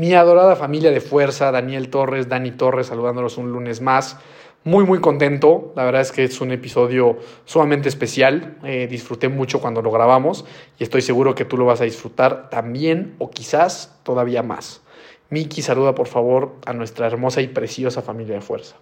[0.00, 4.16] Mi adorada familia de fuerza, Daniel Torres, Dani Torres, saludándolos un lunes más.
[4.64, 5.74] Muy, muy contento.
[5.76, 8.56] La verdad es que es un episodio sumamente especial.
[8.64, 10.46] Eh, disfruté mucho cuando lo grabamos
[10.78, 14.80] y estoy seguro que tú lo vas a disfrutar también o quizás todavía más.
[15.28, 18.76] Miki, saluda por favor a nuestra hermosa y preciosa familia de fuerza.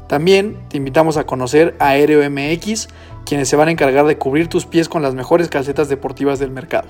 [0.07, 2.87] También te invitamos a conocer a Aéreo MX,
[3.25, 6.51] quienes se van a encargar de cubrir tus pies con las mejores calcetas deportivas del
[6.51, 6.89] mercado.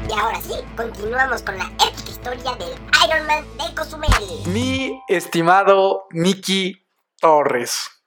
[0.09, 2.73] Y ahora sí, continuamos con la épica historia del
[3.05, 4.11] Ironman de Cozumel.
[4.47, 6.87] Mi estimado Miki
[7.21, 8.02] Torres.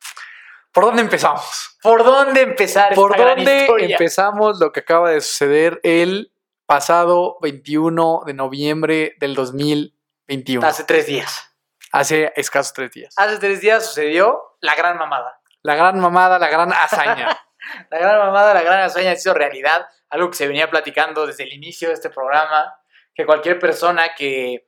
[0.76, 1.78] ¿Por dónde empezamos?
[1.82, 3.96] ¿Por dónde empezar ¿Por esta gran dónde historia?
[3.96, 6.34] empezamos lo que acaba de suceder el
[6.66, 10.68] pasado 21 de noviembre del 2021?
[10.68, 11.56] Hace tres días.
[11.94, 13.14] Hace escasos tres días.
[13.16, 15.40] Hace tres días sucedió la gran mamada.
[15.62, 17.42] La gran mamada, la gran hazaña.
[17.90, 19.88] La gran mamada, la gran hazaña se hizo realidad.
[20.10, 22.80] Algo que se venía platicando desde el inicio de este programa.
[23.16, 24.68] Que cualquier persona que,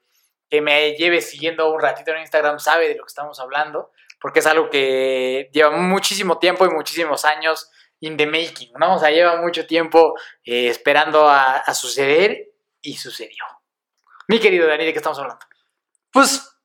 [0.49, 3.91] que me lleve siguiendo un ratito en Instagram sabe de lo que estamos hablando.
[4.19, 7.69] Porque es algo que lleva muchísimo tiempo y muchísimos años
[7.99, 8.95] in the making, ¿no?
[8.95, 12.51] O sea, lleva mucho tiempo eh, esperando a, suceder
[12.81, 13.43] y sucedió.
[14.27, 15.45] Mi querido Dani, ¿de qué estamos hablando?
[16.11, 16.57] Pues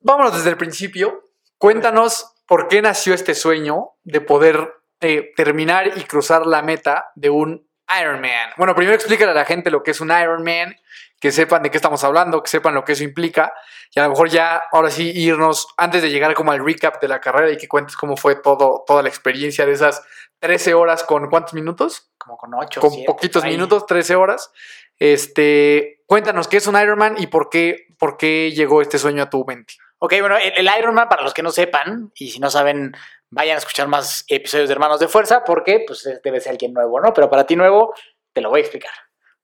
[0.00, 1.24] vámonos desde el principio.
[1.58, 7.30] Cuéntanos por qué nació este sueño de poder eh, terminar y cruzar la meta de
[7.30, 7.68] un
[8.00, 8.50] Ironman.
[8.56, 10.76] Bueno, primero explícale a la gente lo que es un Ironman,
[11.20, 13.52] que sepan de qué estamos hablando, que sepan lo que eso implica.
[13.94, 17.08] Y a lo mejor ya, ahora sí, irnos, antes de llegar como al recap de
[17.08, 20.02] la carrera y que cuentes cómo fue todo, toda la experiencia de esas
[20.40, 22.10] 13 horas con cuántos minutos?
[22.18, 23.52] Como con ocho, con siete, poquitos ahí.
[23.52, 24.50] minutos, 13 horas.
[24.98, 29.30] Este, cuéntanos qué es un Ironman y por qué, por qué llegó este sueño a
[29.30, 29.74] tu mente.
[29.98, 32.94] Ok, bueno, el, el Ironman, para los que no sepan, y si no saben,
[33.30, 37.00] vayan a escuchar más episodios de Hermanos de Fuerza, porque pues debe ser alguien nuevo,
[37.00, 37.14] ¿no?
[37.14, 37.94] Pero para ti nuevo,
[38.32, 38.92] te lo voy a explicar.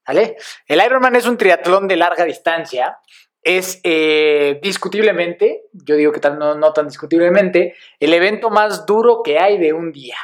[0.07, 0.37] ¿Vale?
[0.67, 2.99] El Ironman es un triatlón de larga distancia
[3.43, 9.39] es eh, discutiblemente, yo digo que no, no tan discutiblemente, el evento más duro que
[9.39, 10.17] hay de un día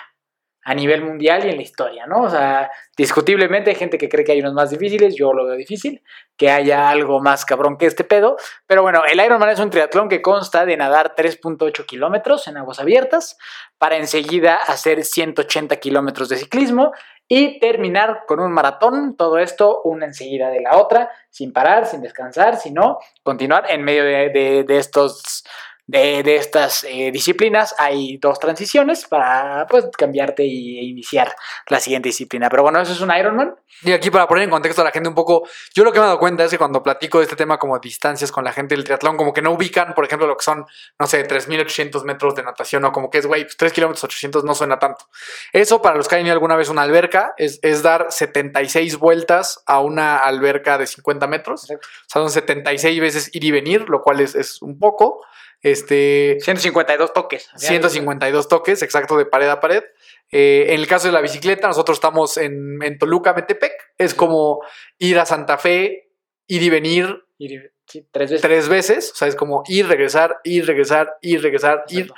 [0.63, 2.25] a nivel mundial y en la historia, ¿no?
[2.25, 5.57] O sea, discutiblemente hay gente que cree que hay unos más difíciles, yo lo veo
[5.57, 6.03] difícil,
[6.37, 8.37] que haya algo más cabrón que este pedo,
[8.67, 12.81] pero bueno, el Ironman es un triatlón que consta de nadar 3.8 kilómetros en aguas
[12.81, 13.39] abiertas
[13.79, 16.93] para enseguida hacer 180 kilómetros de ciclismo
[17.29, 22.01] y terminar con un maratón, todo esto una enseguida de la otra, sin parar, sin
[22.01, 25.45] descansar, sino continuar en medio de, de- estos...
[25.91, 31.35] De, de estas eh, disciplinas hay dos transiciones para pues, cambiarte y- e iniciar
[31.69, 32.51] la siguiente disciplina.
[32.51, 33.57] Pero bueno, eso es un Ironman.
[33.83, 36.05] Y aquí para poner en contexto a la gente un poco, yo lo que me
[36.05, 38.75] he dado cuenta es que cuando platico de este tema como distancias con la gente
[38.75, 40.67] del triatlón, como que no ubican, por ejemplo, lo que son,
[40.99, 44.45] no sé, 3.800 metros de natación o como que es, güey, pues 3 kilómetros 800
[44.45, 45.07] no suena tanto.
[45.55, 48.99] Eso para los que han ido alguna vez a una alberca es, es dar 76
[48.99, 51.63] vueltas a una alberca de 50 metros.
[51.63, 51.89] O Exacto.
[52.09, 55.25] sea, son 76 veces ir y venir, lo cual es, es un poco.
[55.63, 57.49] Este, 152 toques.
[57.57, 59.83] 152 toques, exacto, de pared a pared.
[60.31, 63.73] Eh, en el caso de la bicicleta, nosotros estamos en, en Toluca, Metepec.
[63.97, 64.61] Es como
[64.99, 66.11] ir a Santa Fe,
[66.47, 68.43] ir y venir Y- sí, tres veces.
[68.43, 69.11] tres veces.
[69.13, 72.13] O sea, es como ir, regresar, ir, regresar, ir, regresar, ir.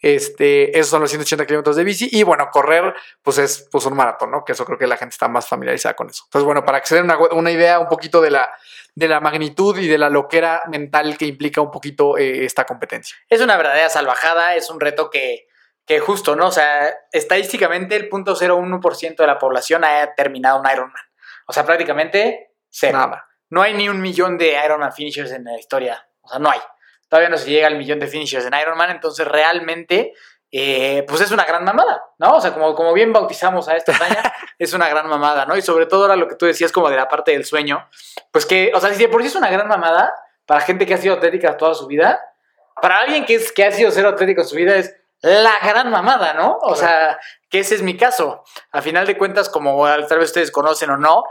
[0.00, 2.08] Este, esos son los 180 kilómetros de bici.
[2.12, 4.44] Y bueno, correr, pues es pues, un maratón, ¿no?
[4.44, 6.24] Que eso creo que la gente está más familiarizada con eso.
[6.26, 8.50] Entonces, bueno, para que se den una, una idea un poquito de la,
[8.94, 13.16] de la magnitud y de la loquera mental que implica un poquito eh, esta competencia.
[13.28, 15.48] Es una verdadera salvajada, es un reto que,
[15.86, 16.48] que justo, ¿no?
[16.48, 21.02] O sea, estadísticamente el 0.01% de la población ha terminado un Ironman.
[21.46, 22.98] O sea, prácticamente cero.
[22.98, 23.28] Nada.
[23.48, 26.08] No hay ni un millón de Ironman finishers en la historia.
[26.22, 26.60] O sea, no hay.
[27.08, 30.12] Todavía no se llega al millón de finishers en Ironman, entonces realmente,
[30.50, 32.36] eh, pues es una gran mamada, ¿no?
[32.36, 35.56] O sea, como, como bien bautizamos a esta hazaña, es una gran mamada, ¿no?
[35.56, 37.88] Y sobre todo ahora lo que tú decías como de la parte del sueño,
[38.32, 40.12] pues que, o sea, si de por sí es una gran mamada
[40.46, 42.20] para gente que ha sido atlética toda su vida,
[42.80, 45.90] para alguien que, es, que ha sido cero atlético en su vida es la gran
[45.90, 46.58] mamada, ¿no?
[46.60, 47.18] O sea,
[47.48, 48.44] que ese es mi caso.
[48.70, 51.24] A final de cuentas, como tal vez ustedes conocen o no,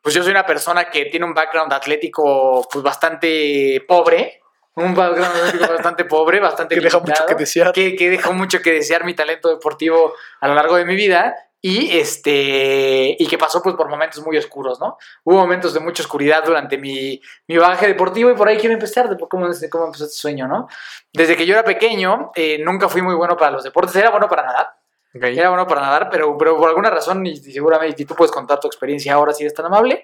[0.00, 4.42] pues yo soy una persona que tiene un background atlético pues bastante pobre,
[4.76, 7.72] un background atlético bastante pobre, bastante Que deja mucho limitado, que desear.
[7.72, 11.34] que, que dejó mucho que desear mi talento deportivo a lo largo de mi vida
[11.60, 14.98] y este y que pasó pues por momentos muy oscuros, ¿no?
[15.24, 19.08] Hubo momentos de mucha oscuridad durante mi, mi bagaje deportivo y por ahí quiero empezar
[19.08, 20.68] de cómo, cómo empezó este sueño, ¿no?
[21.12, 24.28] Desde que yo era pequeño eh, nunca fui muy bueno para los deportes, era bueno
[24.28, 24.68] para nadar,
[25.14, 25.22] Ok.
[25.24, 28.32] era bueno para nadar, pero, pero por alguna razón, y, y seguramente y tú puedes
[28.32, 30.02] contar tu experiencia ahora si eres tan amable,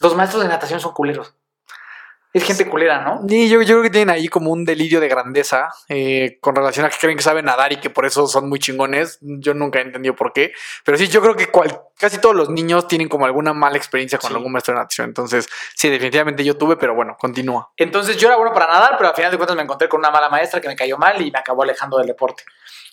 [0.00, 1.34] los maestros de natación son culeros.
[2.34, 3.22] Es gente culera, ¿no?
[3.28, 6.84] Sí, yo, yo creo que tienen ahí como un delirio de grandeza eh, con relación
[6.84, 9.18] a que creen que saben nadar y que por eso son muy chingones.
[9.22, 10.52] Yo nunca he entendido por qué.
[10.84, 14.18] Pero sí, yo creo que cual- casi todos los niños tienen como alguna mala experiencia
[14.18, 14.34] con Sí.
[14.36, 15.06] algún maestro de natación.
[15.06, 17.70] Entonces, sí, definitivamente yo tuve, pero bueno, continúa.
[17.76, 20.10] Entonces yo era bueno para nadar, pero al final de cuentas me encontré con una
[20.10, 22.42] mala maestra que me cayó mal y me acabó alejando del deporte.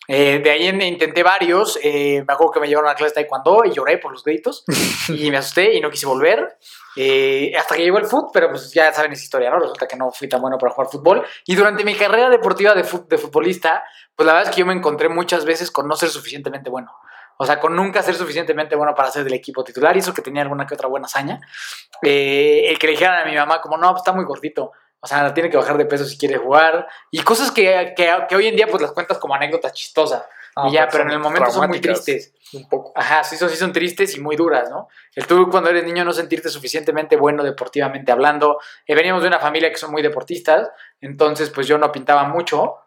[0.07, 3.11] Eh, de ahí en- intenté varios, eh, me acuerdo que me llevaron a la clase
[3.13, 4.63] de taekwondo y lloré por los gritos
[5.09, 6.57] y me asusté y no quise volver.
[6.97, 9.59] Eh, hasta que llegó el fútbol, pero pues ya saben esa historia, ¿no?
[9.59, 11.25] Resulta que no fui tan bueno para jugar fútbol.
[11.45, 13.83] Y durante mi carrera deportiva de, fut- de futbolista,
[14.15, 16.91] pues la verdad es que yo me encontré muchas veces con no ser suficientemente bueno.
[17.37, 20.21] O sea, con nunca ser suficientemente bueno para ser del equipo titular y eso que
[20.21, 21.39] tenía alguna que otra buena hazaña.
[22.01, 24.71] Eh, el que le dijeran a mi mamá como, no, pues está muy gordito.
[25.01, 26.87] O sea, tiene que bajar de peso si quiere jugar.
[27.09, 30.23] Y cosas que, que, que hoy en día pues las cuentas como anécdotas chistosas.
[30.67, 32.33] y ya, pero en el momento son muy tristes.
[32.53, 32.91] Un poco.
[32.95, 34.89] Ajá, sí son, sí son tristes y muy duras, ¿no?
[35.15, 38.59] El tú cuando eres niño no sentirte suficientemente bueno deportivamente hablando.
[38.85, 42.81] Eh, veníamos de una familia que son muy deportistas, entonces pues yo no pintaba mucho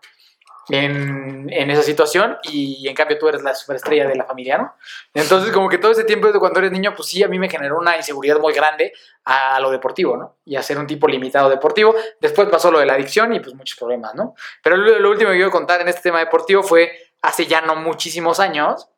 [0.69, 4.75] en, en esa situación y en cambio tú eres la superestrella de la familia, ¿no?
[5.13, 7.49] Entonces como que todo ese tiempo de cuando eres niño pues sí a mí me
[7.49, 8.93] generó una inseguridad muy grande
[9.25, 10.37] a lo deportivo, ¿no?
[10.45, 11.95] Y a ser un tipo limitado deportivo.
[12.21, 14.35] Después pasó lo de la adicción y pues muchos problemas, ¿no?
[14.63, 16.93] Pero lo, lo último que quiero contar en este tema deportivo fue
[17.23, 18.89] hace ya no muchísimos años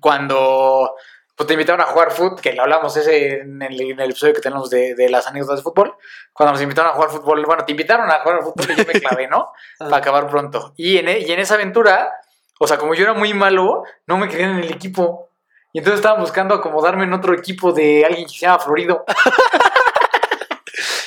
[0.00, 0.94] cuando
[1.36, 4.34] pues, te invitaron a jugar fútbol, que lo hablamos ese en el, en el episodio
[4.34, 5.94] que tenemos de, de las anécdotas de fútbol,
[6.32, 9.00] cuando nos invitaron a jugar fútbol, bueno, te invitaron a jugar fútbol y yo me
[9.00, 9.52] clavé, ¿no?
[9.78, 10.72] Para acabar pronto.
[10.76, 12.10] Y en, e- y en esa aventura,
[12.58, 15.28] o sea, como yo era muy malo, no me querían en el equipo.
[15.72, 19.04] Y entonces estaban buscando acomodarme en otro equipo de alguien que se llama Florido.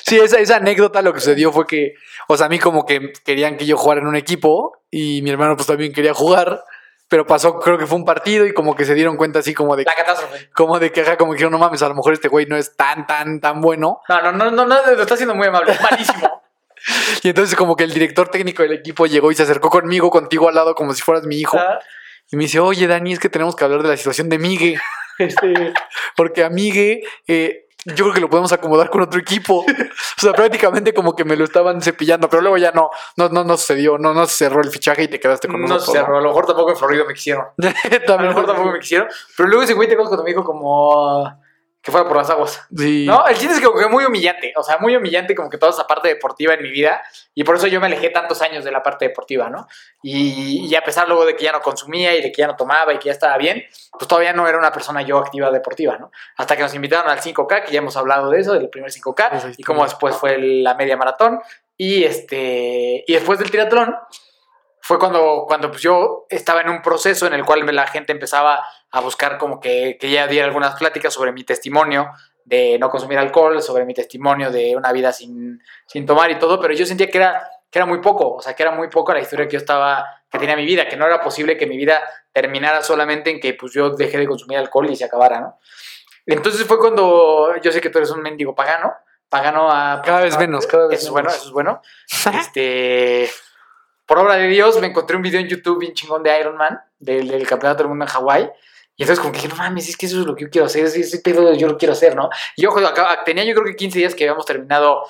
[0.06, 1.94] Sí, esa, esa anécdota lo que sucedió fue que,
[2.28, 5.30] o sea, a mí como que querían que yo jugara en un equipo y mi
[5.30, 6.64] hermano pues también quería jugar,
[7.10, 9.76] pero pasó, creo que fue un partido y como que se dieron cuenta así como
[9.76, 10.50] de, La catástrofe.
[10.54, 12.56] como de que, ajá, como que dijeron, no mames, a lo mejor este güey no
[12.56, 14.02] es tan, tan, tan bueno.
[14.08, 16.42] No, no, no, no, no, lo está haciendo muy amable, es malísimo.
[17.24, 20.48] Y entonces como que el director técnico del equipo llegó y se acercó conmigo, contigo
[20.48, 21.58] al lado, como si fueras mi hijo.
[21.60, 21.80] Ah,
[22.32, 24.80] Y me dice, oye, Dani, es que tenemos que hablar de la situación de Migue.
[25.18, 25.74] este,
[26.16, 29.66] Porque a Migue, eh, yo creo que lo podemos acomodar con otro equipo.
[30.18, 33.46] O sea, prácticamente como que me lo estaban cepillando, pero luego ya no, no, no,
[33.46, 35.94] no sucedió, no, no se cerró el fichaje y te quedaste con No nosotros.
[35.94, 37.46] se cerró, a lo mejor tampoco en Florida me quisieron.
[37.58, 39.08] A lo mejor tampoco me quisieron.
[39.38, 41.42] Pero luego ese güey te acuerdas cuando me dijo como
[41.82, 42.62] que fuera por las aguas.
[42.76, 43.06] Sí.
[43.06, 45.72] No, el chiste es que que muy humillante, o sea, muy humillante como que toda
[45.72, 47.02] esa parte deportiva en mi vida
[47.34, 49.68] y por eso yo me alejé tantos años de la parte deportiva, ¿no?
[50.04, 52.56] Y, y a pesar luego de que ya no consumía y de que ya no
[52.56, 55.98] tomaba y que ya estaba bien, pues todavía no era una persona yo activa deportiva,
[55.98, 56.12] ¿no?
[56.36, 59.38] Hasta que nos invitaron al 5K, que ya hemos hablado de eso, del primer 5K,
[59.38, 61.40] Esa y cómo después fue la media maratón
[61.78, 63.96] y este y después del triatlón
[64.82, 68.64] fue cuando, cuando pues yo estaba en un proceso en el cual la gente empezaba
[68.92, 72.12] a buscar como que, que ya diera algunas pláticas sobre mi testimonio
[72.46, 76.60] de no consumir alcohol, sobre mi testimonio de una vida sin, sin tomar y todo,
[76.60, 79.14] pero yo sentía que era, que era muy poco, o sea, que era muy poco
[79.14, 81.78] la historia que yo estaba, que tenía mi vida, que no era posible que mi
[81.78, 85.60] vida terminara solamente en que pues yo dejé de consumir alcohol y se acabara, ¿no?
[86.26, 88.94] Entonces fue cuando yo sé que tú eres un mendigo pagano,
[89.30, 90.02] pagano a...
[90.04, 91.40] Cada vez menos, cada vez Eso es bueno, menos.
[91.40, 91.82] eso es bueno.
[92.40, 93.30] Este,
[94.10, 96.82] por obra de Dios, me encontré un video en YouTube bien chingón de Iron Man,
[97.00, 98.50] del, del campeonato del mundo en Hawái.
[98.98, 100.66] Y entonces como que dije, no mames, es que eso es lo que yo quiero
[100.66, 102.30] hacer, ese, ese pedo yo lo quiero hacer, ¿no?
[102.58, 105.04] Y ojo, acá- tenía yo creo que 15 días que habíamos terminado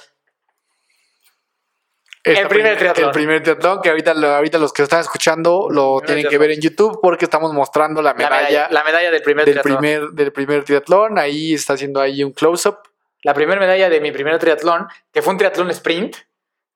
[2.24, 3.06] el primer prim- triatlón.
[3.08, 6.38] El primer triatlón, que ahorita, lo- ahorita los que lo están escuchando lo tienen que
[6.38, 9.54] ver en YouTube porque estamos mostrando la la medalla, medalla, la medalla del primer del,
[9.56, 9.78] triatlón.
[9.80, 11.18] primer, del primer triatlón.
[11.18, 12.78] Ahí está haciendo ahí un close-up.
[13.24, 16.16] La primera medalla de mi primer triatlón, que fue un triatlón sprint,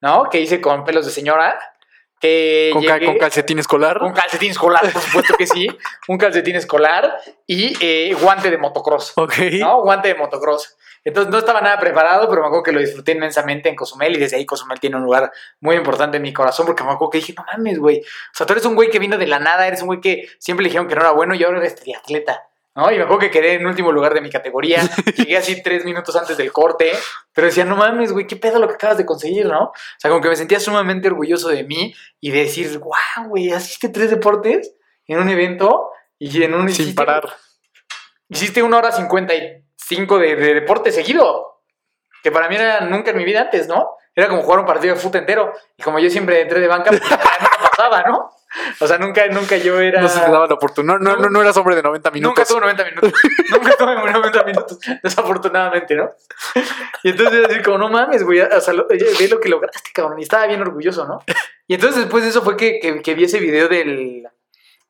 [0.02, 0.30] ¿no?
[0.30, 1.60] Que hice con pelos de señora.
[2.24, 4.02] Que Con, llegué- con calcetín escolar.
[4.02, 5.68] Un calcetín escolar, por supuesto que sí.
[6.08, 9.12] Un calcetín escolar y eh, guante de motocross.
[9.18, 9.34] Ok.
[9.60, 9.82] ¿no?
[9.82, 10.78] Guante de motocross.
[11.04, 14.20] Entonces no estaba nada preparado, pero me acuerdo que lo disfruté inmensamente en Cozumel y
[14.20, 17.18] desde ahí Cozumel tiene un lugar muy importante en mi corazón porque me acuerdo que
[17.18, 18.00] dije, no mames, güey.
[18.00, 20.30] O sea, tú eres un güey que vino de la nada, eres un güey que
[20.40, 22.48] siempre le dijeron que no era bueno y ahora eres triatleta.
[22.76, 22.92] ¿No?
[22.92, 24.82] Y me acuerdo que quedé en último lugar de mi categoría.
[25.18, 26.92] Llegué así tres minutos antes del corte,
[27.34, 29.66] pero decía, no mames, güey, qué pedo lo que acabas de conseguir, ¿no?
[29.66, 33.54] O sea, como que me sentía sumamente orgulloso de mí y de decir, wow, güey,
[33.54, 34.74] hiciste tres deportes
[35.08, 36.70] en un evento y en un...
[36.70, 37.24] Sin hiciste- parar.
[38.30, 41.62] hiciste una hora 55 de, de deporte seguido.
[42.24, 43.98] Que para mí era nunca en mi vida antes, ¿no?
[44.16, 45.54] Era como jugar un partido de fútbol entero.
[45.76, 48.30] Y como yo siempre entré de banca, pues nunca pasaba, ¿no?
[48.80, 50.02] O sea, nunca, nunca yo era.
[50.02, 51.00] No se te daba la oportunidad.
[51.00, 52.38] No, no, no eras hombre de 90 minutos.
[52.38, 53.12] Nunca tuve 90 minutos.
[53.52, 56.12] nunca tuve 90 minutos, desafortunadamente, ¿no?
[57.04, 60.20] Y entonces así como, no mames, güey, o sea, ve lo que lograste, cabrón.
[60.20, 61.24] Y estaba bien orgulloso, ¿no?
[61.68, 64.28] Y entonces después de eso fue que, que, que vi ese video del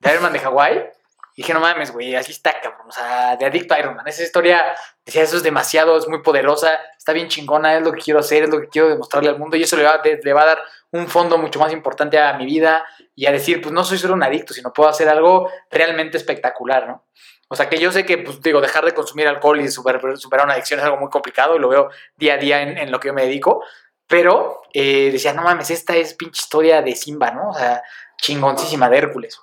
[0.04, 0.90] de Iron Man de Hawái.
[1.36, 2.88] Y dije, no mames, güey, así está, cabrón.
[2.88, 4.08] O sea, de adicto a Iron Man.
[4.08, 8.02] Esa historia, decía, eso es demasiado, es muy poderosa, está bien chingona, es lo que
[8.02, 9.58] quiero hacer, es lo que quiero demostrarle al mundo.
[9.58, 12.46] Y eso le va, le va a dar un fondo mucho más importante a mi
[12.46, 12.86] vida
[13.16, 16.88] y a decir, pues no soy solo un adicto, sino puedo hacer algo realmente espectacular,
[16.88, 17.06] ¿no?
[17.50, 20.46] O sea, que yo sé que, pues digo, dejar de consumir alcohol y super- superar
[20.46, 23.00] una adicción es algo muy complicado y lo veo día a día en, en lo
[23.00, 23.64] que yo me dedico.
[24.08, 27.50] Pero eh, decía, no mames, esta es pinche historia de Simba, ¿no?
[27.50, 27.84] O sea,
[28.18, 29.40] chingoncísima de Hércules.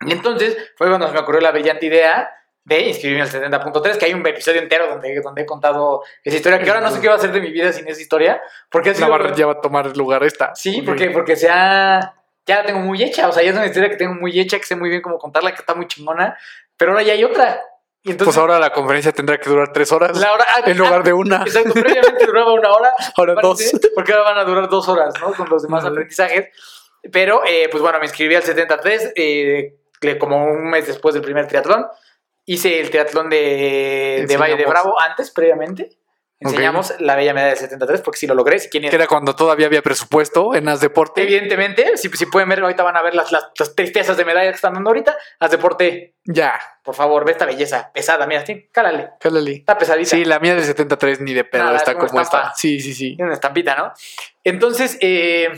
[0.00, 2.30] Y entonces fue cuando se me ocurrió la brillante idea
[2.66, 6.58] de inscribirme al 70.3, que hay un episodio entero donde, donde he contado esa historia,
[6.58, 8.42] que ahora no sé qué va a hacer de mi vida sin esa historia,
[8.72, 9.08] porque sido...
[9.08, 10.52] va, ya va a tomar lugar esta.
[10.56, 12.14] Sí, porque, porque se ha...
[12.44, 14.58] Ya la tengo muy hecha, o sea, ya es una historia que tengo muy hecha,
[14.58, 16.36] que sé muy bien cómo contarla, que está muy chingona,
[16.76, 17.60] pero ahora ya hay otra.
[18.02, 21.04] Y entonces, Pues ahora la conferencia tendrá que durar tres horas la hora, en lugar
[21.04, 21.42] de una.
[21.42, 23.90] Exacto, previamente duraba una hora, Ahora parece, dos.
[23.94, 25.32] porque ahora van a durar dos horas, ¿no?
[25.34, 26.48] Con los demás aprendizajes.
[27.12, 29.76] Pero, eh, pues bueno, me inscribí al 73, eh,
[30.18, 31.86] como un mes después del primer triatlón.
[32.46, 34.64] Hice el triatlón de, de Valle de.
[34.64, 35.90] Bravo antes, previamente.
[36.38, 38.58] Enseñamos la bella medalla del 73, porque sí lo logré.
[38.58, 41.22] Si quieren Que era cuando todavía había presupuesto en As Deporte.
[41.22, 44.50] Evidentemente, si, si pueden ver, ahorita van a ver las, las, las tristezas de medalla
[44.50, 45.16] que están dando ahorita.
[45.40, 48.26] Haz deporte, Ya, por favor, ve esta belleza pesada.
[48.26, 49.12] Mira, sí, cálale.
[49.18, 49.52] cálale.
[49.52, 50.10] Está pesadita.
[50.10, 52.52] Sí, la mía del 73 ni de pedo Nada, está es como está.
[52.54, 53.16] Sí, sí, sí.
[53.16, 53.92] Tiene una estampita, ¿no?
[54.44, 55.48] Entonces, eh,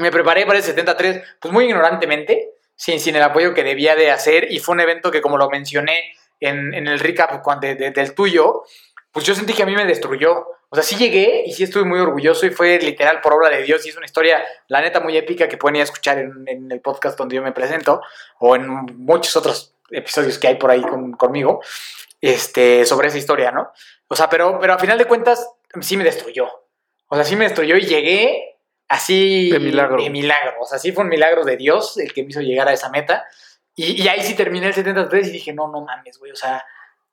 [0.00, 4.10] me preparé para el 73, pues muy ignorantemente, sin, sin el apoyo que debía de
[4.10, 4.50] hacer.
[4.52, 8.14] Y fue un evento que, como lo mencioné en, en el recap de- de- del
[8.14, 8.62] tuyo,
[9.10, 10.46] pues yo sentí que a mí me destruyó.
[10.68, 13.62] O sea, sí llegué y sí estuve muy orgulloso y fue literal por obra de
[13.62, 16.44] Dios y es una historia, la neta, muy épica que pueden ir a escuchar en,
[16.46, 18.02] en el podcast donde yo me presento
[18.40, 21.62] o en muchos otros episodios que hay por ahí con- conmigo
[22.20, 23.70] este, sobre esa historia, ¿no?
[24.08, 25.48] O sea, pero, pero a final de cuentas
[25.80, 26.48] sí me destruyó.
[27.08, 28.55] O sea, sí me destruyó y llegué
[28.88, 29.50] así...
[29.50, 30.02] De milagro.
[30.02, 30.54] De milagro.
[30.60, 32.88] O sea, sí fue un milagro de Dios el que me hizo llegar a esa
[32.90, 33.24] meta.
[33.74, 36.32] Y, y ahí sí terminé el 73 y dije, no, no mames, güey.
[36.32, 36.64] O sea,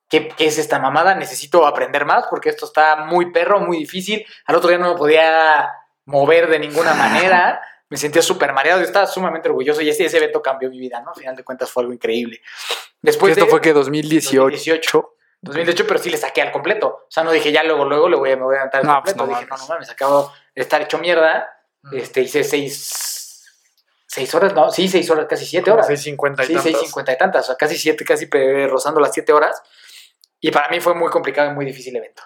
[0.09, 1.15] ¿qué, qué es esta mamada?
[1.15, 4.25] Necesito aprender más porque esto está muy perro, muy difícil.
[4.45, 5.69] Al otro día no me podía
[6.05, 7.61] mover de ninguna manera.
[7.89, 8.79] Me sentía súper mareado.
[8.79, 11.09] Yo estaba sumamente orgulloso y ese, ese evento cambió mi vida, ¿no?
[11.11, 12.41] Al final de cuentas fue algo increíble.
[13.01, 15.09] Después esto de- fue que 2018.
[15.41, 16.87] 2008, pero sí le saqué al completo.
[16.87, 18.87] O sea, no dije ya luego, luego le voy a, me voy a aventar al
[18.87, 19.33] No, pues completo.
[19.33, 21.52] no dije, no, no mames, acabo de estar hecho mierda.
[21.91, 23.43] Este, hice seis,
[24.07, 25.87] seis horas, no, sí, seis horas, casi siete Como horas.
[25.87, 26.63] 650 y Sí, tantas.
[26.71, 28.27] seis cincuenta y tantas, o sea, casi siete, casi
[28.67, 29.61] rozando las siete horas.
[30.39, 32.23] Y para mí fue muy complicado y muy difícil evento.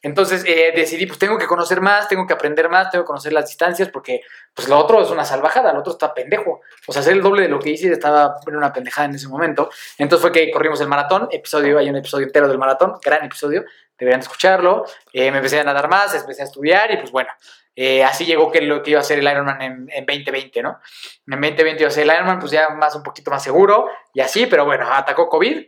[0.00, 3.32] Entonces eh, decidí, pues tengo que conocer más, tengo que aprender más, tengo que conocer
[3.32, 4.20] las distancias, porque
[4.54, 6.60] pues lo otro es una salvajada, lo otro está pendejo.
[6.86, 9.28] O sea, hacer el doble de lo que hice estaba en una pendejada en ese
[9.28, 9.70] momento.
[9.98, 13.64] Entonces fue que corrimos el maratón, episodio, hay un episodio entero del maratón, gran episodio,
[13.98, 14.84] deberían escucharlo.
[15.12, 17.30] Eh, me empecé a nadar más, empecé a estudiar y pues bueno,
[17.74, 20.80] eh, así llegó que lo que iba a hacer el Ironman en, en 2020, ¿no?
[21.26, 24.20] En 2020 iba a ser el Ironman, pues ya más un poquito más seguro y
[24.20, 25.64] así, pero bueno, atacó COVID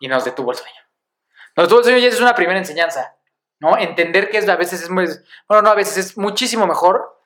[0.00, 0.80] y nos detuvo el sueño.
[1.56, 3.13] Nos detuvo el sueño y esa es una primera enseñanza,
[3.70, 3.78] ¿no?
[3.78, 5.06] Entender que es, a veces es muy,
[5.48, 7.18] bueno, no, a veces es muchísimo mejor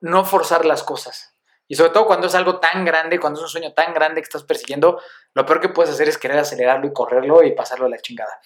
[0.00, 1.34] no forzar las cosas.
[1.70, 4.24] Y sobre todo cuando es algo tan grande, cuando es un sueño tan grande que
[4.24, 5.02] estás persiguiendo,
[5.34, 8.40] lo peor que puedes hacer es querer acelerarlo y correrlo y pasarlo a la chingada.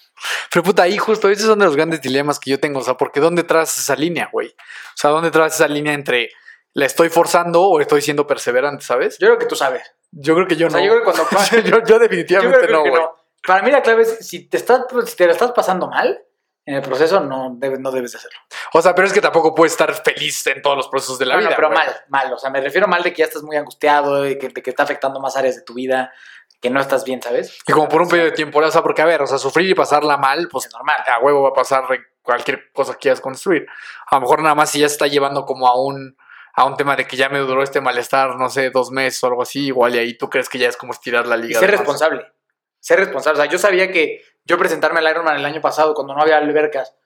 [0.50, 2.80] Pero puta, ahí justo esos son de los grandes dilemas que yo tengo.
[2.80, 4.48] O sea, porque ¿dónde traes esa línea, güey?
[4.48, 6.30] O sea, ¿dónde traes esa línea entre
[6.74, 9.18] la estoy forzando o estoy siendo perseverante, ¿sabes?
[9.20, 9.82] Yo creo que tú sabes.
[10.10, 10.86] Yo creo que yo O sea, no.
[10.86, 12.92] yo creo que cuando- yo, yo Yo definitivamente no, güey.
[12.92, 13.14] no.
[13.46, 16.20] Para mí la clave es, si te, estás, si te la estás pasando mal
[16.64, 18.38] en el proceso, no debes, no debes de hacerlo.
[18.72, 21.34] O sea, pero es que tampoco puedes estar feliz en todos los procesos de la
[21.34, 21.56] Bueno, vida.
[21.56, 22.32] pero mal, mal.
[22.32, 24.70] O sea, me refiero mal de que ya estás muy angustiado, de que, de que
[24.70, 26.12] está afectando más áreas de tu vida,
[26.60, 27.58] que no estás bien, ¿sabes?
[27.66, 29.68] Y como por un periodo de tiempo, o sea, porque a ver, o sea, sufrir
[29.70, 31.02] y pasarla mal, pues Es normal.
[31.06, 31.84] a huevo va a pasar
[32.22, 33.66] cualquier cosa que quieras construir.
[34.06, 36.16] A lo mejor nada más si ya se está llevando como a un,
[36.54, 39.26] a un tema de que ya me duró este malestar, no sé, dos meses o
[39.26, 41.58] algo así, igual y ahí tú crees que ya es como estirar la Y liga.
[41.58, 41.80] ser de más.
[41.80, 42.32] responsable.
[42.78, 43.40] Ser responsable.
[43.40, 46.36] O sea, yo sabía que yo presentarme al Ironman el año pasado, cuando no había
[46.38, 46.96] albercas,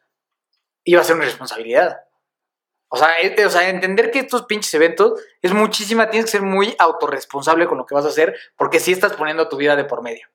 [0.85, 2.01] iba a ser una responsabilidad.
[2.89, 6.43] O sea, es- o sea, entender que estos pinches eventos es muchísima, tienes que ser
[6.43, 9.85] muy autorresponsable con lo que vas a hacer, porque sí estás poniendo tu vida de
[9.85, 10.29] por medio.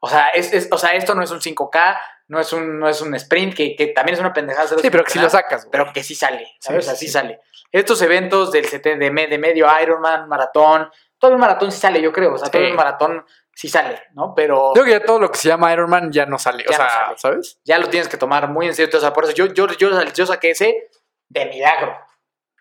[0.00, 1.98] O sea, es, es- o sea esto no es un 5K,
[2.28, 4.66] no es un, no es un sprint, que, que también es una pendejada.
[4.68, 5.70] Sí, pero que si lo sacas, güey.
[5.70, 6.84] pero que sí sale, ¿sabes?
[6.86, 7.12] Sí, Así sí.
[7.12, 7.40] sale.
[7.70, 12.02] Estos eventos del CT de, me- de medio Ironman, maratón, todo el maratón sí sale,
[12.02, 12.34] yo creo.
[12.34, 12.68] O sea, todo Sí.
[12.68, 14.34] el maratón sí sale, ¿no?
[14.34, 16.64] Pero Creo que ya todo lo que se llama Ironman ya no sale.
[16.66, 17.18] o no sea, sale.
[17.18, 17.60] ¿sabes?
[17.64, 18.96] ya lo tienes que tomar muy en serio.
[18.96, 20.88] O sea, por eso yo, yo, yo, yo saqué ese
[21.28, 21.96] de milagro.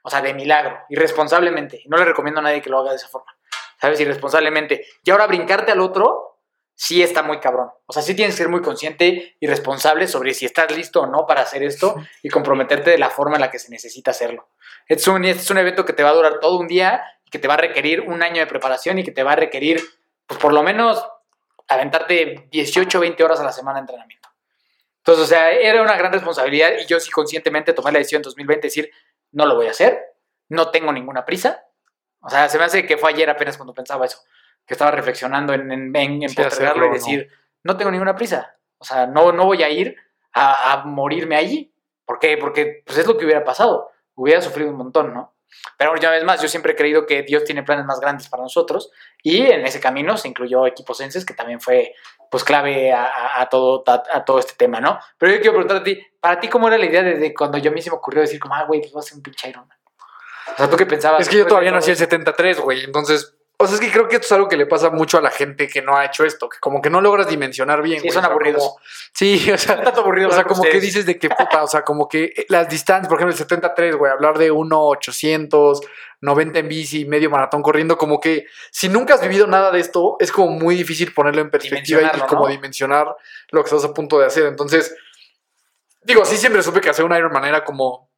[0.03, 0.79] O sea, de milagro.
[0.89, 1.81] Irresponsablemente.
[1.83, 3.35] Y no le recomiendo a nadie que lo haga de esa forma.
[3.79, 3.99] ¿Sabes?
[3.99, 4.85] Irresponsablemente.
[5.03, 6.39] Y ahora brincarte al otro,
[6.75, 7.69] sí está muy cabrón.
[7.85, 11.07] O sea, sí tienes que ser muy consciente y responsable sobre si estás listo o
[11.07, 14.49] no para hacer esto y comprometerte de la forma en la que se necesita hacerlo.
[14.87, 17.03] Es un, este es un evento que te va a durar todo un día
[17.33, 19.81] que te va a requerir un año de preparación y que te va a requerir,
[20.25, 21.05] pues por lo menos,
[21.67, 24.29] aventarte 18 o 20 horas a la semana de entrenamiento.
[24.97, 28.23] Entonces, o sea, era una gran responsabilidad y yo sí conscientemente tomé la decisión en
[28.23, 28.91] 2020 de decir,
[29.31, 29.99] no lo voy a hacer,
[30.49, 31.65] no tengo ninguna prisa.
[32.21, 34.19] O sea, se me hace que fue ayer apenas cuando pensaba eso,
[34.65, 36.93] que estaba reflexionando en, en, en, en Sí, hacerlo, y ¿no?
[36.93, 37.29] decir,
[37.63, 37.75] no.
[37.75, 38.55] tengo ninguna prisa.
[38.77, 39.97] O sea, no, no voy a ir
[40.31, 41.73] a, a morirme allí.
[42.05, 42.37] ¿Por qué?
[42.37, 43.91] Porque pues, es lo que hubiera pasado.
[44.15, 45.35] Hubiera sufrido un montón, ¿no?
[45.77, 48.43] Pero una vez más, yo siempre he creído que Dios tiene planes más grandes para
[48.43, 51.93] nosotros y en ese camino se incluyó Equipos Senses, que también fue
[52.29, 54.99] pues clave a, a- todo, a, a todo este tema, ¿no?
[55.17, 57.69] Pero yo quiero preguntarte a ti, ¿para ti cómo era la idea desde cuando yo
[57.71, 59.77] a mí se me ocurrió decir como, ah, güey, voy a hacer un pinche Ironman?
[60.53, 61.21] O sea, ¿tú qué pensabas?
[61.21, 62.05] Es que yo todavía no hacía el eso?
[62.05, 62.83] 73, güey.
[62.83, 65.21] Entonces, o sea, es que creo que esto es algo que le pasa mucho a
[65.21, 67.99] la gente que no ha hecho esto, que como que no logras dimensionar bien.
[68.01, 68.13] Sí, güey.
[68.13, 68.61] son aburridos.
[68.63, 68.79] como-
[69.13, 71.83] sí, o sea, tanto aburrido o sea, como que dices de que puta, o sea,
[71.83, 75.81] como que las distancias, por ejemplo, el 73, güey, hablar de 1.800,
[76.21, 80.15] 90 en bici, medio maratón corriendo, como que si nunca has vivido nada de esto,
[80.19, 82.47] es como muy difícil ponerlo en perspectiva y como ¿no?
[82.47, 83.15] dimensionar
[83.51, 84.45] lo que estás a punto de hacer.
[84.45, 84.95] Entonces,
[86.01, 88.09] digo, sí siempre supe que hacer un Ironman era como,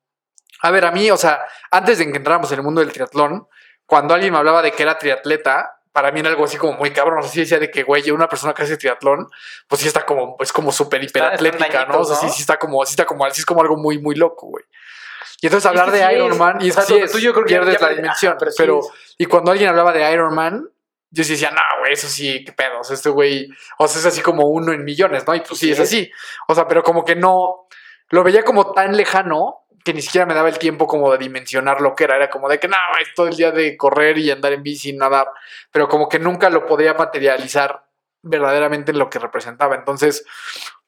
[0.61, 3.47] a ver, a mí, o sea, antes de que entráramos en el mundo del triatlón,
[3.85, 6.91] cuando alguien me hablaba de que era triatleta, para mí era algo así como muy
[6.91, 7.19] cabrón.
[7.19, 9.27] O sea, sí decía de que, güey, una persona que hace triatlón,
[9.67, 11.99] pues sí está como, es como súper hiperatlética, ¿no?
[11.99, 14.15] O sea, sí, sí está como, sí está como, sí es como algo muy, muy
[14.15, 14.65] loco, güey.
[15.41, 16.11] Y entonces hablar de sí es.
[16.13, 18.31] Ironman, y O sea, sí tú- es, tú yo creo que pierdes ya- la dimensión,
[18.33, 19.15] ajá, pero pero, sí es.
[19.19, 20.67] y cuando alguien hablaba de Ironman,
[21.11, 23.99] yo sí decía, no, güey, eso sí, qué pedo, o sea, este güey, o sea,
[23.99, 25.35] es así como uno en millones, ¿no?
[25.35, 25.79] Y pues sí, es.
[25.79, 26.11] así.
[26.47, 27.67] O sea, pero como que no,
[28.09, 31.79] lo veía como tan lejano que ni siquiera me daba el tiempo como de dimensionar
[31.79, 32.15] lo que era.
[32.17, 34.89] Era como de que no, es todo el día de correr y andar en bici
[34.89, 35.27] y nadar,
[35.71, 37.85] pero como que nunca lo podía materializar
[38.23, 39.75] verdaderamente en lo que representaba.
[39.75, 40.25] Entonces,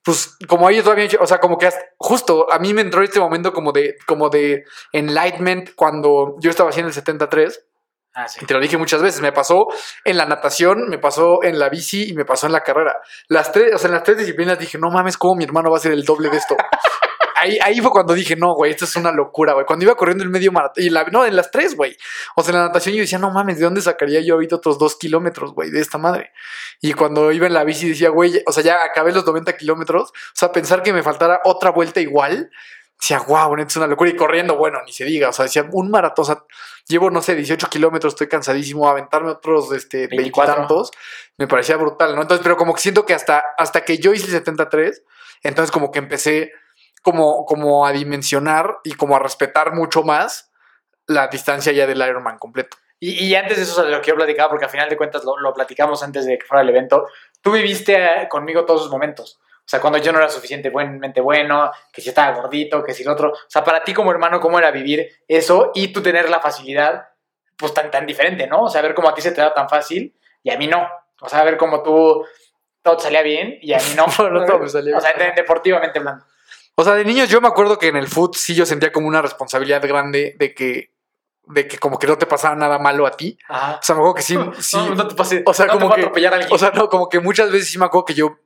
[0.03, 3.19] pues como ellos todavía, o sea, como que hasta- justo a mí me entró este
[3.19, 7.63] momento como de, como de enlightenment cuando yo estaba haciendo el 73
[8.15, 8.39] Ah, sí.
[8.41, 9.67] y te lo dije muchas veces, me pasó
[10.03, 12.97] en la natación, me pasó en la bici y me pasó en la carrera.
[13.27, 15.77] Las tres, o sea, en las tres disciplinas dije, no mames, ¿cómo mi hermano va
[15.77, 16.57] a ser el doble de esto?
[17.37, 19.65] Ahí, ahí fue cuando dije, no, güey, esto es una locura, güey.
[19.65, 21.95] Cuando iba corriendo el medio maratón, y la, no, en las tres, güey.
[22.35, 24.77] O sea, en la natación yo decía, no mames, ¿de dónde sacaría yo ahorita otros
[24.77, 26.31] dos kilómetros, güey, de esta madre?
[26.81, 30.09] Y cuando iba en la bici decía, güey, o sea, ya acabé los 90 kilómetros.
[30.09, 32.51] O sea, pensar que me faltara otra vuelta igual,
[32.99, 34.09] decía, wow, neta, es una locura.
[34.09, 35.29] Y corriendo, bueno, ni se diga.
[35.29, 36.43] O sea, decía, un maratón, o sea,
[36.87, 40.55] llevo, no sé, 18 kilómetros, estoy cansadísimo, aventarme otros, este, 24.
[40.55, 40.91] veintitantos,
[41.37, 42.21] me parecía brutal, ¿no?
[42.21, 45.03] Entonces, pero como que siento que hasta, hasta que yo hice el 73,
[45.43, 46.51] entonces como que empecé
[47.01, 50.51] como, como a dimensionar y como a respetar mucho más
[51.05, 52.77] la distancia ya del Ironman completo.
[52.99, 55.23] Y, y antes de eso, de lo que yo platicaba, porque al final de cuentas
[55.23, 57.07] lo, lo platicamos antes de que fuera el evento,
[57.41, 59.39] tú viviste eh, conmigo todos esos momentos.
[59.67, 63.09] O sea, cuando yo no era suficientemente bueno, que si estaba gordito, que si el
[63.09, 63.31] otro.
[63.31, 67.09] O sea, para ti como hermano, ¿cómo era vivir eso y tú tener la facilidad,
[67.57, 68.63] pues tan, tan diferente, ¿no?
[68.63, 70.87] O sea, ver cómo a ti se te da tan fácil y a mí no.
[71.19, 72.25] O sea, ver cómo tú
[72.81, 74.05] todo te salía bien y a mí no.
[74.15, 76.23] Todo me salía O sea, deportivamente hablando.
[76.79, 79.07] O sea, de niños yo me acuerdo que en el foot sí yo sentía como
[79.07, 80.93] una responsabilidad grande de que,
[81.47, 83.37] de que como que no te pasara nada malo a ti.
[83.49, 83.79] Ajá.
[83.81, 85.41] O sea, me acuerdo que sí, sí No, no te pases.
[85.45, 86.53] o sea, no te como a que- atropellar a alguien.
[86.53, 88.37] O sea, no, como que muchas veces sí me acuerdo que yo,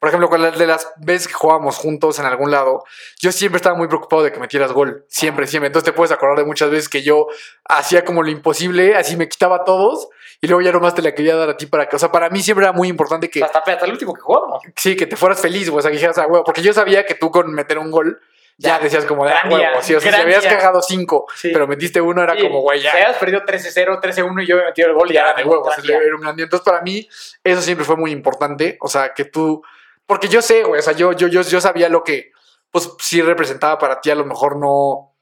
[0.00, 2.84] por ejemplo, con las de las veces que jugábamos juntos en algún lado,
[3.20, 5.04] yo siempre estaba muy preocupado de que metieras gol.
[5.08, 5.66] Siempre, siempre.
[5.66, 7.26] Entonces te puedes acordar de muchas veces que yo
[7.68, 10.08] hacía como lo imposible, así me quitaba a todos
[10.44, 11.96] y luego ya nomás te la quería dar a ti para que.
[11.96, 14.12] O sea, para mí siempre era muy importante que, O sea, hasta, hasta el último
[14.14, 14.62] que jugamos.
[14.76, 15.78] sí, que te fueras feliz, güey.
[15.78, 18.20] O sea, que dijeras, ah, güey, porque yo sabía que tú con meter un gol.
[18.56, 18.84] Ya Ya.
[18.84, 20.56] decías como de, ah, huevo, sí, o sea, si habías día.
[20.56, 21.50] cagado cinco, Sí.
[21.52, 22.92] pero metiste uno, era Sí, como, güey, ya.
[22.92, 25.42] Si habías perdido 13-0, 13-1 y yo me metí el gol y ya ya era
[25.42, 25.98] de huevos, gran día.
[25.98, 26.44] era un gran día.
[26.44, 27.08] Entonces, para mí,
[27.42, 28.78] eso siempre fue muy importante.
[28.80, 29.60] O sea, que tú.
[30.06, 30.78] Porque yo sé, güey.
[30.78, 32.30] O sea, yo, yo, yo, yo sabía lo que,
[32.70, 35.13] pues, sí representaba para ti, a lo mejor no.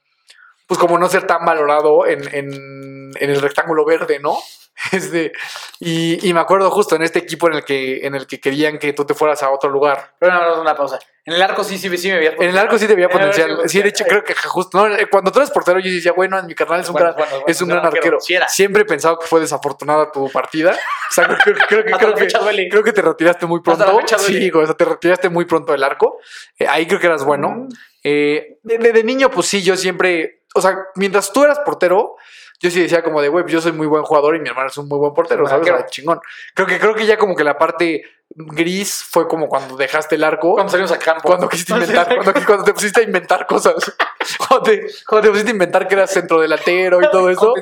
[0.66, 4.38] Pues, como no ser tan valorado en, en, en el rectángulo verde, ¿no?
[4.90, 5.32] Este,
[5.80, 8.78] y, y me acuerdo justo en este equipo en el que, en el que querían
[8.78, 10.14] que tú te fueras a otro lugar.
[10.18, 10.98] Pero no, no, una pausa.
[11.24, 13.12] En el arco sí, sí, sí me veías En el arco sí te veía En
[13.12, 13.58] potencial.
[13.68, 14.78] Sí, de hecho, creo que justo.
[14.88, 17.28] No, eh, cuando tú eres portero, yo decía, bueno, mi carnal es un Bueno, gran,
[17.30, 18.18] bueno, es un gran arquero.
[18.18, 18.34] Sí.
[18.48, 20.74] Siempre he pensado que fue desafortunada tu partida.
[21.10, 23.84] O sea, creo, que, creo, que, creo que te retiraste muy pronto.
[24.16, 26.16] Sí, o sea, te retiraste muy pronto del arco.
[26.58, 27.50] Eh, ahí creo que eras bueno.
[27.50, 27.68] Mm.
[28.02, 30.41] Eh, de, de- de niño, pues sí, yo siempre.
[30.54, 32.16] O sea, mientras tú eras portero,
[32.60, 34.68] yo sí decía como de, güey, pues yo soy muy buen jugador y mi hermano
[34.68, 35.68] es un muy buen portero, ¿sabes?
[35.68, 36.20] O sea, chingón.
[36.54, 40.24] Creo que, creo que ya como que la parte gris fue como cuando dejaste el
[40.24, 40.52] arco.
[40.54, 41.22] Cuando salimos a campo.
[41.24, 43.74] Cuando quisiste inventar, cuando, cuando te pusiste a inventar cosas.
[44.38, 47.54] Cuando te, cuando te pusiste a inventar que eras centrodelantero y todo eso.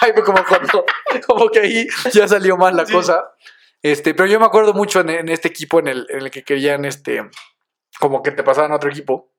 [0.00, 0.84] Ay, como cuando,
[1.26, 2.92] como que ahí ya salió mal la Sí.
[2.92, 3.32] cosa.
[3.80, 6.44] Este, pero yo me acuerdo mucho en, en este equipo en el, en el que
[6.44, 7.22] querían, este,
[7.98, 9.31] como que te pasaran a otro equipo.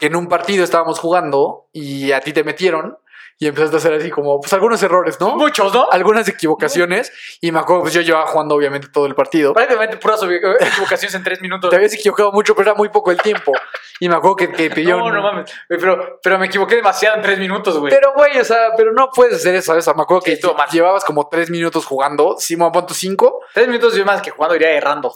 [0.00, 2.98] Que en un partido estábamos jugando y a ti te metieron
[3.42, 5.34] y empezaste a hacer así como, pues algunos errores, ¿no?
[5.34, 5.88] Muchos, ¿no?
[5.90, 7.10] Algunas equivocaciones.
[7.40, 9.54] Y me acuerdo, pues yo llevaba jugando obviamente todo el partido.
[9.54, 11.70] Prácticamente puras equivocaciones en tres minutos.
[11.70, 13.52] Te habías equivocado mucho, pero era muy poco el tiempo.
[13.98, 14.98] Y me acuerdo que, que pidió.
[14.98, 15.50] No, un- no mames.
[15.68, 17.90] Pero, pero me equivoqué demasiado en tres minutos, güey.
[17.90, 19.86] Pero, güey, o sea, pero no puedes hacer eso, ¿sabes?
[19.96, 22.36] Me acuerdo Sí, que llevabas como tres minutos jugando.
[22.38, 23.40] Sí, me apunto cinco.
[23.54, 25.14] Tres minutos yo más que jugando iría errando.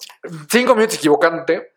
[0.51, 1.74] Cinco minutos equivocándote.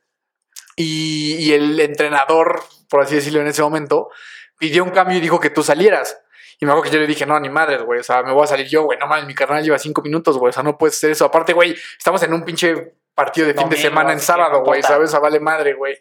[0.78, 4.10] Y, y el entrenador, por así decirlo en ese momento,
[4.58, 6.18] pidió un cambio y dijo que tú salieras.
[6.60, 8.00] Y me acuerdo que yo le dije, no, ni madres, güey.
[8.00, 8.98] O sea, me voy a salir yo, güey.
[8.98, 10.50] No mames, mi carnal lleva cinco minutos, güey.
[10.52, 11.26] O sea, no puedes hacer eso.
[11.26, 14.82] Aparte, güey, estamos en un pinche partido de fin de semana en sábado, güey.
[14.82, 15.10] ¿Sabes?
[15.10, 15.96] O sea, vale madre, güey.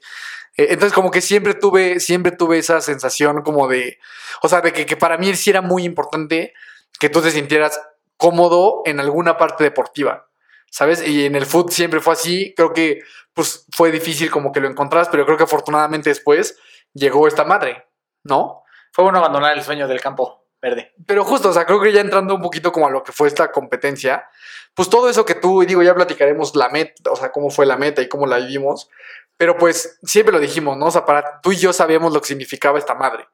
[0.56, 3.98] Eh, Entonces, como que siempre tuve, siempre tuve esa sensación como de,
[4.42, 6.54] o sea, de que, que para mí sí era muy importante
[6.98, 7.78] que tú te sintieras
[8.16, 10.26] cómodo en alguna parte deportiva,
[10.70, 11.06] ¿sabes?
[11.06, 12.54] Y en el fútbol siempre fue así.
[12.56, 13.00] Creo que,
[13.34, 16.58] pues, fue difícil como que lo encontraras, pero creo que afortunadamente después
[16.92, 17.86] llegó esta madre,
[18.24, 18.62] ¿no?
[18.92, 20.92] Fue bueno abandonar el sueño del campo verde.
[21.06, 23.28] Pero justo, o sea, creo que ya entrando un poquito como a lo que fue
[23.28, 24.28] esta competencia,
[24.74, 27.66] pues todo eso que tú, y digo, ya platicaremos la meta, o sea, cómo fue
[27.66, 28.88] la meta y cómo la vivimos,
[29.36, 30.86] pero pues siempre lo dijimos, ¿no?
[30.86, 33.28] O sea, para tú y yo sabíamos lo que significaba esta madre.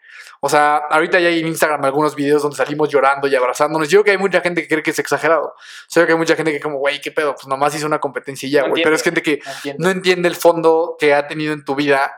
[0.45, 3.89] O sea, ahorita ya hay en Instagram algunos videos donde salimos llorando y abrazándonos.
[3.89, 5.45] Yo creo que hay mucha gente que cree que es exagerado.
[5.47, 5.55] O
[5.89, 7.35] sea, yo creo que hay mucha gente que como, güey, ¿qué pedo?
[7.35, 8.83] Pues nomás hizo una competencia y ya, No güey.
[8.83, 9.41] Pero es gente que
[9.79, 12.13] No entiende el fondo que ha tenido en tu vida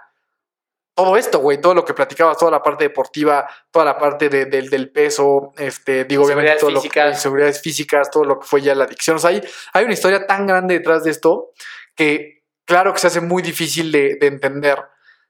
[0.97, 4.47] todo esto, güey, todo lo que platicabas, toda la parte deportiva, toda la parte de-
[4.47, 7.05] del- del peso, este, digo, obviamente todo lo físicas.
[7.05, 9.17] que inseguridades físicas, todo lo que fue ya la adicción.
[9.17, 11.51] O sea, hay, hay una historia tan grande detrás de esto
[11.97, 14.83] que claro que se hace muy difícil de, de entender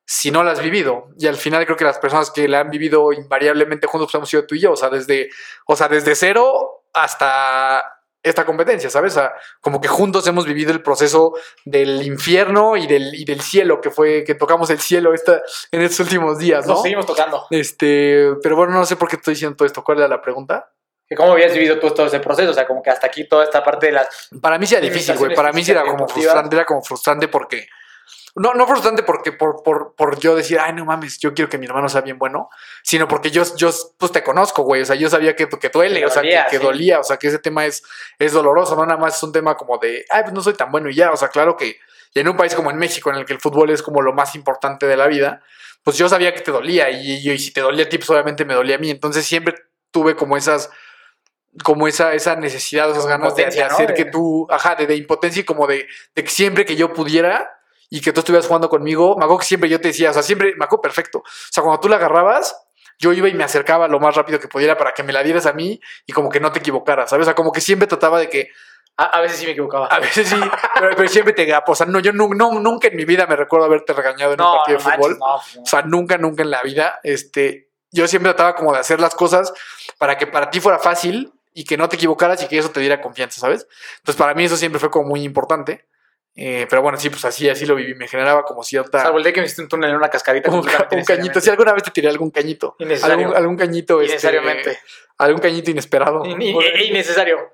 [0.07, 1.09] si no la has vivido.
[1.19, 4.29] Y al final creo que las personas que la han vivido invariablemente juntos pues, hemos
[4.29, 4.73] sido tú y yo.
[4.73, 5.31] O sea, desde,
[5.67, 7.83] o sea, desde cero hasta
[8.25, 9.13] esta competencia, ¿sabes?
[9.13, 13.43] O sea, como que juntos hemos vivido el proceso del infierno y del, y del
[13.43, 16.73] cielo, que fue que tocamos el cielo esta, en estos últimos días, ¿no?
[16.73, 17.47] Nos seguimos tocando.
[17.51, 19.85] Este, pero bueno, no sé por qué estoy diciendo todo esto.
[19.85, 20.73] ¿Cuál era la pregunta?
[21.07, 22.51] Que ¿Cómo habías vivido tú todo ese proceso?
[22.51, 24.31] O sea, como que hasta aquí toda esta parte de las...
[24.41, 25.35] Para mí sí era difícil, güey.
[25.35, 27.67] Para mí sí era como frustrante, era como frustrante porque,
[28.37, 31.59] no, no frustrante porque por, por, por yo decir, ay, no mames, yo quiero que
[31.59, 32.51] mi hermano sea bien bueno,
[32.83, 34.83] sino porque yo, yo pues te conozco, güey.
[34.83, 36.63] O sea, yo sabía que, que duele, Que o sea, que, dolía, que sí.
[36.63, 37.85] dolía, o sea, que ese tema es,
[38.19, 40.71] es doloroso, no nada más es un tema como de, ay, pues no soy tan
[40.73, 41.13] bueno y ya.
[41.13, 41.77] O sea, claro que
[42.15, 44.13] y en un país como en México, en el que el fútbol es como lo
[44.13, 45.43] más importante de la vida,
[45.83, 48.09] pues yo sabía que te dolía y, y, y si te dolía a ti, pues
[48.11, 48.89] obviamente me dolía a mí.
[48.91, 49.55] Entonces siempre
[49.91, 50.71] tuve como esas
[51.63, 53.75] como esa, esa necesidad, esas Como ganas de, de impotencia, ¿no?
[53.75, 56.93] hacer que tú, ajá, de, de impotencia y como de, de que siempre que yo
[56.93, 57.61] pudiera
[57.97, 60.23] y que tú estuvieras jugando conmigo, me acuerdo que siempre yo te decía, o sea,
[60.23, 61.19] siempre, me acuerdo perfecto.
[61.19, 62.57] O sea, cuando tú la agarrabas,
[62.99, 65.47] yo iba y me acercaba lo más rápido que pudiera para que me la dieras
[65.47, 67.25] a mí y como que no te equivocaras, ¿sabes?
[67.25, 68.49] O sea, como que siempre trataba de que,
[68.97, 69.87] A, a veces sí me equivocaba.
[69.87, 70.37] a veces sí,
[70.79, 71.73] pero, pero siempre te gapo.
[71.73, 74.41] O sea, no, yo nu- no, nunca en mi vida me recuerdo haberte regañado en
[74.41, 75.19] un no, partido no de fútbol.
[75.19, 75.63] manches, no, no.
[75.63, 77.01] O sea, nunca, nunca en la vida.
[77.03, 79.53] Este, yo siempre trataba como de hacer las cosas
[79.99, 82.81] para que para ti fuera fácil y que no te equivocaras y que eso te
[82.81, 83.67] diera confianza, ¿sabes?
[83.99, 85.87] Entonces, para mí eso siempre fue como muy importante.
[86.37, 87.95] Eh, pero bueno, sí, pues así, así lo viví.
[87.95, 89.03] Me generaba como cierta.
[89.03, 90.51] Salvo el que me hiciste un túnel en una cascadita.
[90.53, 91.41] un, un cañito.
[91.41, 92.77] Si alguna vez te tiré algún cañito.
[93.03, 94.01] Algún, algún cañito.
[94.01, 94.79] este.
[95.19, 96.25] Algún cañito inesperado.
[96.27, 97.49] In- in- e- innecesario.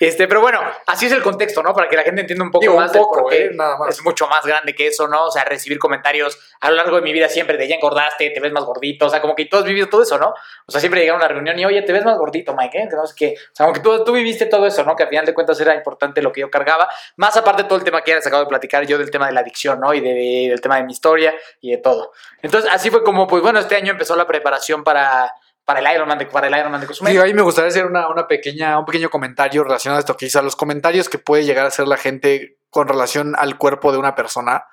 [0.00, 1.72] Este, pero bueno, así es el contexto, ¿no?
[1.74, 3.90] Para que la gente entienda un poco Digo, un más poco, qué eh, nada más.
[3.90, 5.26] Es mucho más grande que eso, ¿no?
[5.26, 8.40] O sea, recibir comentarios a lo largo de mi vida siempre de ya engordaste, te
[8.40, 9.06] ves más gordito.
[9.06, 10.34] O sea, como que tú has vivido todo eso, ¿no?
[10.66, 12.88] O sea, siempre llegar a una reunión y oye, te ves más gordito, Mike, ¿eh?
[12.90, 13.34] Que no sé qué.
[13.38, 14.96] O sea, como que tú, tú viviste todo eso, ¿no?
[14.96, 16.88] Que al final de cuentas era importante lo que yo cargaba.
[17.16, 19.32] Más aparte todo el tema que ya les acabo de platicar yo del tema de
[19.32, 19.94] la adicción, ¿no?
[19.94, 22.12] Y de- del tema de mi historia y de todo.
[22.42, 25.32] Entonces, así fue como, pues bueno, este año empezó la preparación para,
[25.64, 27.12] para el Ironman de, para el Ironman de Cozumel.
[27.12, 30.26] Sí, ahí me gustaría hacer una, una pequeña, un pequeño comentario relacionado a esto que
[30.26, 33.98] dice, los comentarios que puede llegar a hacer la gente con relación al cuerpo de
[33.98, 34.66] una persona.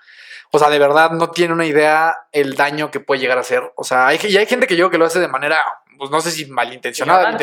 [0.51, 3.71] O sea, de verdad no tiene una idea el daño que puede llegar a hacer.
[3.75, 5.57] O sea, hay, y hay gente que yo que lo hace de manera,
[5.97, 7.37] pues no sé si malintencionada,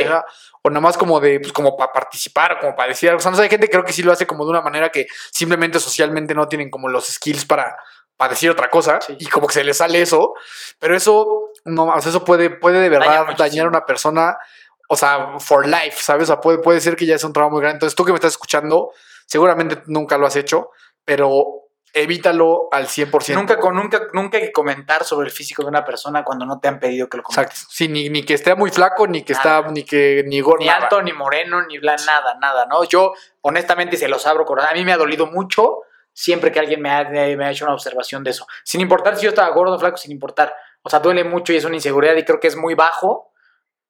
[0.63, 3.19] o nada más como de, pues como para participar, o como para decir algo.
[3.19, 4.63] O sea, no sé, hay gente que creo que sí lo hace como de una
[4.63, 7.77] manera que simplemente socialmente no tienen como los skills para,
[8.17, 9.17] para decir otra cosa Sí.
[9.19, 10.35] y como que se les sale eso.
[10.79, 13.49] Pero eso, no, o sea, eso puede, puede de Daña verdad muchísimo.
[13.49, 14.37] dañar a una persona
[14.89, 16.25] o sea, for life, ¿sabes?
[16.25, 17.75] O sea, puede, puede ser que ya sea un trabajo muy grande.
[17.79, 18.93] Entonces, tú que me estás escuchando,
[19.27, 20.71] seguramente nunca lo has hecho,
[21.05, 21.45] pero
[21.93, 23.35] evítalo al 100%.
[23.35, 26.61] Nunca, con, nunca, nunca hay que comentar sobre el físico de una persona cuando no
[26.61, 27.53] te han pedido que lo comentes.
[27.63, 27.75] Exacto.
[27.75, 29.59] Sí, ni, ni que esté muy flaco, ni que Nada.
[29.59, 30.63] está, ni que, ni gordo.
[30.63, 32.85] Ni alto, ni moreno, ni blanco, nada, nada, ¿no?
[32.85, 34.71] Yo, honestamente, se los abro corazón.
[34.71, 35.81] A mí me ha dolido mucho
[36.17, 38.47] siempre que alguien me ha, me ha hecho una observación de eso.
[38.65, 40.55] Sin importar si yo estaba gordo o flaco, sin importar.
[40.81, 43.33] O sea, duele mucho y es una inseguridad y creo que es muy bajo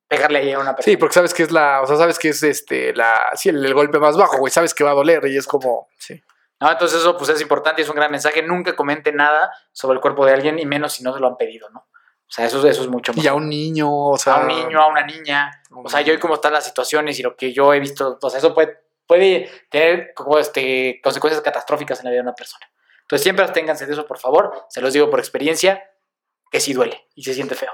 [0.09, 0.93] pegarle ahí a una persona.
[0.93, 3.65] Sí, porque sabes que es la, o sea, sabes que es este, la, sí, el,
[3.65, 6.21] el golpe más bajo, güey, sabes que va a doler y es como, sí.
[6.61, 6.73] ¿no?
[6.73, 8.43] Entonces eso pues es importante y es un gran mensaje.
[8.43, 11.37] Nunca comente nada sobre el cuerpo de alguien y menos si no se lo han
[11.37, 11.87] pedido, ¿no?
[12.29, 13.25] O sea, eso, eso es mucho más.
[13.25, 14.35] Y a un niño, o sea.
[14.35, 15.63] a un niño, a una niña.
[15.71, 18.31] O sea, yo y cómo están las situaciones y lo que yo he visto, o
[18.31, 22.67] sea, eso puede, puede tener como este, consecuencias catastróficas en la vida de una persona.
[23.03, 24.67] Entonces siempre absténganse de eso, por favor.
[24.69, 25.91] Se los digo por experiencia,
[26.51, 27.73] que sí duele y se siente feo.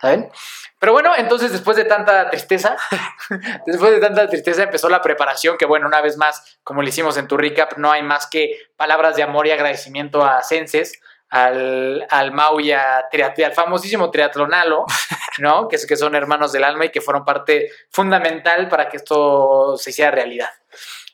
[0.00, 0.30] ¿Saben?
[0.78, 2.74] Pero bueno, entonces después de tanta tristeza,
[3.66, 7.18] después de tanta tristeza empezó la preparación, que bueno, una vez más, como le hicimos
[7.18, 12.06] en tu recap, no hay más que palabras de amor y agradecimiento a Senses, al,
[12.10, 14.86] al Mau y a al famosísimo Triatlonalo,
[15.38, 15.68] ¿no?
[15.68, 19.90] Que, que son hermanos del alma y que fueron parte fundamental para que esto se
[19.90, 20.48] hiciera realidad.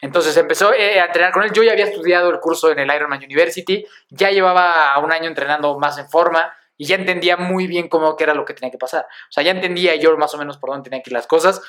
[0.01, 1.53] Entonces empezó eh, a entrenar con él.
[1.53, 5.79] Yo ya había estudiado el curso en el Ironman University, ya llevaba un año entrenando
[5.79, 9.07] más en forma y ya entendía muy bien cómo era lo que tenía que pasar.
[9.29, 11.63] O sea, ya entendía yo más o menos por dónde tenían que ir las cosas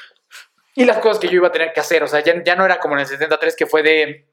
[0.75, 2.03] y las cosas que yo iba a tener que hacer.
[2.03, 4.27] O sea, ya, ya no era como en el 73 que fue de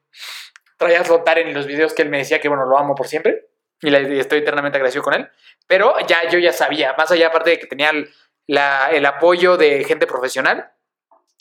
[1.05, 3.47] flotar en los videos que él me decía que, bueno, lo amo por siempre
[3.81, 5.29] y, le- y estoy eternamente agradecido con él.
[5.67, 8.13] Pero ya yo ya sabía, más allá aparte de que tenía el,
[8.47, 10.71] la- el apoyo de gente profesional,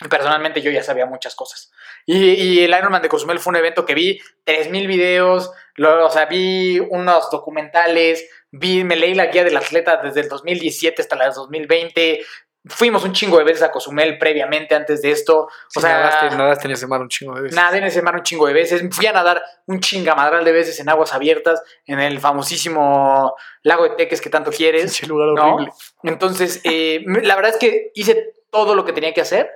[0.09, 1.73] personalmente yo ya sabía muchas cosas.
[2.07, 6.11] Y, y el Ironman de Cozumel fue un evento que vi 3.000 videos, lo- o
[6.11, 11.17] sea, vi unos documentales, vi, me leí la guía del atleta desde el 2017 hasta
[11.25, 12.21] el 2020.
[12.67, 15.49] Fuimos un chingo de veces a Cozumel previamente antes de esto.
[15.69, 17.57] Sí, o sea, nadaste, nadaste en ese mar un chingo de veces.
[17.57, 18.83] Nadé en ese mar un chingo de veces.
[18.91, 23.91] Fui a nadar un chingamadral de veces en aguas abiertas, en el famosísimo lago de
[23.97, 25.07] Teques que tanto quieres.
[25.07, 25.55] Lugar ¿no?
[25.57, 25.73] horrible.
[26.05, 29.51] Entonces, eh, la verdad es que hice todo lo que tenía que hacer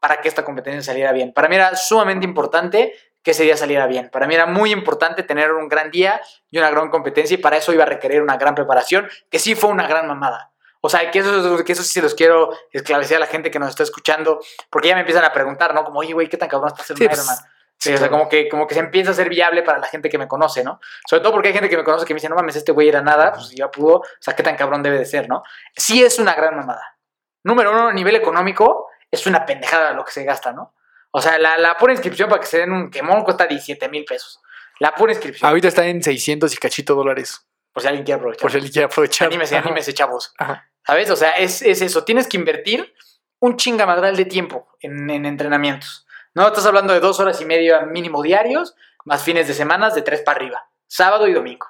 [0.00, 1.32] para que esta competencia saliera bien.
[1.32, 4.08] Para mí era sumamente importante que ese día saliera bien.
[4.10, 7.56] Para mí era muy importante tener un gran día y una gran competencia y para
[7.56, 10.52] eso iba a requerir una gran preparación, que sí fue una gran mamada.
[10.80, 13.58] O sea, que eso, que eso sí se los quiero esclarecer a la gente que
[13.58, 15.82] nos está escuchando, porque ya me empiezan a preguntar, ¿no?
[15.82, 17.36] Como, oye, güey, ¿qué tan cabrón está un pues, Ironman?
[17.78, 20.08] sí, o sea, como que, como que se empieza a ser viable para la gente
[20.08, 20.78] que me conoce, ¿no?
[21.08, 22.88] Sobre todo porque hay gente que me conoce que me dice, no mames, este güey
[22.88, 25.42] era nada, pues ya pudo, o sea, qué tan cabrón debe de ser, ¿no?
[25.74, 26.96] Sí es una gran mamada.
[27.42, 30.74] Número uno, a nivel económico, es una pendejada lo que se gasta, ¿no?
[31.10, 34.04] O sea, la, la pura inscripción para que se den un quemón cuesta 17 mil
[34.04, 34.40] pesos.
[34.78, 35.48] La pura inscripción.
[35.48, 37.46] Ahorita está en 600 y cachito dólares.
[37.72, 38.42] Por si alguien quiere aprovechar.
[38.42, 39.26] Por si alguien quiere aprovechar.
[39.28, 39.66] Anímese, Ajá.
[39.66, 40.34] anímese, chavos.
[40.38, 40.70] Ajá.
[40.86, 41.10] ¿Sabes?
[41.10, 42.04] O sea, es, es eso.
[42.04, 42.94] Tienes que invertir
[43.40, 46.06] un chingamadral de tiempo en, en entrenamientos.
[46.34, 48.74] No estás hablando de dos horas y media mínimo diarios,
[49.04, 50.68] más fines de semana de tres para arriba.
[50.86, 51.66] Sábado y domingo.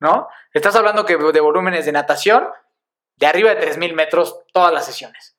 [0.00, 0.28] ¿No?
[0.52, 2.48] Estás hablando que de volúmenes de natación
[3.16, 5.36] de arriba de 3.000 metros todas las sesiones.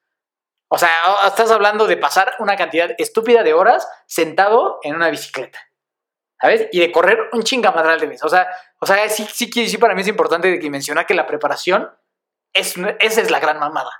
[0.69, 0.89] O sea,
[1.25, 5.59] estás hablando de pasar una cantidad estúpida de horas sentado en una bicicleta.
[6.39, 6.67] ¿Sabes?
[6.71, 8.23] Y de correr un chingamadral de veces.
[8.23, 8.47] O sea,
[8.79, 11.89] o sea sí, sí, sí, para mí es importante de que mencionar que la preparación
[12.53, 13.91] es, esa es la gran mamada.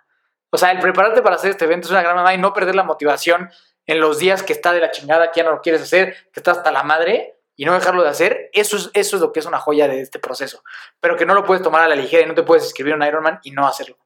[0.51, 2.75] O sea, el prepararte para hacer este evento es una gran mamada y no perder
[2.75, 3.51] la motivación
[3.85, 6.39] en los días que está de la chingada, que ya no lo quieres hacer, que
[6.39, 9.41] estás hasta la madre y no dejarlo de hacer, eso es, eso es lo que
[9.41, 10.63] es una joya de este proceso.
[11.01, 13.03] Pero que no lo puedes tomar a la ligera y no te puedes escribir un
[13.03, 13.97] Ironman y no hacerlo.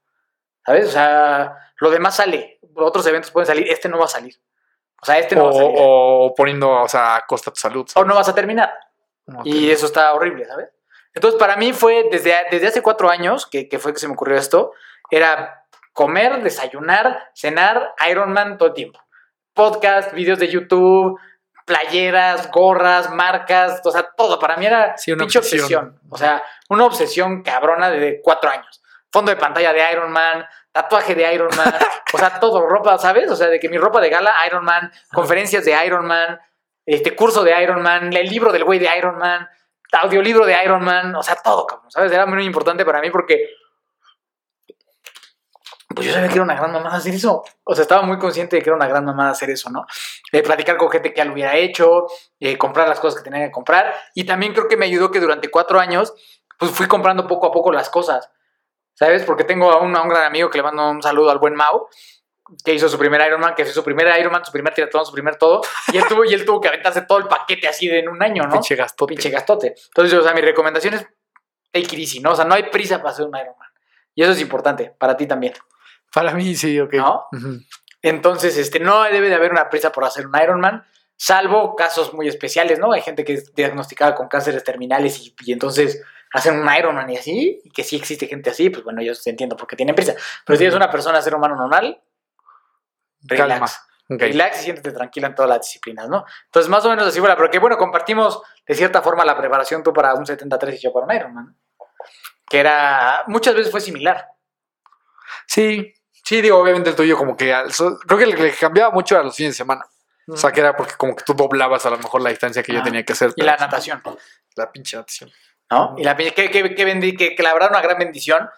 [0.66, 0.88] ¿Sabes?
[0.88, 2.60] O sea, lo demás sale.
[2.76, 4.36] Otros eventos pueden salir, este no va a salir.
[5.02, 5.76] O sea, este no o, va a salir.
[5.78, 7.86] o poniendo, o sea, a costa tu salud.
[7.96, 8.74] O no vas a terminar.
[9.44, 10.70] Y eso está horrible, ¿sabes?
[11.14, 14.14] Entonces, para mí fue desde, desde hace cuatro años que, que fue que se me
[14.14, 14.72] ocurrió esto.
[15.12, 19.00] Era comer, desayunar, cenar, Ironman todo el tiempo.
[19.54, 21.20] Podcast, videos de YouTube,
[21.66, 24.40] playeras, gorras, marcas, o sea, todo.
[24.40, 25.62] Para mí era Sí, una obsesión.
[25.62, 26.00] obsesión.
[26.10, 28.82] O sea, una obsesión cabrona de cuatro años.
[29.14, 31.72] Fondo de pantalla de Iron Man, tatuaje de Iron Man,
[32.14, 33.30] o sea, todo, ropa, ¿sabes?
[33.30, 36.40] O sea, de que mi ropa de gala, Iron Man, conferencias de Iron Man,
[36.84, 39.48] este curso de Iron Man, el libro del güey de Iron Man,
[40.02, 42.12] audiolibro de Iron Man, o sea, todo, cabrón, ¿sabes?
[42.12, 43.50] Era muy importante para mí porque
[45.96, 47.44] pues yo sabía que era una gran mamada hacer eso.
[47.64, 49.86] O sea, estaba muy consciente de que era una gran mamada hacer eso, ¿no?
[50.32, 52.08] De platicar con gente que ya lo hubiera hecho,
[52.40, 53.94] eh, comprar las cosas que tenía que comprar.
[54.16, 56.14] Y también creo que me ayudó que durante cuatro años,
[56.58, 58.30] pues fui comprando poco a poco las cosas.
[58.94, 59.24] ¿Sabes?
[59.24, 61.56] Porque tengo a un, a un gran amigo que le mando un saludo al buen
[61.56, 61.88] Mau,
[62.64, 65.36] que hizo su primer Ironman, que hizo su primer Ironman, su primer triatlón, su primer
[65.38, 65.62] todo.
[65.92, 68.22] Y él tuvo, y él tuvo que aventarse todo el paquete así de en un
[68.22, 68.54] año, ¿no?
[68.54, 69.10] Pinche gastote.
[69.10, 69.76] pinche gastote.
[69.88, 71.08] Entonces, o sea, mi recomendación es
[71.72, 72.32] take it easy, ¿no?
[72.32, 73.70] O sea, no hay prisa para hacer un Ironman.
[74.16, 75.54] Y eso es importante, para ti también,
[76.14, 76.94] Para mí sí, ok.
[76.94, 77.26] ¿no?
[78.04, 82.28] Entonces, este, no debe de haber una prisa por hacer un Ironman, salvo casos muy
[82.28, 82.92] especiales, ¿no?
[82.92, 86.04] Hay gente que es diagnosticada con cánceres terminales y, y entonces
[86.34, 89.56] hacen un Ironman y así, y que sí existe gente así, pues bueno, yo entiendo
[89.56, 90.16] por qué tienen prisa.
[90.46, 92.02] Pero si eres una persona, ser humano normal,
[93.22, 93.50] relax.
[93.50, 93.66] Calma.
[94.10, 94.20] Ok.
[94.20, 96.26] Relax y siéntete tranquila en todas las disciplinas, ¿no?
[96.46, 99.82] Entonces, más o menos así fuera, pero que bueno, compartimos de cierta forma la preparación
[99.82, 101.58] tú para un 73 y yo para un Ironman.
[102.50, 104.28] Que era, muchas veces fue similar.
[105.48, 105.94] Sí,
[106.24, 107.56] sí, digo, obviamente el tuyo como que...
[108.06, 109.86] creo que le, cambiaba mucho a los fines de semana.
[110.28, 112.74] O sea, que era porque como que tú doblabas a lo mejor la distancia que
[112.74, 112.84] yo Ah.
[112.84, 113.34] tenía que hacer.
[113.36, 114.02] Y la natación,
[114.56, 115.32] La pinche natación.
[115.70, 115.96] ¿No?
[115.98, 118.50] Y la, que, que, que, bendi- que, que la verdad una gran bendición,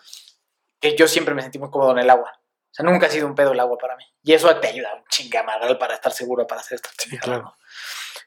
[0.79, 2.31] que yo siempre me sentí muy cómodo en el agua.
[2.37, 4.03] O sea, nunca ha sido un pedo el agua para mí.
[4.23, 6.89] Y eso te ayuda un chingamadral para estar seguro para hacer esto.
[6.97, 7.55] Sí, claro.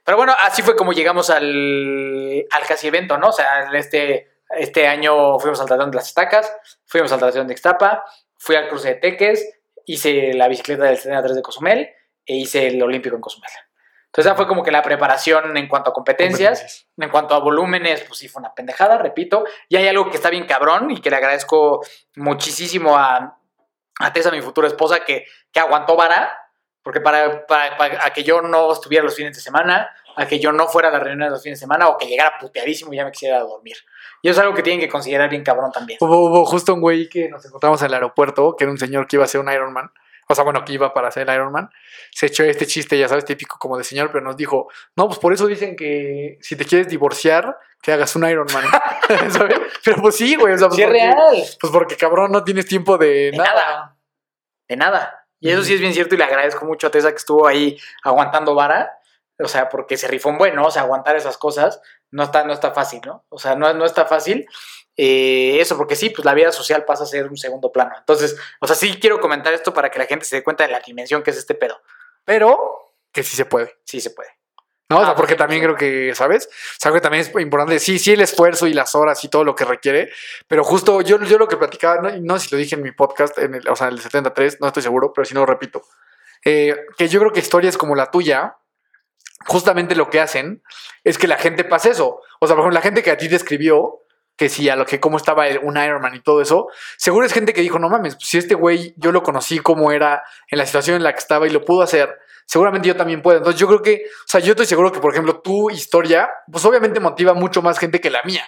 [0.04, 3.28] Pero bueno, así fue como llegamos al, al casi evento, ¿no?
[3.28, 6.50] O sea, este, este año fuimos al Tratón de las Estacas,
[6.86, 8.04] fuimos al Tratón de Ixtapa,
[8.38, 9.46] fui al cruce de Teques,
[9.84, 11.90] hice la bicicleta del 73 de Cozumel
[12.24, 13.50] e hice el Olímpico en Cozumel.
[14.18, 16.86] Entonces, esa fue como que la preparación en cuanto a competencias.
[16.96, 19.44] En cuanto a volúmenes, pues sí fue una pendejada, repito.
[19.68, 21.84] Y hay algo que está bien cabrón y que le agradezco
[22.16, 23.38] muchísimo a,
[24.00, 26.30] a Tessa, mi futura esposa, que, que aguantó vara,
[26.82, 30.40] porque para, para, para- a que yo no estuviera los fines de semana, a que
[30.40, 32.96] yo no fuera a las reuniones los fines de semana o que llegara puteadísimo y
[32.96, 33.76] ya me quisiera dormir.
[34.20, 35.98] Y eso es algo que tienen que considerar bien cabrón también.
[36.00, 39.06] Hubo, hubo justo un güey que nos encontramos en el aeropuerto, que era un señor
[39.06, 39.92] que iba a hacer un Ironman.
[40.30, 41.70] O sea, bueno, que iba para hacer el Ironman.
[42.10, 45.18] Se echó este chiste, ya sabes, típico como de señor, pero nos dijo, no, pues
[45.18, 48.64] por eso dicen que si te quieres divorciar, que hagas un Ironman.
[49.30, 49.58] ¿Sabes?
[49.84, 50.52] Pero pues sí, güey.
[50.54, 51.44] O sea, pues, Sí, es porque, real.
[51.60, 53.96] pues porque cabrón no tienes tiempo de, De nada.
[54.68, 55.26] De nada.
[55.40, 57.78] Y eso sí es bien cierto y le agradezco mucho a Tessa que estuvo ahí
[58.02, 58.98] aguantando vara.
[59.38, 60.66] O sea, porque se rifó un buen, ¿no?
[60.66, 63.24] O sea, aguantar esas cosas no está, no está fácil, ¿no?
[63.28, 64.46] O sea, no, no está fácil.
[65.00, 67.94] Eh, eso, porque sí, pues la vida social pasa a ser un segundo plano.
[67.96, 70.72] Entonces, o sea, sí quiero comentar esto para que la gente se dé cuenta de
[70.72, 71.80] la dimensión que es este pedo.
[72.24, 73.76] Pero que sí se puede.
[73.84, 74.28] Sí se puede.
[74.90, 74.96] ¿No?
[74.96, 75.42] O Ah, sea, porque perfecto.
[75.44, 76.46] también creo que, ¿sabes?
[76.46, 79.44] O sea, que también es importante, sí, sí, el esfuerzo y las horas y todo
[79.44, 80.10] lo que requiere,
[80.46, 82.92] pero justo yo, yo lo que platicaba, no, no sé si lo dije en mi
[82.92, 85.46] podcast, en el, o sea, en el 73, no estoy seguro, pero si no lo
[85.46, 85.82] repito,
[86.44, 88.56] eh, que yo creo que historias como la tuya,
[89.46, 90.62] justamente lo que hacen
[91.04, 92.20] es que la gente pase eso.
[92.40, 94.00] O sea, por ejemplo, la gente que a ti te escribió,
[94.38, 97.32] que si a lo que cómo estaba el- un Ironman y todo eso, seguro es
[97.34, 100.56] gente que dijo, no mames, pues si este güey yo lo conocí como era en
[100.58, 102.16] la situación en la que estaba y lo pudo hacer,
[102.46, 103.38] seguramente yo también puedo.
[103.38, 106.64] Entonces yo creo que, o sea, yo estoy seguro que, por ejemplo, tu historia, pues
[106.64, 108.46] obviamente motiva mucho más gente que la mía.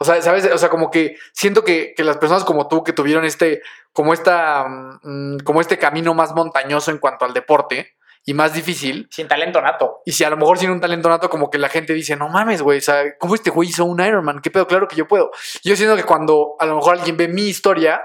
[0.00, 0.46] O sea, ¿sabes?
[0.46, 3.60] O sea, como que siento que, que las personas como tú que tuvieron este,
[3.92, 4.64] como esta,
[5.02, 7.94] mm, como este camino más montañoso en cuanto al deporte
[8.30, 9.08] y más difícil.
[9.10, 10.02] Sin talento nato.
[10.04, 12.28] Y si a lo mejor sin un talento nato, como que la gente dice, no
[12.28, 14.40] mames, güey, o sea, ¿cómo este güey hizo un Ironman?
[14.40, 14.68] ¿Qué pedo?
[14.68, 15.32] Claro que yo puedo.
[15.64, 18.00] Yo siento que cuando a lo mejor alguien ve mi historia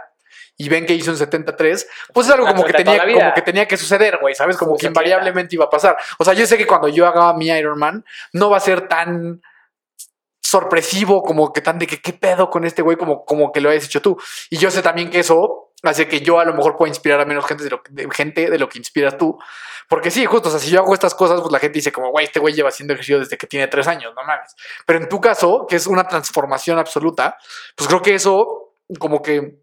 [0.57, 3.67] y ven que hizo un 73, pues es algo como que, tenía, como que tenía
[3.67, 4.57] que suceder, güey, ¿sabes?
[4.57, 5.95] Como que invariablemente iba a pasar.
[6.17, 8.03] O sea, yo sé que cuando yo haga mi Ironman,
[8.34, 9.43] no va a ser tan
[10.41, 13.69] sorpresivo como que tan de que qué pedo con este güey como, como que lo
[13.69, 14.17] hayas hecho tú.
[14.49, 17.26] Y yo sé también que eso hace que yo a lo mejor pueda inspirar a
[17.26, 19.38] menos gente de lo, de gente de lo que inspiras tú.
[19.88, 22.09] Porque sí, justo, o sea, si yo hago estas cosas, pues la gente dice como,
[22.09, 24.55] güey, este güey lleva haciendo ejercicio desde que tiene tres años, no mames.
[24.86, 27.38] Pero en tu caso, que es una transformación absoluta,
[27.76, 29.59] pues creo que eso como que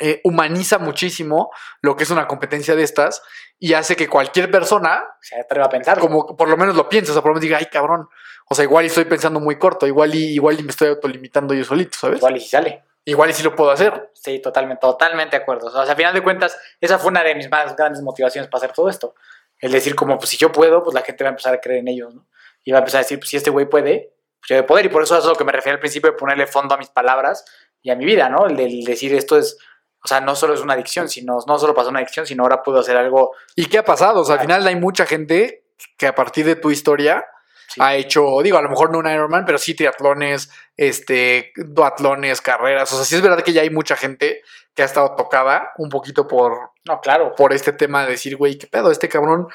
[0.00, 3.22] eh, humaniza muchísimo lo que es una competencia de estas
[3.58, 5.98] y hace que cualquier persona, Se atreve a pensar.
[5.98, 8.08] como por lo menos lo piense, o sea, por lo menos diga, ay, cabrón,
[8.48, 11.54] o sea, igual y estoy pensando muy corto, igual y, igual y me estoy autolimitando
[11.54, 12.18] yo solito, ¿sabes?
[12.18, 12.82] Igual y si sale.
[13.04, 14.10] Y sí lo puedo hacer.
[14.14, 15.66] Sí, totalmente, totalmente de acuerdo.
[15.66, 18.64] O sea, a final de cuentas, esa fue una de mis más grandes motivaciones para
[18.64, 19.14] hacer todo esto.
[19.58, 21.80] El decir, como, pues si yo puedo, pues la gente va a empezar a creer
[21.80, 22.26] en ellos, ¿no?
[22.64, 24.86] Y va a empezar a decir, pues si este güey puede, pues yo de poder.
[24.86, 26.78] Y por eso es a lo que me refiero al principio de ponerle fondo a
[26.78, 27.44] mis palabras
[27.80, 28.46] y a mi vida, ¿no?
[28.46, 29.58] El de decir esto es,
[30.04, 32.62] o sea, no solo es una adicción, sino, no solo pasó una adicción, sino ahora
[32.62, 33.34] puedo hacer algo.
[33.56, 34.20] ¿Y qué ha pasado?
[34.20, 35.64] O sea, al final hay mucha gente
[35.98, 37.24] que a partir de tu historia
[37.72, 37.80] Sí.
[37.82, 42.92] ha hecho, digo, a lo mejor no un Ironman, pero sí triatlones, este, duatlones, carreras.
[42.92, 44.42] O sea, sí es verdad que ya hay mucha gente
[44.74, 47.34] que ha estado tocada un poquito por, No, claro.
[47.34, 49.48] por este tema de decir, güey, qué pedo, este cabrón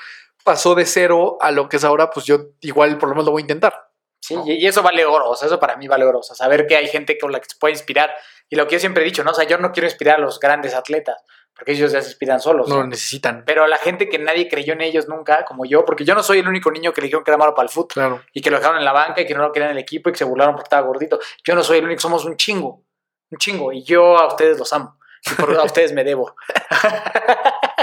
[0.44, 3.32] pasó de cero a lo que es ahora, pues yo igual por lo menos lo
[3.32, 3.90] voy a intentar.
[4.20, 6.36] Sí, y, y eso vale oro, o sea, eso para mí vale oro, o sea,
[6.36, 8.16] saber que hay gente con la que se puede inspirar.
[8.50, 9.32] Y lo que yo siempre he dicho, ¿no?
[9.32, 11.18] O sea, yo no quiero inspirar a los grandes atletas,
[11.58, 12.70] porque ellos ya se inspiran solos.
[12.70, 13.44] No lo necesitan.
[13.46, 16.22] Pero a la gente que nadie creyó en ellos nunca, como yo, porque yo no
[16.22, 18.22] soy el único niño que le dijeron que era malo para el fútbol Claro.
[18.32, 20.10] y que lo dejaron en la banca y que no lo querían en el equipo
[20.10, 21.20] y que se burlaron porque estaba gordito.
[21.44, 22.84] Yo no soy el único, somos un chingo,
[23.32, 23.72] un chingo.
[23.74, 25.00] Y yo a ustedes los amo.
[25.26, 26.36] Y por, a ustedes me debo.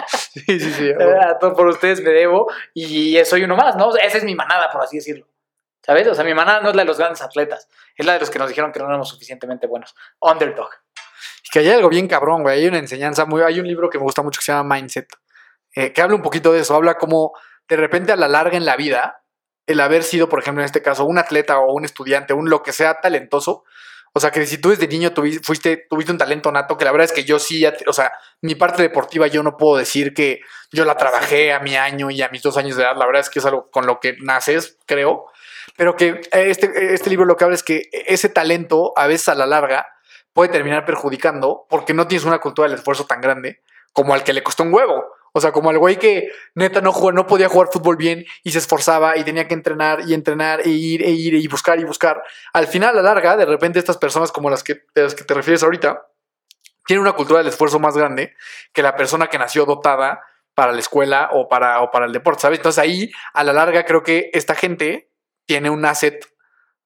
[0.06, 0.90] Sí, sí, sí.
[1.28, 3.88] A todos por ustedes me debo y soy uno más, ¿no?
[3.88, 5.26] O sea, esa es mi manada, por así decirlo.
[5.82, 6.06] ¿Sabes?
[6.08, 8.30] O sea, mi manada no es la de los grandes atletas, es la de los
[8.30, 9.94] que nos dijeron que no éramos suficientemente buenos.
[10.20, 10.70] Underdog.
[11.44, 12.60] Y que hay algo bien cabrón, güey.
[12.60, 13.42] Hay una enseñanza muy.
[13.42, 15.08] Hay un libro que me gusta mucho que se llama Mindset,
[15.74, 16.74] eh, que habla un poquito de eso.
[16.74, 17.32] Habla como
[17.68, 19.22] de repente a la larga en la vida,
[19.66, 22.62] el haber sido, por ejemplo, en este caso, un atleta o un estudiante, un lo
[22.62, 23.64] que sea talentoso.
[24.16, 26.92] O sea, que si tú desde niño tuvi- fuiste, tuviste un talento nato, que la
[26.92, 28.12] verdad es que yo sí, o sea,
[28.42, 32.22] mi parte deportiva yo no puedo decir que yo la trabajé a mi año y
[32.22, 32.96] a mis dos años de edad.
[32.96, 35.26] La verdad es que es algo con lo que naces, creo.
[35.76, 39.34] Pero que este, este libro lo que habla es que ese talento, a veces a
[39.34, 39.88] la larga,
[40.34, 43.62] puede terminar perjudicando porque no tienes una cultura del esfuerzo tan grande
[43.92, 45.04] como al que le costó un huevo.
[45.32, 48.50] O sea, como al güey que neta no, jugó, no podía jugar fútbol bien y
[48.52, 51.84] se esforzaba y tenía que entrenar y entrenar e ir e ir y buscar y
[51.84, 52.22] buscar.
[52.52, 55.34] Al final, a la larga, de repente estas personas como las que, las que te
[55.34, 56.06] refieres ahorita,
[56.86, 58.34] tienen una cultura del esfuerzo más grande
[58.72, 60.22] que la persona que nació dotada
[60.54, 62.60] para la escuela o para, o para el deporte, ¿sabes?
[62.60, 65.10] Entonces ahí, a la larga, creo que esta gente
[65.46, 66.24] tiene un asset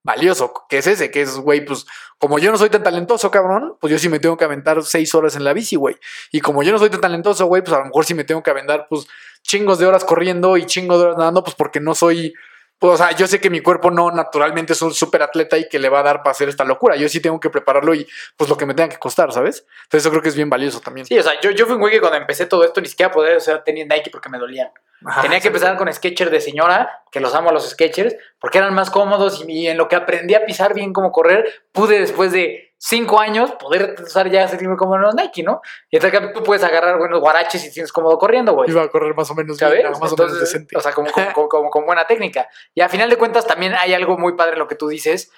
[0.09, 1.86] valioso, que es ese, que es, güey, pues
[2.18, 5.14] como yo no soy tan talentoso, cabrón, pues yo sí me tengo que aventar seis
[5.14, 5.96] horas en la bici, güey.
[6.32, 8.42] Y como yo no soy tan talentoso, güey, pues a lo mejor sí me tengo
[8.42, 9.06] que aventar, pues,
[9.42, 12.34] chingos de horas corriendo y chingos de horas nadando, pues porque no soy...
[12.79, 15.68] Pues, o sea, yo sé que mi cuerpo no naturalmente es un súper atleta y
[15.68, 16.95] que le va a dar para hacer esta locura.
[16.97, 18.07] Yo sí tengo que prepararlo y
[18.37, 19.66] pues lo que me tenga que costar, ¿sabes?
[19.85, 21.07] Entonces eso creo que es bien valioso también.
[21.07, 23.11] Sí, o sea, yo, yo fui un güey que cuando empecé todo esto ni siquiera
[23.11, 24.70] podía usar tenis Nike porque me dolían.
[25.05, 28.59] Ajá, Tenía que empezar con Skechers de señora, que los amo a los Skechers, porque
[28.59, 32.01] eran más cómodos y, y en lo que aprendí a pisar bien cómo correr, pude
[32.01, 35.61] después de cinco años poder usar ya sentirme como en los Nike, ¿no?
[35.91, 38.70] Y entonces acá tú puedes agarrar buenos guaraches y te sientes cómodo corriendo, güey.
[38.70, 40.76] Iba a correr más o menos bien, más o menos decente.
[40.76, 42.49] O sea, como, como, como- como con buena técnica.
[42.74, 45.31] Y a final de cuentas también hay algo muy padre en lo que tú dices.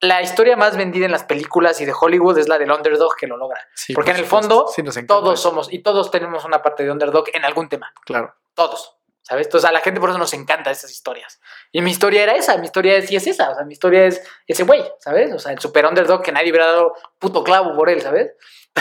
[0.00, 3.28] La historia más vendida en las películas y de Hollywood es la del underdog que
[3.28, 3.60] lo logra.
[3.74, 6.90] Sí, Porque por en el fondo Sí, Todos somos y todos tenemos una parte de
[6.90, 7.92] underdog en algún tema.
[8.04, 8.34] Claro.
[8.54, 8.96] Todos.
[9.22, 9.46] ¿Sabes?
[9.46, 11.40] Entonces a la gente por eso nos encanta esas historias.
[11.70, 14.06] Y mi historia era esa, mi historia es, sí es esa, o sea, mi historia
[14.06, 15.32] es ese güey, ¿sabes?
[15.32, 18.32] O sea, el super underdog que nadie hubiera dado puto clavo por él, ¿sabes?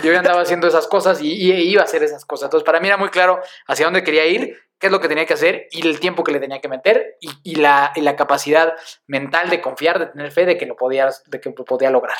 [0.04, 2.46] Yo ya andaba haciendo esas cosas y, y iba a hacer esas cosas.
[2.46, 5.28] Entonces para mí era muy claro hacia dónde quería ir, qué es lo que tenía
[5.28, 8.16] que hacer y el tiempo que le tenía que meter y, y la, y la
[8.16, 8.74] capacidad
[9.06, 12.18] mental de confiar, de tener fe de que lo podía, de que lo podía lograr.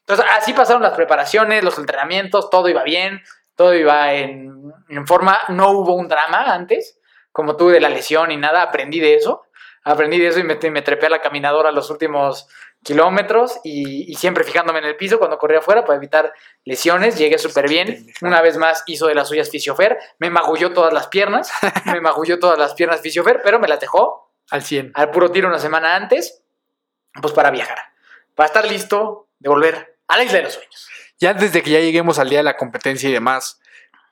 [0.00, 3.20] Entonces así pasaron las preparaciones, los entrenamientos, todo iba bien,
[3.56, 6.97] todo iba en, en forma, no hubo un drama antes
[7.38, 9.44] como tuve de la lesión y nada, aprendí de eso.
[9.84, 12.48] Aprendí de eso y me, me trepé a la caminadora los últimos
[12.82, 16.32] kilómetros y, y siempre fijándome en el piso cuando corría afuera para evitar
[16.64, 17.16] lesiones.
[17.16, 18.08] Llegué súper bien.
[18.22, 19.98] Una vez más hizo de las suyas Fisiofer.
[20.18, 21.52] Me magulló todas las piernas.
[21.84, 24.90] me magulló todas las piernas Fisiofer, pero me las dejó Al 100.
[24.96, 26.42] al puro tiro una semana antes,
[27.22, 27.78] pues para viajar.
[28.34, 30.88] Para estar listo de volver a la isla de los sueños.
[31.20, 33.60] Ya antes de que ya lleguemos al día de la competencia y demás,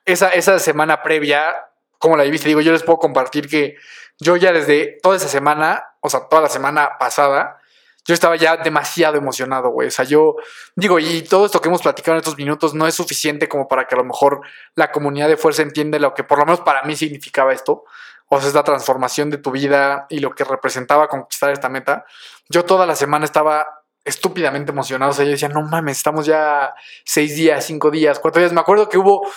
[0.05, 1.53] esa, esa semana previa,
[1.99, 2.47] cómo la viviste.
[2.47, 3.75] Digo, yo les puedo compartir que
[4.19, 7.59] yo ya desde toda esa semana, o sea, toda la semana pasada,
[8.05, 9.89] yo estaba ya demasiado emocionado, güey.
[9.89, 10.37] O sea, yo
[10.75, 13.85] digo, y todo esto que hemos platicado en estos minutos no es suficiente como para
[13.85, 14.41] que a lo mejor
[14.75, 17.83] la comunidad de fuerza entienda lo que por lo menos para mí significaba esto.
[18.29, 22.05] O sea, es la transformación de tu vida y lo que representaba conquistar esta meta.
[22.49, 25.11] Yo toda la semana estaba estúpidamente emocionado.
[25.11, 26.73] O sea, yo decía, no mames, estamos ya
[27.03, 28.53] seis días, cinco días, cuatro días.
[28.53, 29.27] Me acuerdo que hubo,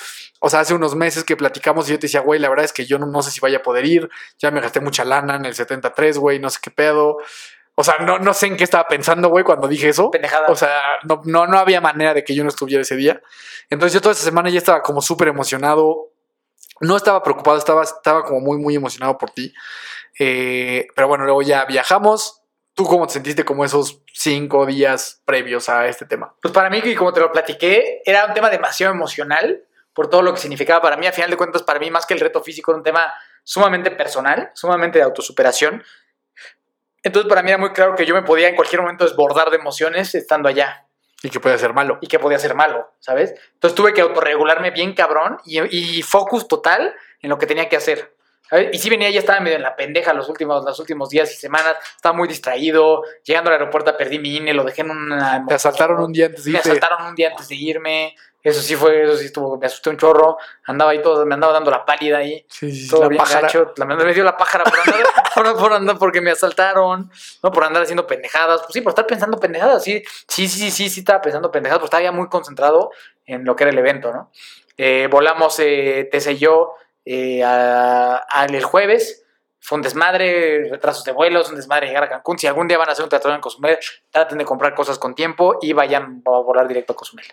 [0.42, 2.72] o sea, hace unos meses que platicamos y yo te decía, güey, la verdad es
[2.72, 4.08] que yo no, no sé si vaya a poder ir.
[4.38, 7.18] Ya me gasté mucha lana en el 73, güey, no sé qué pedo.
[7.74, 10.10] O sea, no, no sé en qué estaba pensando, güey, cuando dije eso.
[10.10, 10.46] Pendejada.
[10.48, 13.20] O sea, no, no, no había manera de que yo no estuviera ese día.
[13.68, 16.08] Entonces yo toda esa semana ya estaba como súper emocionado.
[16.80, 19.52] No estaba preocupado, estaba, estaba como muy, muy emocionado por ti.
[20.18, 22.40] Eh, pero bueno, luego ya viajamos.
[22.72, 26.34] ¿Tú cómo te sentiste como esos cinco días previos a este tema?
[26.40, 30.22] Pues para mí, y como te lo platiqué, era un tema demasiado emocional por todo
[30.22, 31.06] lo que significaba para mí.
[31.06, 33.12] A final de cuentas, para mí, más que el reto físico, era un tema
[33.42, 35.82] sumamente personal, sumamente de autosuperación.
[37.02, 39.56] Entonces, para mí era muy claro que yo me podía en cualquier momento desbordar de
[39.56, 40.86] emociones estando allá
[41.22, 41.98] Y que puede ser malo.
[42.00, 43.34] y que podía ser malo, ¿sabes?
[43.54, 45.60] Entonces tuve que autorregularme bien cabrón y,
[45.98, 48.14] y focus total en lo que tenía que hacer.
[48.50, 48.68] ¿sabes?
[48.72, 51.36] Y sí venía, ya estaba medio en la pendeja los últimos, los últimos días y
[51.36, 55.44] semanas, estaba muy distraído, llegando al aeropuerto perdí mi INE, lo dejé en una...
[55.46, 56.68] Te asaltaron un día antes de Me irte.
[56.70, 59.96] asaltaron un día antes de irme, eso sí fue, eso sí estuvo, me asusté un
[59.98, 63.18] chorro, andaba ahí todo, me andaba dando la pálida ahí, Sí, sí, todo la bien
[63.22, 63.40] pájara.
[63.42, 67.10] gacho, la- me dio la pájara por andar, por, por andar, porque me asaltaron,
[67.42, 70.70] no por andar haciendo pendejadas, pues sí, por estar pensando pendejadas, sí, sí, sí, sí,
[70.70, 72.90] sí, sí estaba pensando pendejadas, pues estaba ya muy concentrado
[73.26, 74.30] en lo que era el evento, ¿no?
[74.76, 76.74] Eh, volamos, eh, y yo,
[77.04, 79.24] eh, al el jueves,
[79.62, 82.88] fue un desmadre, retrasos de vuelos, un desmadre llegar a Cancún, si algún día van
[82.88, 83.78] a hacer un teatro en Cozumel,
[84.10, 87.26] traten de comprar cosas con tiempo y vayan a volar directo a Cozumel.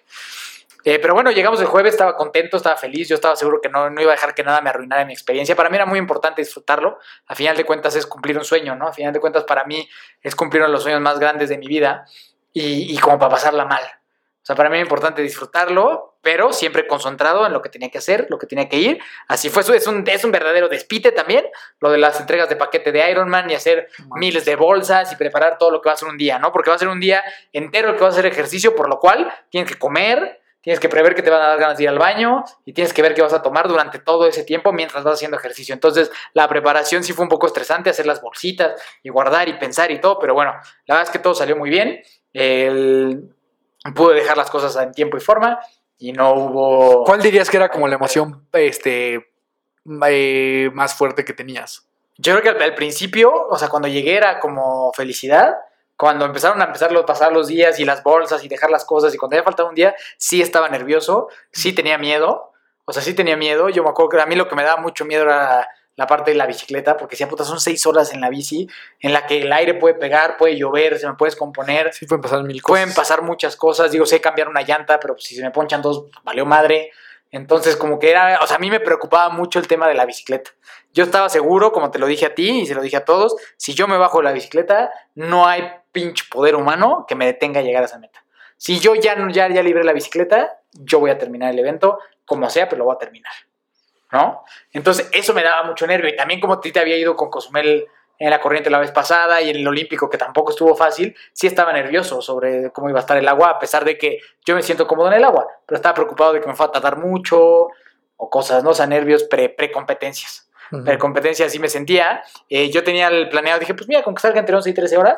[0.84, 3.89] Eh, pero bueno, llegamos el jueves, estaba contento, estaba feliz, yo estaba seguro que no,
[3.89, 5.55] no iba a dejar que nada me arruinara mi experiencia.
[5.55, 6.99] Para mí era muy importante disfrutarlo.
[7.28, 8.88] A final de cuentas es cumplir un sueño, ¿no?
[8.88, 9.88] A final de cuentas para mí
[10.21, 12.05] es cumplir uno de los sueños más grandes de mi vida
[12.53, 13.84] y, y como para pasarla mal.
[13.84, 17.97] O sea, para mí era importante disfrutarlo, pero siempre concentrado en lo que tenía que
[17.97, 18.99] hacer, lo que tenía que ir.
[19.28, 21.45] Así fue, es un, es un verdadero despite también,
[21.82, 25.57] lo de las entregas de paquete de Ironman y hacer miles de bolsas y preparar
[25.57, 26.53] todo lo que va a ser un día, ¿no?
[26.53, 29.30] Porque va a ser un día entero que va a ser ejercicio, por lo cual
[29.49, 31.97] tienes que comer, tienes que prever que te van a dar ganas de ir al
[31.97, 35.13] baño y tienes que ver qué vas a tomar durante todo ese tiempo mientras vas
[35.13, 35.74] haciendo ejercicio.
[35.74, 39.91] Entonces, la preparación sí fue un poco estresante, hacer las bolsitas y guardar y pensar
[39.91, 40.51] y todo, pero bueno,
[40.86, 42.01] la verdad es que todo salió muy bien.
[42.34, 43.34] El-
[43.95, 45.57] pude dejar las cosas en tiempo y forma
[45.97, 47.05] y no hubo...
[47.05, 49.26] ¿Cuál dirías que era como la emoción este,
[50.09, 51.88] eh, más fuerte que tenías?
[52.18, 55.55] Yo creo que al, al principio, o sea, cuando llegué era como felicidad.
[55.97, 59.13] Cuando empezaron a empezar los, pasar los días y las bolsas y dejar las cosas
[59.13, 62.51] y cuando ya faltaba un día, sí estaba nervioso, sí tenía miedo.
[62.85, 63.67] O sea, sí tenía miedo.
[63.69, 65.67] Yo me acuerdo que a mí lo que me daba mucho miedo era
[65.97, 68.69] la parte de la bicicleta, porque decía, puta, son seis horas en la bici
[68.99, 71.91] en la que el aire puede pegar, puede llover, se me puedes componer.
[71.91, 72.71] Sí, pueden pasar mil cosas.
[72.71, 73.91] Pueden pasar muchas cosas.
[73.91, 76.91] Digo, sé cambiar una llanta, pero si se me ponchan dos, valió madre.
[77.31, 80.05] Entonces, como que era, o sea, a mí me preocupaba mucho el tema de la
[80.05, 80.51] bicicleta.
[80.93, 83.35] Yo estaba seguro, como te lo dije a ti y se lo dije a todos,
[83.57, 85.63] si yo me bajo de la bicicleta, no hay
[86.01, 88.23] pinche poder humano que me detenga a llegar a esa meta.
[88.57, 92.49] Si yo ya, ya, ya libré la bicicleta, yo voy a terminar el evento, como
[92.49, 93.31] sea, pero lo voy a terminar.
[94.11, 94.43] ¿No?
[94.71, 96.09] Entonces, eso me daba mucho nervio.
[96.09, 97.85] Y también como a ti te había ido con Cozumel
[98.19, 101.45] en la corriente la vez pasada y en el Olímpico, que tampoco estuvo fácil, sí
[101.45, 104.63] estaba nervioso sobre cómo iba a estar el agua, a pesar de que yo me
[104.63, 107.67] siento cómodo en el agua, pero estaba preocupado de que me fuera a tardar mucho
[108.19, 108.71] o cosas, ¿no?
[108.71, 110.49] O sea, nervios pre- pre-competencias.
[110.71, 110.83] Ujú.
[110.83, 112.23] Pre-competencias sí me sentía.
[112.49, 114.97] Eh, yo tenía el planeado, dije, pues mira, con que salga entre 11 y 13
[114.97, 115.17] horas,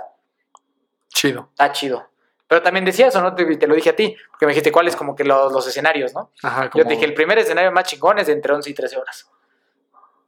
[1.14, 1.50] Chido.
[1.52, 2.08] está chido.
[2.48, 3.36] Pero también decía eso, ¿no?
[3.36, 6.14] Te, te lo dije a ti, porque me dijiste cuáles como que los, los escenarios,
[6.14, 6.32] ¿no?
[6.42, 8.74] Ajá, Yo como- te dije, el primer escenario más chingón es de entre 11 y
[8.74, 9.30] 13 horas.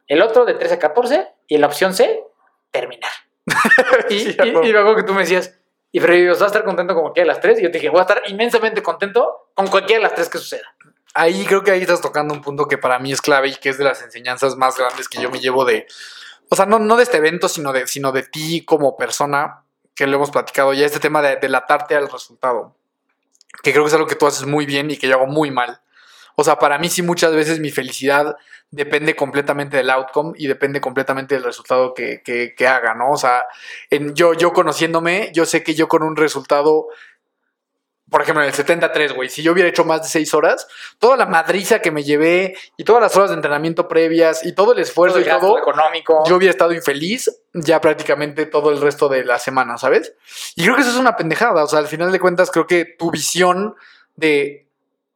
[0.08, 2.24] El otro de 13 a 14 y la opción C,
[2.70, 3.10] terminar.
[4.10, 5.58] y, Sí, y, y acuerdo que tú me decías,
[5.92, 7.60] y Freddy, ¿vas a estar contento con cualquiera de las tres?
[7.60, 10.38] Y yo te dije, voy a estar inmensamente contento con cualquiera de las tres que
[10.38, 10.76] suceda.
[11.14, 13.70] Ahí creo que ahí estás tocando un punto que para mí es clave y que
[13.70, 15.86] es de las enseñanzas más grandes que yo me llevo de,
[16.50, 19.66] o sea, no, no de este evento, sino de, sino de ti como persona,
[20.02, 22.76] que lo hemos platicado ya, este tema de delatarte al resultado,
[23.62, 25.52] que creo que es algo que tú haces muy bien y que yo hago muy
[25.52, 25.80] mal.
[26.36, 28.36] O sea, para mí sí muchas veces mi felicidad
[28.72, 33.12] depende completamente del outcome y depende completamente del resultado que haga, ¿no?
[33.12, 33.46] O sea,
[33.92, 36.88] en, yo, yo conociéndome, yo sé que yo con un resultado,
[38.12, 40.68] por ejemplo, en el 73, güey, si yo hubiera hecho más de seis horas,
[41.00, 44.74] toda la madriza que me llevé y todas las horas de entrenamiento previas y todo
[44.74, 46.24] el esfuerzo Todo el y todo, económico.
[46.28, 50.14] yo hubiera estado infeliz ya prácticamente todo el resto de la semana, ¿sabes?
[50.58, 51.64] Y creo que eso es una pendejada.
[51.64, 53.76] O sea, al final de cuentas, creo que tu visión
[54.18, 54.68] de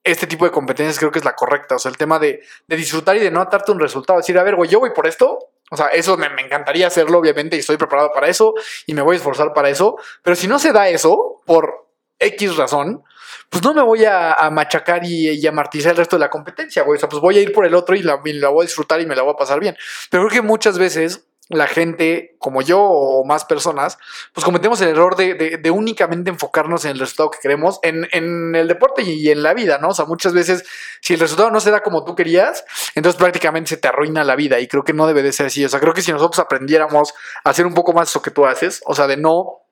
[0.05, 1.75] este tipo de competencias creo que es la correcta.
[1.75, 4.19] O sea, el tema de, de disfrutar y de no atarte un resultado.
[4.19, 5.39] Decir, a ver, güey, yo voy por esto.
[5.69, 8.53] O sea, eso me, me encantaría hacerlo, obviamente, y estoy preparado para eso
[8.85, 9.97] y me voy a esforzar para eso.
[10.23, 11.84] Pero si no se da eso, por
[12.19, 13.03] X razón,
[13.49, 16.97] pues no me voy a, machacar y, y a el resto de la competencia, güey.
[16.97, 18.67] O sea, pues voy a ir por el otro y la, y la voy a
[18.67, 19.75] disfrutar y me la voy a pasar bien.
[20.09, 23.99] Pero creo que muchas veces la gente, como yo o más personas,
[24.33, 28.55] pues cometemos el error de, de- únicamente enfocarnos en el resultado que queremos en, en
[28.55, 29.89] el deporte y en la vida, ¿no?
[29.89, 30.63] O sea, muchas veces,
[31.01, 34.35] si el resultado no se da como tú querías, entonces prácticamente se te arruina la
[34.35, 35.63] vida y creo que no debe de ser así.
[35.63, 37.13] O sea, creo que si nosotros aprendiéramos
[37.43, 39.64] a hacer un poco más eso que tú haces, o sea, de no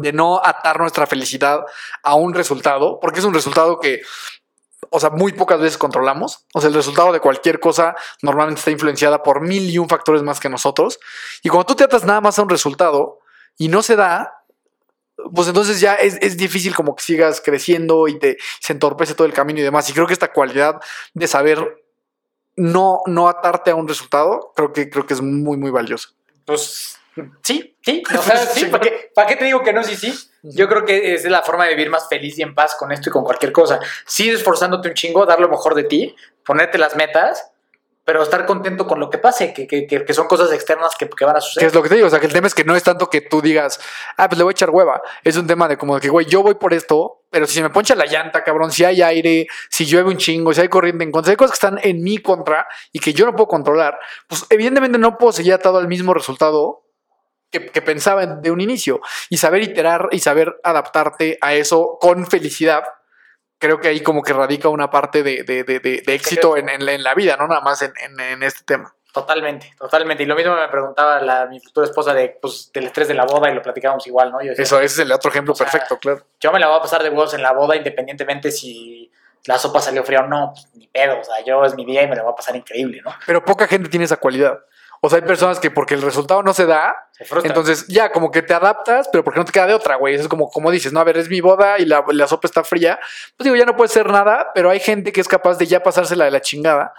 [0.00, 1.60] de no atar nuestra felicidad
[2.02, 4.00] a un resultado, porque es un resultado que,
[4.90, 6.46] o sea, muy pocas veces controlamos.
[6.54, 10.22] O sea, el resultado de cualquier cosa normalmente está influenciada por mil y un factores
[10.22, 11.00] más que nosotros.
[11.42, 13.18] Y cuando tú te atas nada más a un resultado
[13.56, 14.44] y no se da,
[15.34, 19.26] pues entonces ya es, es difícil como que sigas creciendo y te se entorpece todo
[19.26, 19.90] el camino y demás.
[19.90, 20.80] Y creo que esta cualidad
[21.12, 21.84] de saber
[22.54, 26.10] no, no atarte a un resultado, creo que, creo que es muy, muy valiosa.
[26.44, 26.97] Pues
[27.42, 28.02] sí, sí.
[28.18, 29.82] O sea, sí, ¿para qué, ¿para qué te digo que no?
[29.82, 30.12] Sí, sí.
[30.42, 33.10] Yo creo que es la forma de vivir más feliz y en paz con esto
[33.10, 33.80] y con cualquier cosa.
[34.06, 36.14] Sí, esforzándote un chingo, dar lo mejor de ti,
[36.44, 37.52] ponerte las metas,
[38.08, 41.26] pero estar contento con lo que pase, que, que, que, son cosas externas que, que
[41.26, 41.66] van a Que suceder.
[41.66, 43.10] es lo que te digo, o sea, que el tema es que no es tanto
[43.10, 43.78] que tú digas,
[44.16, 45.02] ah, pues le voy a echar hueva.
[45.24, 47.62] Es un tema de como de que, güey, yo voy por esto, pero si se
[47.62, 51.04] me poncha la llanta, cabrón, si hay aire, si llueve un chingo, si hay corriente
[51.04, 53.48] en contra, si hay cosas que están en mi contra y que yo no puedo
[53.48, 56.87] controlar, pues evidentemente no puedo seguir atado al mismo resultado
[57.50, 59.00] que, que pensaba de un inicio.
[59.28, 62.84] Y saber iterar y saber adaptarte a eso con felicidad.
[63.60, 66.92] Creo que ahí como que radica una parte de, de- de- éxito en, en la-
[66.92, 68.94] en la vida, no nada más en- en- este tema.
[69.12, 70.22] Totalmente, totalmente.
[70.22, 73.24] Y lo mismo me preguntaba la, mi futura esposa de, pues, del estrés de la
[73.24, 74.40] boda y lo platicábamos igual, ¿no?
[74.42, 76.24] Yo decía, Eso, ese es el otro ejemplo sea, perfecto, claro.
[76.38, 79.10] yo me la voy a pasar de huevos en la boda independientemente si
[79.46, 81.18] la sopa salió fría o no, pues, ni pedo.
[81.18, 83.12] O sea, yo es mi día y me la voy a pasar increíble, ¿no?
[83.26, 84.60] Pero poca gente tiene esa cualidad.
[85.00, 88.30] O sea, hay personas que porque el resultado no se da, Se entonces ya como
[88.30, 90.14] que te adaptas, pero porque no te queda de otra, güey.
[90.14, 92.46] Eso es como, como dices, no, a ver, es mi boda y la, la sopa
[92.46, 92.98] está fría.
[93.36, 95.82] Pues digo, ya no puede ser nada, pero hay gente que es capaz de ya
[95.82, 96.94] pasársela de la chingada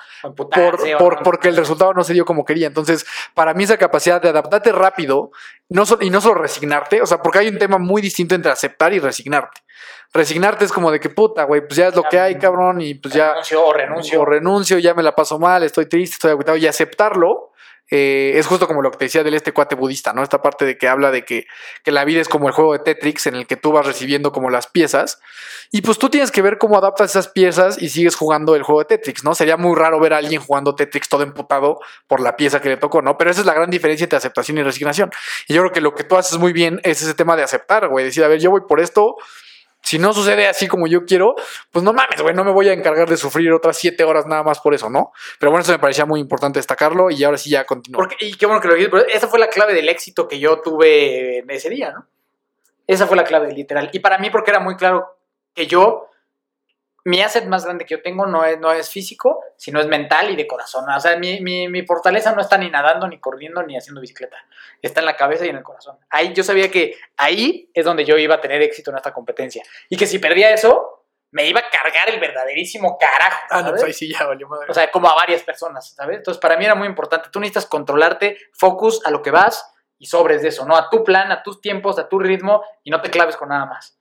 [0.60, 2.68] por, por- porque el resultado no se dio como quería.
[2.68, 5.32] Entonces, para mí esa capacidad de adaptarte rápido
[5.70, 8.52] no so- y no solo resignarte, o sea, porque hay un tema muy distinto entre
[8.52, 9.62] aceptar y resignarte.
[10.14, 12.95] Resignarte es como de que puta, güey, pues ya es lo que hay, cabrón, y
[12.95, 14.22] pues ya renuncio o renuncio.
[14.22, 17.52] o renuncio, ya me la paso mal, estoy triste, estoy agotado y aceptarlo.
[17.92, 20.24] Eh, es justo como lo que te decía del este cuate budista, ¿no?
[20.24, 21.48] Esta parte de que habla de que,
[21.84, 24.32] que la vida es como el juego de Tetris en el que tú vas recibiendo
[24.32, 25.20] como las piezas
[25.72, 28.80] y pues tú tienes que ver cómo adaptas esas piezas y sigues jugando el juego
[28.80, 29.36] de Tetris, ¿no?
[29.36, 32.78] Sería muy raro ver a alguien jugando Tetris todo emputado por la pieza que le
[32.78, 33.18] tocó, ¿no?
[33.18, 35.12] Pero esa es la gran diferencia entre aceptación y resignación.
[35.48, 37.88] Y yo creo que lo que tú haces muy bien es ese tema de aceptar,
[37.88, 39.18] güey, decir, a ver, yo voy por esto,
[39.82, 41.36] si no sucede así como yo quiero,
[41.72, 44.44] pues no mames, güey, no me voy a encargar de sufrir otras siete horas nada
[44.44, 45.12] más por eso, ¿no?
[45.40, 48.00] Pero bueno, eso me parecía muy importante destacarlo y ahora sí ya continúo.
[48.00, 50.62] Porque, y qué bueno que lo dijiste, esa fue la clave del éxito que yo
[50.62, 52.08] tuve en ese día, ¿no?
[52.88, 53.90] Esa fue la clave, literal.
[53.94, 55.20] Y para mí, porque era muy claro
[55.54, 56.10] que yo,
[57.10, 60.30] mi asset más grande que yo tengo no es, no es físico, sino es mental
[60.30, 60.86] y de corazón.
[60.88, 64.38] O sea, mi, mi, mi fortaleza no está ni nadando, ni corriendo, ni haciendo bicicleta.
[64.80, 65.97] Está en la cabeza y en el corazón.
[66.12, 69.64] Ahí yo sabía que ahí es donde yo iba a tener éxito en esta competencia.
[69.89, 73.39] Y que si perdía eso, me iba a cargar el verdaderísimo carajo.
[73.49, 73.82] Ah, no, ¿sabes?
[73.82, 74.68] pues ahí sí ya valió madre.
[74.70, 76.18] O sea, como a varias personas, ¿sabes?
[76.18, 77.30] Entonces, para mí era muy importante.
[77.32, 80.76] Tú necesitas controlarte, focus a lo que vas y sobres de eso, ¿no?
[80.76, 83.66] A tu plan, a tus tiempos, a tu ritmo y no te claves con nada
[83.66, 83.99] más.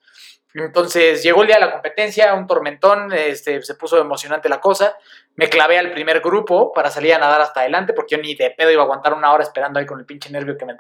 [0.54, 4.96] Entonces, llegó el día de la competencia, un tormentón, este, se puso emocionante la cosa.
[5.36, 8.50] Me clavé al primer grupo para salir a nadar hasta adelante, porque yo ni de
[8.50, 10.76] pedo iba a aguantar una hora esperando ahí con el pinche nervio que me,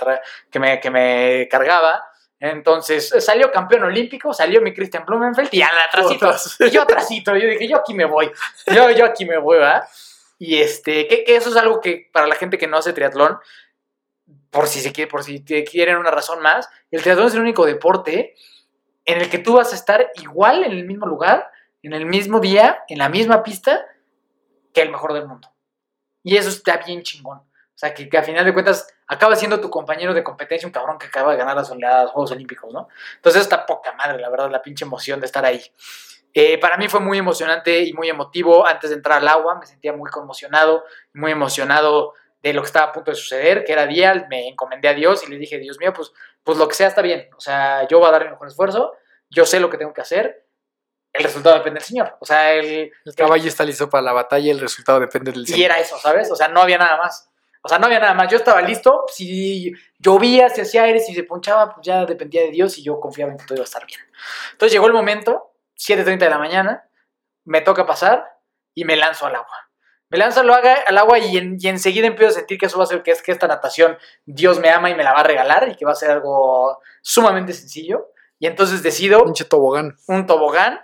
[0.50, 2.02] que me, que me cargaba.
[2.40, 5.72] Entonces, salió campeón olímpico, salió mi Christian Blumenfeld y al.
[6.60, 8.30] Y yo atrásito, yo dije, yo aquí me voy.
[8.66, 9.86] Yo, yo aquí me voy, ¿verdad?
[10.38, 13.38] Y este, que, que eso es algo que para la gente que no hace triatlón,
[14.50, 17.40] por si se quiere, por si te quieren una razón más, el triatlón es el
[17.40, 18.34] único deporte
[19.08, 21.50] en el que tú vas a estar igual en el mismo lugar,
[21.82, 23.86] en el mismo día, en la misma pista,
[24.74, 25.48] que el mejor del mundo.
[26.22, 27.38] Y eso está bien chingón.
[27.38, 30.98] O sea, que, a final de cuentas acaba siendo tu compañero de competencia, un cabrón
[30.98, 32.88] que acaba de ganar las Olimpiadas, Juegos Olímpicos, ¿no?
[33.16, 35.62] Entonces está poca madre, la verdad, la pinche emoción de estar ahí.
[36.34, 39.64] Eh, para mí fue muy emocionante y muy emotivo antes de entrar al agua, me
[39.64, 40.84] sentía muy conmocionado,
[41.14, 42.12] muy emocionado
[42.42, 45.24] de lo que estaba a punto de suceder, que era día, me encomendé a Dios
[45.26, 46.12] y le dije, Dios mío, pues,
[46.42, 48.92] pues lo que sea está bien, o sea, yo voy a dar mi mejor esfuerzo,
[49.28, 50.46] yo sé lo que tengo que hacer,
[51.12, 54.50] el resultado depende del Señor, o sea, el, el caballo está listo para la batalla,
[54.52, 56.30] el resultado depende del y era eso, ¿sabes?
[56.30, 57.28] O sea, no había nada más.
[57.62, 58.30] O sea, no había nada más.
[58.30, 59.04] Yo estaba listo.
[59.08, 63.00] Si llovía, si hacía aire, si se ponchaba, pues ya dependía de Dios y yo
[63.00, 64.00] confiaba en que todo iba a estar bien.
[64.52, 66.88] Entonces llegó el momento, 7.30 de la mañana,
[67.44, 68.26] me toca pasar
[68.74, 69.67] y me lanzo al agua.
[70.10, 72.78] Me lanzo al agua, al agua y, en- y enseguida empiezo a sentir que eso
[72.78, 75.20] va a ser que es que esta natación Dios me ama y me la va
[75.20, 78.08] a regalar y que va a ser algo sumamente sencillo.
[78.38, 79.96] Y entonces decido Pinche tobogán.
[80.06, 80.80] un tobogán,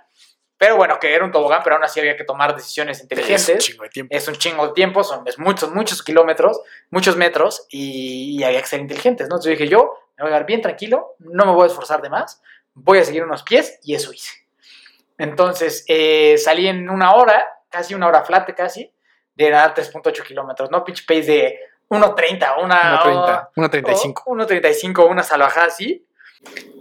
[0.59, 3.49] pero bueno, que era un tobogán, pero aún así había que tomar decisiones inteligentes.
[3.49, 4.14] Es un chingo de tiempo.
[4.16, 6.61] es un chingo de tiempo, son es muchos, muchos kilómetros,
[6.91, 9.37] muchos metros, y, y había que ser inteligentes, ¿no?
[9.37, 12.11] Entonces dije, yo me voy a dar bien tranquilo, no me voy a esforzar de
[12.11, 12.43] más,
[12.75, 14.33] voy a seguir unos pies, y eso hice.
[15.18, 18.93] Entonces eh, salí en una hora, casi una hora flat casi,
[19.35, 20.85] de nadar 3.8 kilómetros, ¿no?
[20.85, 21.59] Pitch pace de
[21.89, 23.03] 1.30, una...
[23.03, 24.22] 1.30, 1.35.
[24.26, 26.07] o 1.35, una salvajada así.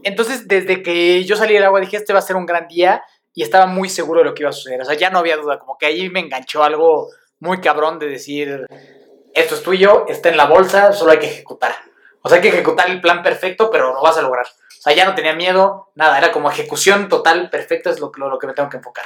[0.04, 3.04] Entonces, desde que yo salí del agua, dije, este va a ser un gran día
[3.34, 4.82] y estaba muy seguro de lo que iba a suceder.
[4.82, 8.08] O sea, ya no había duda, como que ahí me enganchó algo muy cabrón de
[8.08, 8.66] decir,
[9.34, 11.76] esto es tuyo, está en la bolsa, solo hay que ejecutar.
[12.22, 14.46] O sea, hay que ejecutar el plan perfecto, pero lo vas a lograr.
[14.46, 18.30] O sea, ya no tenía miedo, nada, era como ejecución total perfecta, es lo, lo,
[18.30, 19.06] lo que me tengo que enfocar.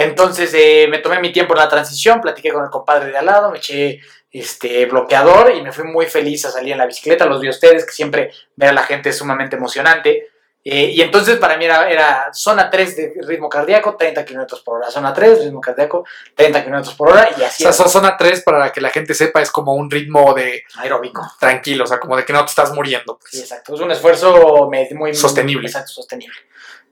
[0.00, 3.26] Entonces eh, me tomé mi tiempo en la transición, platiqué con el compadre de al
[3.26, 7.26] lado, me eché este bloqueador y me fui muy feliz a salir en la bicicleta.
[7.26, 10.28] Los vi a ustedes, que siempre ver a la gente es sumamente emocionante.
[10.62, 14.76] Eh, y entonces para mí era, era zona 3 de ritmo cardíaco, 30 kilómetros por
[14.78, 14.88] hora.
[14.88, 16.04] Zona 3, ritmo cardíaco,
[16.36, 17.30] 30 kilómetros por hora.
[17.36, 19.74] Y O así sea, era, esa zona 3, para que la gente sepa, es como
[19.74, 21.26] un ritmo de aeróbico.
[21.40, 23.18] tranquilo, o sea, como de que no te estás muriendo.
[23.18, 23.32] pues.
[23.32, 23.74] Sí, exacto.
[23.74, 25.66] Es un esfuerzo muy Sostenible.
[25.66, 26.36] Exacto, sostenible.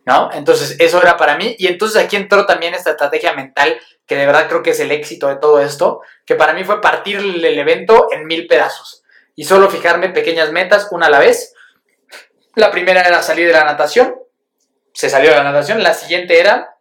[0.07, 0.31] ¿No?
[0.33, 1.57] Entonces, eso era para mí.
[1.59, 4.93] Y entonces aquí entró también esta estrategia mental, que de verdad creo que es el
[4.93, 9.03] éxito de todo esto, que para mí fue partir el evento en mil pedazos.
[9.35, 11.53] Y solo fijarme pequeñas metas, una a la vez.
[12.55, 14.15] La primera era salir de la natación.
[14.95, 15.83] Se salió de la natación.
[15.83, 16.77] La siguiente era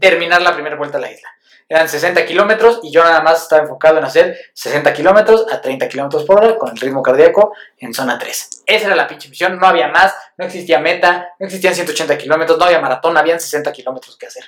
[0.00, 1.28] terminar la primera vuelta a la isla.
[1.68, 5.88] Eran 60 kilómetros y yo nada más estaba enfocado en hacer 60 kilómetros a 30
[5.88, 8.62] kilómetros por hora con el ritmo cardíaco en zona 3.
[8.66, 12.56] Esa era la pinche misión, no había más, no existía meta, no existían 180 kilómetros,
[12.56, 14.44] no había maratón, habían 60 kilómetros que hacer.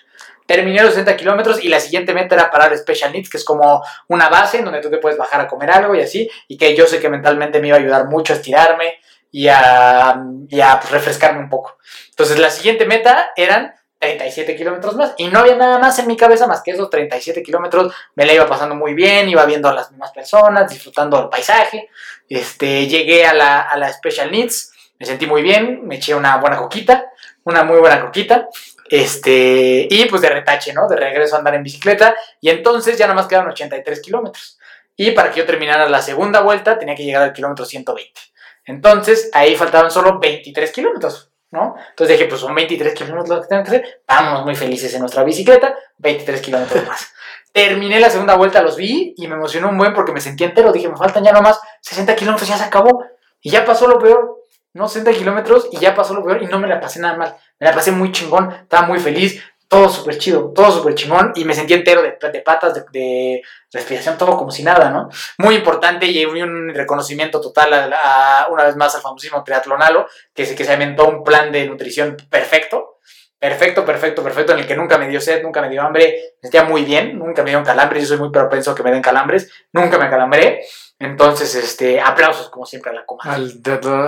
[0.46, 3.82] Terminé los 60 kilómetros y la siguiente meta era parar Special Needs, que es como
[4.06, 6.76] una base en donde tú te puedes bajar a comer algo y así, y que
[6.76, 8.94] yo sé que mentalmente me iba a ayudar mucho a estirarme
[9.32, 11.78] y a, y a, pues, refrescarme un poco.
[12.10, 16.16] Entonces la siguiente meta eran 37 kilómetros más y no había nada más en mi
[16.16, 17.92] cabeza más que esos 37 kilómetros.
[18.14, 21.88] Me la iba pasando muy bien, iba viendo a las mismas personas, disfrutando del paisaje.
[22.28, 26.36] Este, llegué a la, a la Special Needs, me sentí muy bien, me eché una
[26.36, 27.10] buena coquita,
[27.44, 28.48] una muy buena coquita.
[28.90, 30.88] Este, y pues de retache, ¿no?
[30.88, 32.14] De regreso a andar en bicicleta.
[32.40, 34.58] Y entonces ya nada más quedaban 83 kilómetros.
[34.96, 38.20] Y para que yo terminara la segunda vuelta tenía que llegar al kilómetro 120.
[38.64, 41.27] Entonces ahí faltaban solo 23 kilómetros.
[41.50, 41.74] ¿No?
[41.90, 45.00] Entonces dije, pues son 23 kilómetros lo que tengo que hacer, vámonos muy felices en
[45.00, 47.12] nuestra bicicleta, 23 kilómetros más.
[47.52, 50.72] Terminé la segunda vuelta, los vi y me emocionó un buen porque me sentí entero,
[50.72, 53.02] dije, me faltan ya nomás 60 kilómetros, ya se acabó,
[53.40, 54.38] y ya pasó lo peor,
[54.74, 54.88] ¿no?
[54.88, 57.66] 60 kilómetros y ya pasó lo peor y no me la pasé nada mal, me
[57.66, 61.54] la pasé muy chingón, estaba muy feliz, todo súper chido, todo súper chingón y me
[61.54, 65.10] sentí entero de, de patas, de, de, respiración, todo como si nada, ¿no?
[65.36, 70.46] Muy importante y un reconocimiento total a, a, una vez más al famosísimo triatlonalo, que,
[70.46, 72.98] se, que se inventó un plan de nutrición perfecto,
[73.38, 76.48] perfecto, perfecto, perfecto, en el que nunca me dio sed, nunca me dio hambre, me
[76.48, 79.02] sentía muy bien, nunca me dio calambres, yo soy muy propenso a que me den
[79.02, 80.62] calambres, nunca me calambré,
[80.98, 83.22] entonces, este, aplausos como siempre a la coma.
[83.24, 83.60] Al,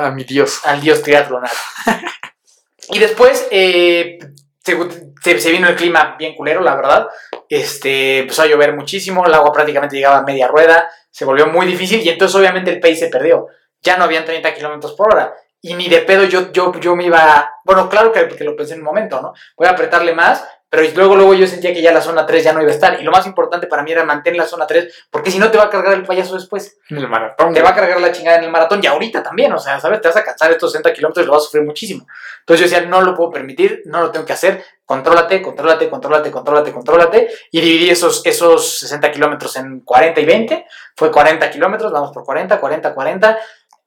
[0.03, 0.61] a mi Dios.
[0.65, 1.55] Al Dios triatlonalo.
[2.89, 4.19] y después, eh,
[4.63, 7.09] se, se, vino el clima bien culero, la verdad.
[7.49, 11.67] Este, empezó a llover muchísimo, el agua prácticamente llegaba a media rueda, se volvió muy
[11.67, 13.47] difícil y entonces obviamente el pace se perdió.
[13.83, 15.35] Ya no habían 30 kilómetros por hora.
[15.63, 17.55] Y ni de pedo yo, yo, yo me iba.
[17.65, 19.33] Bueno, claro que, que lo pensé en un momento, ¿no?
[19.57, 22.53] Voy a apretarle más, pero luego, luego yo sentía que ya la zona 3 ya
[22.53, 23.01] no iba a estar.
[23.01, 25.59] Y lo más importante para mí era mantener la zona 3, porque si no te
[25.59, 26.79] va a cargar el payaso después.
[26.89, 27.53] En el maratón.
[27.53, 30.01] Te va a cargar la chingada en el maratón y ahorita también, o sea, ¿sabes?
[30.01, 32.07] Te vas a cansar estos 60 kilómetros y lo vas a sufrir muchísimo.
[32.39, 36.31] Entonces yo decía, no lo puedo permitir, no lo tengo que hacer, contrólate, contrólate, contrólate,
[36.31, 37.29] contrólate, contrólate.
[37.51, 40.67] Y dividí esos, esos 60 kilómetros en 40 y 20.
[40.95, 43.39] Fue 40 kilómetros, vamos por 40, 40, 40.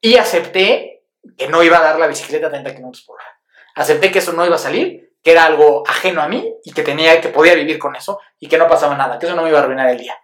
[0.02, 1.06] Y acepté
[1.38, 3.40] que no iba a dar la bicicleta a 30 kilómetros por hora.
[3.76, 6.84] Acepté que eso no iba a salir, que era algo ajeno a mí y que
[6.84, 9.50] tenía que podía vivir con eso y que no pasaba nada, que eso no me
[9.50, 10.16] iba a arruinar el día.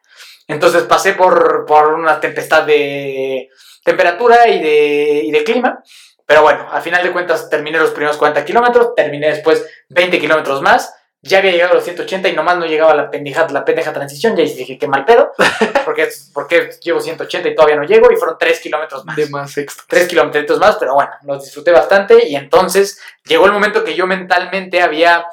[0.48, 3.50] Entonces pasé por, por una tempestad de
[3.84, 5.82] temperatura y de, y de clima,
[6.26, 10.62] pero bueno, al final de cuentas terminé los primeros 40 kilómetros, terminé después 20 kilómetros
[10.62, 13.92] más, ya había llegado a los 180 y nomás no llegaba la pendeja, la pendeja
[13.92, 15.32] transición, ya dije, qué mal pedo,
[15.86, 19.16] porque, porque llevo 180 y todavía no llego y fueron 3 kilómetros más.
[19.16, 19.84] De más extra.
[19.88, 24.08] 3 kilómetros más, pero bueno, los disfruté bastante y entonces llegó el momento que yo
[24.08, 25.26] mentalmente había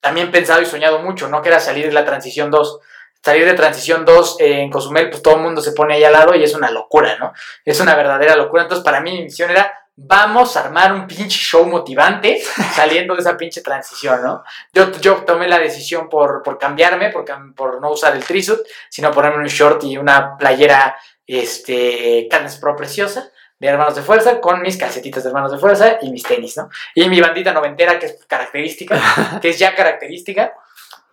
[0.00, 1.42] también pensado y soñado mucho, ¿no?
[1.42, 2.80] Que era salir de la transición 2.
[3.24, 6.12] Salir de transición 2 eh, en Cozumel, pues todo el mundo se pone ahí al
[6.12, 7.32] lado y es una locura, ¿no?
[7.64, 8.62] Es una verdadera locura.
[8.62, 12.38] Entonces, para mí, mi misión era vamos a armar un pinche show motivante
[12.74, 14.44] saliendo de esa pinche transición, ¿no?
[14.72, 17.24] Yo, yo tomé la decisión por, por cambiarme, por,
[17.54, 22.76] por no usar el trisuit, sino ponerme un short y una playera, este, Cadence Pro
[22.76, 26.56] preciosa de Hermanos de Fuerza con mis calcetitas de Hermanos de Fuerza y mis tenis,
[26.58, 26.68] ¿no?
[26.94, 29.00] Y mi bandita noventera que es característica,
[29.40, 30.52] que es ya característica.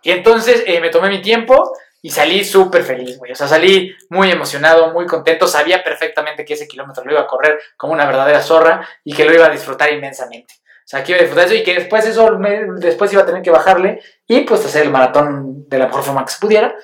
[0.02, 1.74] Y entonces eh, me tomé mi tiempo
[2.06, 3.32] y salí súper feliz, güey.
[3.32, 5.48] O sea, salí muy emocionado, muy contento.
[5.48, 9.24] Sabía perfectamente que ese kilómetro lo iba a correr como una verdadera zorra y que
[9.24, 10.56] lo iba a disfrutar inmensamente.
[10.60, 12.38] O sea, que iba a disfrutar eso y que después eso,
[12.76, 16.26] después iba a tener que bajarle y pues hacer el maratón de la mejor forma
[16.26, 16.76] que se pudiera.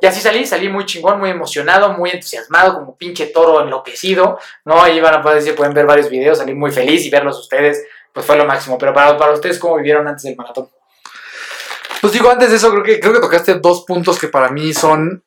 [0.00, 4.82] Y así salí, salí muy chingón, muy emocionado, muy entusiasmado, como pinche toro enloquecido, ¿no?
[4.82, 7.86] Ahí van a poder, si pueden ver varios videos, salí muy feliz y verlos ustedes,
[8.12, 8.76] pues fue lo máximo.
[8.76, 10.68] Pero para, para ustedes, ¿cómo vivieron antes del maratón?
[12.02, 14.74] Pues digo, antes de eso, creo que, creo que tocaste dos puntos que para mí
[14.74, 15.22] son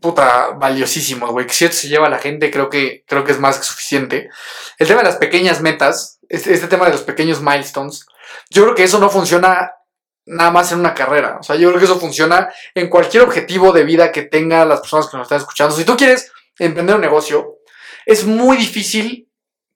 [0.00, 1.44] puta valiosísimos, güey.
[1.44, 3.64] Que si esto se lleva a la gente, creo que, creo que es más que
[3.64, 4.30] suficiente.
[4.78, 8.06] El tema de las pequeñas metas, este, este tema de los pequeños milestones,
[8.48, 9.72] yo creo que eso no funciona
[10.24, 11.38] nada más en una carrera.
[11.40, 14.82] O sea, yo creo que eso funciona en cualquier objetivo de vida que tengan las
[14.82, 15.74] personas que nos están escuchando.
[15.74, 17.56] Si tú quieres emprender un negocio,
[18.06, 19.28] es muy difícil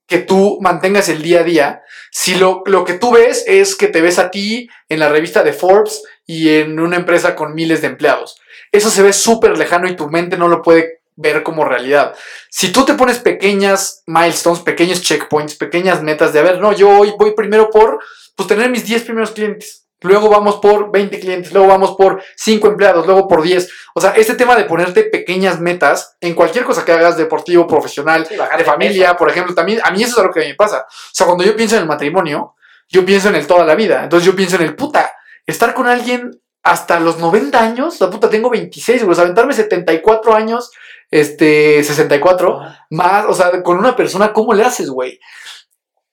[0.07, 1.81] que tú mantengas el día a día
[2.11, 5.43] si lo, lo que tú ves es que te ves a ti en la revista
[5.43, 8.39] de Forbes y en una empresa con miles de empleados.
[8.71, 12.15] Eso se ve súper lejano y tu mente no lo puede ver como realidad.
[12.49, 16.89] Si tú te pones pequeñas milestones, pequeños checkpoints, pequeñas metas de, a ver, no, yo
[16.89, 17.99] hoy voy primero por
[18.35, 19.84] pues, tener mis 10 primeros clientes.
[20.05, 23.69] Luego vamos por 20 clientes, luego vamos por 5 empleados, luego por 10.
[23.93, 28.25] O sea, este tema de ponerte pequeñas metas en cualquier cosa que hagas, deportivo, profesional,
[28.25, 30.85] Sí, de familia, por ejemplo, también a mí eso es algo que me pasa.
[30.87, 32.55] O sea, cuando yo pienso en el matrimonio,
[32.87, 34.03] yo pienso en el toda la vida.
[34.03, 35.11] Entonces yo pienso en el puta,
[35.45, 39.53] estar con alguien hasta los 90 años, la puta, tengo 26, güey, o sea, aventarme
[39.53, 40.71] 74 años,
[41.11, 45.19] este, 64, más, o sea, con una persona, ¿cómo le haces, güey?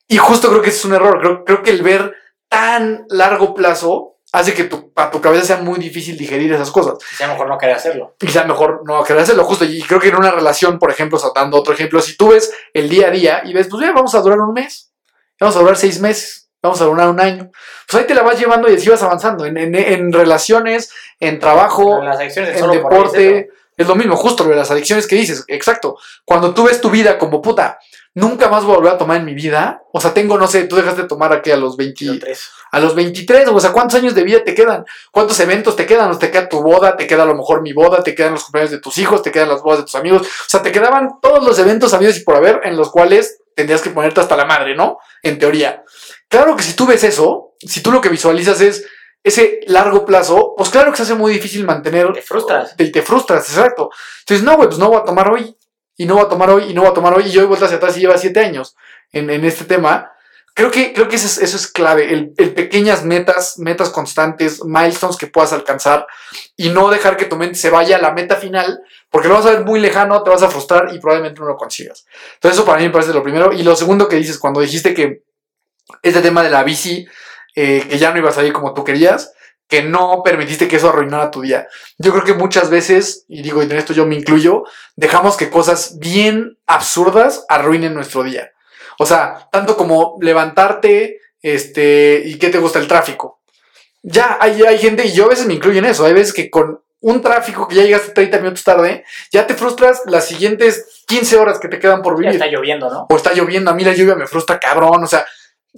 [0.09, 1.19] Y justo creo que ese es un error.
[1.21, 2.15] Creo, creo que el ver
[2.53, 6.95] tan largo plazo hace que tu, para tu cabeza sea muy difícil digerir esas cosas
[7.11, 8.15] Quizá mejor no querer hacerlo.
[8.19, 9.65] quizá mejor no querer hacerlo justo.
[9.65, 12.29] Y creo que en una relación, por ejemplo, o sea, dando otro ejemplo, si tú
[12.29, 14.93] ves el día a día y ves, pues ya vamos a durar un mes,
[15.41, 17.51] vamos a durar seis meses, vamos a durar un año,
[17.89, 20.91] pues ahí te la vas llevando y así vas avanzando en, en- en relaciones,
[21.21, 23.49] en trabajo, Las en deporte.
[23.77, 25.97] Es lo mismo, justo lo de las adicciones que dices, exacto.
[26.25, 27.79] Cuando tú ves tu vida como puta,
[28.15, 29.83] nunca más voy a volver a tomar en mi vida.
[29.93, 32.51] O sea, tengo, no sé, tú dejaste de tomar aquí a los 20, Yo tres.
[32.71, 34.85] a los 23, o sea, ¿cuántos años de vida te quedan?
[35.11, 36.11] ¿Cuántos eventos te quedan?
[36.11, 38.45] O te queda tu boda, te queda a lo mejor mi boda, te quedan los
[38.45, 40.23] cumpleaños de tus hijos, te quedan las bodas de tus amigos.
[40.23, 43.81] O sea, te quedaban todos los eventos habidos y por haber en los cuales tendrías
[43.83, 44.99] que ponerte hasta la madre, ¿no?
[45.23, 45.83] En teoría.
[46.29, 48.85] Claro que si tú ves eso, si tú lo que visualizas es
[49.25, 52.13] ese largo plazo, pues claro que se hace muy difícil mantener.
[52.13, 52.75] Te frustras.
[52.79, 53.91] Y te frustras, exacto.
[54.21, 55.57] Entonces, no, güey, pues no voy a tomar hoy.
[55.97, 57.25] Y no voy a tomar hoy, y no voy a tomar hoy.
[57.27, 58.75] Y yo he vuelto hacia atrás y lleva siete años
[59.13, 60.11] en, en este tema.
[60.55, 62.13] Creo que, creo que eso, es, eso es clave.
[62.13, 66.07] El, el pequeñas metas, metas constantes, milestones que puedas alcanzar.
[66.57, 68.81] Y no dejar que tu mente se vaya a la meta final.
[69.11, 71.57] Porque lo vas a ver muy lejano, te vas a frustrar y probablemente no lo
[71.57, 72.07] consigas.
[72.35, 73.53] Entonces, eso para mí me parece lo primero.
[73.53, 75.23] Y lo segundo que dices, cuando dijiste que
[76.03, 77.07] este tema de la bici,
[77.55, 79.33] eh, que ya no iba a salir como tú querías,
[79.69, 81.67] que no permitiste que eso arruinara tu día.
[81.99, 84.65] Yo creo que muchas veces, y digo, y en esto yo me incluyo,
[84.97, 88.53] dejamos que cosas bien absurdas arruinen nuestro día.
[88.99, 93.41] O sea, tanto como levantarte, este, y qué te gusta el tráfico.
[94.03, 96.51] Ya, hay, hay gente, y yo a veces me incluyo en eso, hay veces que
[96.51, 101.37] con un tráfico que ya llegaste 30 minutos tarde, ya te frustras las siguientes 15
[101.37, 103.07] horas que te quedan por Ya vivir está lloviendo, ¿no?
[103.09, 105.27] o está lloviendo, a mí la lluvia me frustra cabrón, o sea,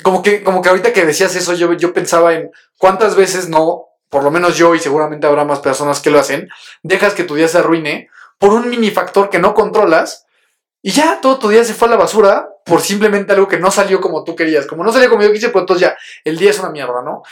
[0.02, 3.86] como que, como que ahorita que decías eso, yo, yo pensaba en cuántas veces no,
[4.08, 6.48] por lo menos yo y seguramente habrá más personas que lo hacen,
[6.82, 10.26] dejas que tu día se arruine por un mini factor que no controlas
[10.82, 13.70] y ya todo tu día se fue a la basura por simplemente algo que no
[13.70, 14.66] salió como tú querías.
[14.66, 17.22] Como no salió como yo quise, pues entonces ya el día es una mierda, ¿no?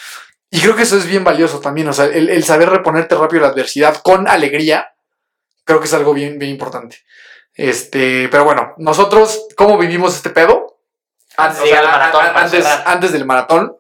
[0.50, 3.42] Y creo que eso es bien valioso también, o sea, el, el saber reponerte rápido
[3.42, 4.92] la adversidad con alegría,
[5.64, 6.98] creo que es algo bien, bien importante.
[7.54, 10.61] Este, pero bueno, nosotros, ¿cómo vivimos este pedo?
[11.36, 13.76] Antes de llegar al maratón, antes, antes del maratón.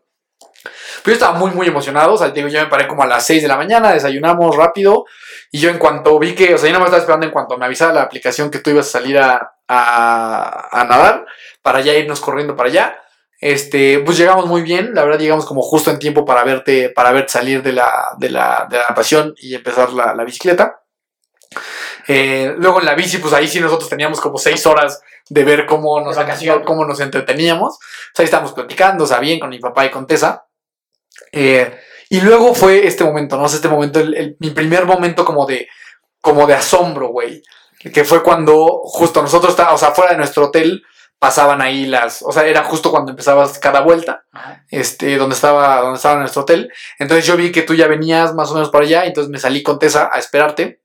[1.02, 2.14] Pues yo estaba muy, muy emocionado.
[2.14, 5.04] O sea, digo, yo me paré como a las 6 de la mañana, desayunamos rápido.
[5.50, 7.58] Y yo, en cuanto vi que, o sea, yo no me estaba esperando en cuanto
[7.58, 11.26] me avisara la aplicación que tú ibas a salir a, a, a nadar,
[11.60, 12.98] para ya irnos corriendo para allá.
[13.42, 17.10] Este, pues llegamos muy bien, la verdad llegamos como justo en tiempo para verte, para
[17.10, 20.82] verte salir de la, de la, de la natación y empezar la, la bicicleta.
[22.08, 25.66] Eh, luego en la bici, pues ahí sí nosotros teníamos como seis horas de ver
[25.66, 26.16] cómo nos,
[26.64, 27.74] cómo nos entreteníamos.
[27.74, 27.78] O
[28.14, 30.44] sea, ahí estábamos platicando, o sea, bien con mi papá y con Tessa.
[31.30, 31.78] Eh,
[32.10, 33.44] y luego fue este momento, ¿no?
[33.44, 35.68] O sea, este momento, el- el- mi primer momento como de,
[36.20, 37.42] como de asombro, güey.
[37.92, 40.82] Que fue cuando justo nosotros estábamos, o sea, fuera de nuestro hotel,
[41.18, 44.64] pasaban ahí las, o sea, era justo cuando empezabas cada vuelta, Ajá.
[44.68, 46.72] este, donde estaba, donde estaba nuestro hotel.
[46.98, 49.62] Entonces yo vi que tú ya venías más o menos para allá, entonces me salí
[49.62, 50.81] con Tessa a esperarte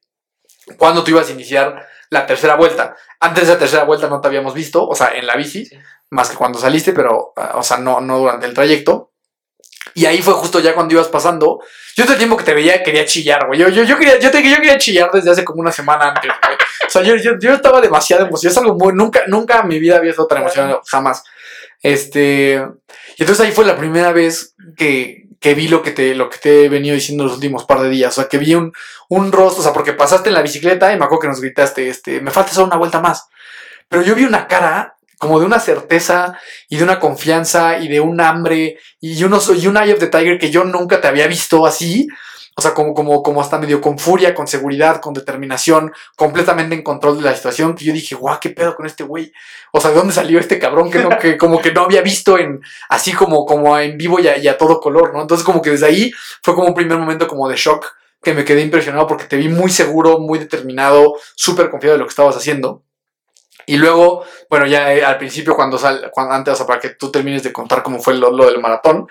[0.78, 2.96] cuando tú ibas a iniciar la tercera vuelta.
[3.20, 5.78] Antes de la tercera vuelta no te habíamos visto, o sea, en la bici, Sí.
[6.12, 9.12] más que cuando saliste, pero, ah, o sea, no, no durante el trayecto.
[9.94, 11.60] Y ahí fue justo ya cuando ibas pasando.
[11.96, 13.60] Yo todo el tiempo que te veía quería chillar, güey.
[13.60, 16.32] Yo, yo, yo, quería, yo, te, yo quería chillar desde hace como una semana antes,
[16.46, 16.58] güey.
[16.86, 18.52] O sea, yo, yo, yo estaba demasiado emocionado.
[18.52, 18.94] Es algo muy.
[18.94, 21.24] Nunca, nunca en mi vida había estado tan emocionado, jamás.
[21.82, 22.64] Este.
[23.18, 26.38] Y entonces ahí fue la primera vez que, que vi lo que, te, lo que
[26.38, 28.18] te he venido diciendo los últimos par de días.
[28.18, 28.74] O sea, que vi un,
[29.10, 29.62] un rostro.
[29.62, 32.32] O sea, porque pasaste en la bicicleta y me acuerdo que nos gritaste, este, me
[32.32, 33.28] falta solo una vuelta más.
[33.90, 36.38] Pero yo vi una cara como de una certeza
[36.70, 40.08] y de una confianza y de un hambre y uno y un Eye of the
[40.08, 42.08] Tiger que yo nunca te había visto así.
[42.60, 46.82] O sea, como, como, como hasta medio con furia, con seguridad, con determinación, completamente en
[46.82, 49.32] control de la situación, que yo dije, guau, qué pedo con este güey.
[49.72, 52.36] O sea, ¿de dónde salió este cabrón que, no, que como que no había visto
[52.40, 55.22] en, así como, como en vivo y a, y a todo color, ¿no?
[55.22, 57.86] Entonces como que desde ahí fue como un primer momento como de shock,
[58.24, 62.06] que me quedé impresionado porque te vi muy seguro, muy determinado, súper confiado de lo
[62.06, 62.82] que estabas haciendo.
[63.68, 66.90] Y luego, bueno, ya eh, al principio, cuando sal, cuando, antes, o sea, para que
[66.90, 69.06] tú termines de contar cómo fue lo, lo del maratón,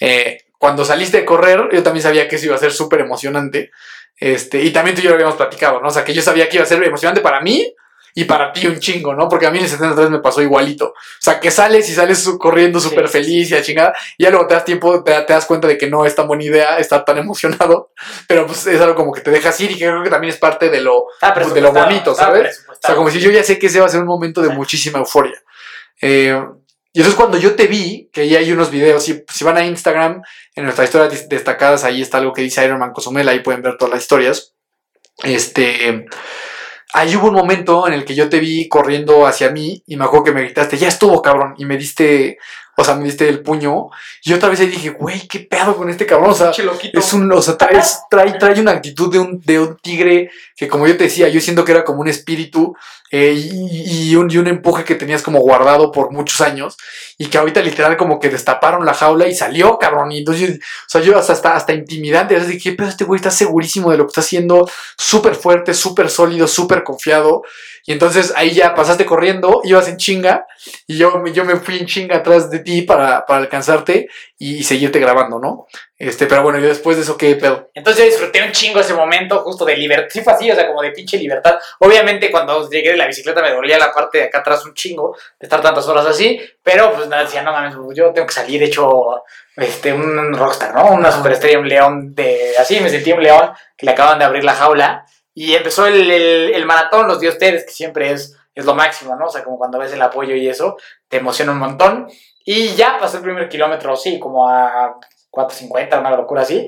[0.00, 3.70] eh, cuando saliste de correr, yo también sabía que eso iba a ser súper emocionante.
[4.16, 5.88] Este, y también tú y yo lo habíamos platicado, ¿no?
[5.88, 7.72] O sea, que yo sabía que iba a ser emocionante para mí
[8.14, 9.28] y para ti un chingo, ¿no?
[9.28, 10.86] Porque a mí en el 73 me pasó igualito.
[10.86, 13.12] O sea, que sales y sales corriendo súper Sí.
[13.12, 15.78] feliz y a chingada, y ya luego te das tiempo, te, te das cuenta de
[15.78, 17.92] que no es tan buena idea estar tan emocionado,
[18.26, 20.40] pero pues es algo como que te dejas ir y que creo que también es
[20.40, 22.66] parte de lo, Estaba pues, de lo bonito, estaba ¿sabes?
[22.68, 24.48] O sea, como si yo ya sé que ese va a ser un momento de
[24.48, 25.40] muchísima euforia.
[26.00, 26.42] Eh,
[26.98, 29.64] y entonces cuando yo te vi, que ya hay unos videos, si, si van a
[29.64, 30.20] Instagram,
[30.56, 33.62] en nuestras historias dis- destacadas, ahí está algo que dice Iron Man Cozumel, ahí pueden
[33.62, 34.56] ver todas las historias.
[35.22, 36.06] Este,
[36.92, 40.06] ahí hubo un momento en el que yo te vi corriendo hacia mí y me
[40.06, 42.38] acuerdo que me gritaste, ya estuvo cabrón, y me diste,
[42.80, 43.88] o sea, me diste el puño.
[44.22, 46.52] Y otra vez ahí dije, güey, qué pedo con este cabrón, o sea,
[46.92, 50.68] es un, o sea, trae, trae, trae una actitud de un, de un tigre que,
[50.68, 52.76] como yo te decía, yo siento que era como un espíritu
[53.10, 56.76] eh, y, y un, y un empuje que tenías como guardado por muchos años
[57.16, 60.12] y que ahorita literal como que destaparon la jaula y salió, cabrón.
[60.12, 63.16] Y entonces, o sea, yo hasta, hasta, hasta intimidante, a veces dije, pero este güey
[63.16, 67.42] está segurísimo de lo que está haciendo, súper fuerte, súper sólido, súper confiado.
[67.88, 70.46] Y entonces ahí ya pasaste corriendo, ibas en chinga
[70.86, 75.00] y yo, yo me fui en chinga atrás de ti para, para alcanzarte y, seguirte
[75.00, 75.66] grabando, ¿no?
[75.96, 77.70] Este, pero bueno, yo después de eso, ¿qué pedo?
[77.72, 80.10] Entonces yo disfruté un chingo ese momento justo de libertad.
[80.10, 81.58] Sí fue así, o sea, como de pinche libertad.
[81.78, 85.16] Obviamente cuando llegué de la bicicleta me dolía la parte de acá atrás un chingo
[85.40, 88.62] de estar tantas horas así, pero pues nada, decía, no mames, yo tengo que salir
[88.62, 89.22] hecho
[89.56, 90.92] este, un rockstar, ¿no?
[90.92, 92.52] Una superestrella, un león de...
[92.58, 95.06] Así me sentí un león que le acaban de abrir la jaula
[95.44, 99.14] y empezó el, el, el maratón, los de ustedes, que siempre es, es lo máximo,
[99.16, 99.26] ¿no?
[99.26, 100.76] O sea, como cuando ves el apoyo y eso,
[101.08, 102.08] te emociona un montón.
[102.44, 104.96] Y ya pasé el primer kilómetro, sí, como a
[105.30, 106.66] 4.50, una locura así,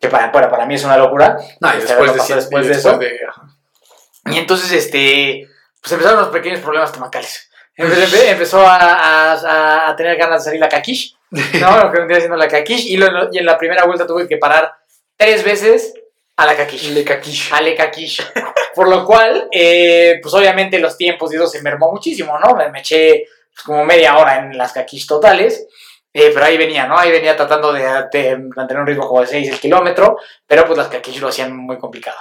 [0.00, 1.36] que para, para, para mí es una locura.
[1.60, 2.98] No, y Este, después, de, pasado y después de después eso.
[3.00, 5.48] de- Y entonces, este,
[5.82, 7.50] pues empezaron los pequeños problemas estomacales.
[7.76, 11.78] Empe- empe- Empezó a, a- a tener ganas de salir la caquish, ¿no?
[11.84, 12.86] Lo que vendría siendo la caquish.
[12.86, 14.72] Y, lo- y en la primera vuelta tuve que parar
[15.16, 15.94] tres veces
[16.36, 16.90] a la caquish.
[16.90, 17.52] Le caquish.
[17.52, 18.20] Ale caquish.
[18.74, 22.54] Por lo cual, eh, pues obviamente los tiempos y eso se mermó muchísimo, ¿no?
[22.56, 25.66] Me, eché pues, como media hora en las caquish totales.
[26.12, 26.98] eh, pero ahí venía, ¿no?
[26.98, 27.82] Ahí venía tratando de,
[28.12, 31.56] de mantener un ritmo como de 6 el kilómetro, pero pues las caquish lo hacían
[31.56, 32.16] muy complicado,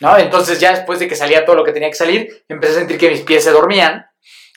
[0.00, 0.16] ¿no?
[0.18, 2.98] Entonces ya después de que salía todo lo que tenía que salir, empecé a sentir
[2.98, 4.06] que mis pies se dormían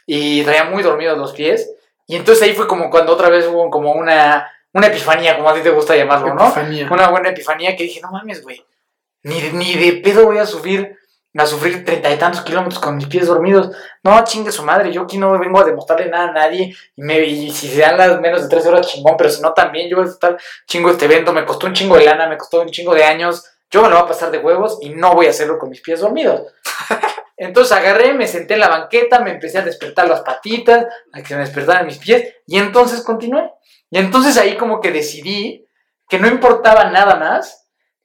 [0.05, 1.71] y traía muy dormidos los pies.
[2.07, 5.53] Y entonces ahí fue como cuando otra vez hubo como una, una epifanía, como a
[5.53, 6.45] ti te gusta llamarlo, ¿no?
[6.47, 6.87] Epifanía.
[6.91, 8.65] Una buena epifanía que dije, no mames, güey,
[9.23, 10.97] ni de, ni de pedo voy a sufrir,
[11.35, 13.75] a sufrir treinta y tantos kilómetros con mis pies dormidos.
[14.03, 16.75] No, chingue su madre, yo aquí no vengo a demostrarle nada a nadie.
[16.95, 19.53] Y, me, y si se dan las menos de tres horas, chingón, pero si no,
[19.53, 22.37] también yo voy a estar chingo este evento, me costó un chingo de lana, me
[22.37, 23.45] costó un chingo de años.
[23.71, 25.81] Yo me lo voy a pasar de huevos y no voy a hacerlo con mis
[25.81, 26.43] pies dormidos.
[27.37, 31.27] Entonces agarré, me senté en la banqueta, me empecé a despertar las patitas, a que
[31.27, 33.51] se me despertaran mis pies, y entonces continué.
[33.89, 35.67] Y entonces ahí como que decidí
[36.07, 37.62] que no importaba nada más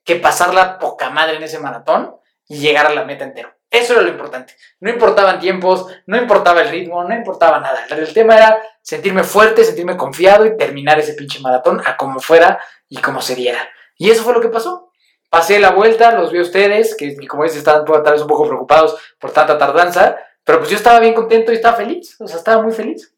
[0.09, 2.17] que pasar la poca madre en ese maratón
[2.49, 3.55] y llegar a la meta entero.
[3.69, 4.57] Eso era lo importante.
[4.81, 7.85] No importaban tiempos, no importaba el ritmo, no importaba nada.
[7.91, 12.59] El tema era sentirme fuerte, sentirme confiado y terminar ese pinche maratón a como fuera
[12.89, 13.69] y como se diera.
[13.99, 14.91] Y eso fue lo que pasó.
[15.29, 18.47] Pasé la vuelta, los vi a ustedes, que como dices, estaban tal vez un poco
[18.47, 22.39] preocupados por tanta tardanza, pero pues yo estaba bien contento y estaba feliz, o sea,
[22.39, 23.15] estaba muy feliz.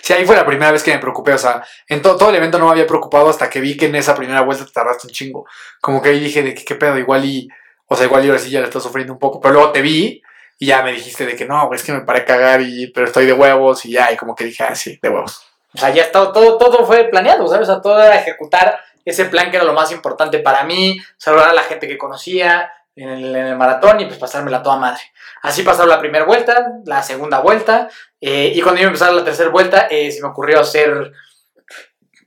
[0.00, 1.32] Sí, ahí fue la primera vez que me preocupé.
[1.32, 3.86] O sea, en to- todo el evento no me había preocupado hasta que vi que
[3.86, 5.46] en esa primera vuelta te tardaste un chingo.
[5.80, 7.48] Como que ahí dije de que qué pedo, igual y.
[7.86, 9.40] O sea, igual y ahora sí ya le estás sufriendo un poco.
[9.40, 10.22] Pero luego te vi,
[10.58, 13.06] Y ya me dijiste de que no, es que me paré a cagar, y, pero
[13.06, 15.44] estoy de huevos y ya, y como que dije, ah, sí, de huevos.
[15.74, 17.68] O sea, ya está, todo, todo fue planeado, ¿sabes?
[17.68, 21.48] O sea, todo era ejecutar ese plan que era lo más importante para mí, saludar
[21.50, 25.00] a la gente que conocía en el, en el maratón y pues pasármela toda madre.
[25.42, 27.88] Así pasaron la primera vuelta, la segunda vuelta,
[28.20, 31.12] eh, y cuando iba a empezar la tercera vuelta, eh, se me ocurrió hacer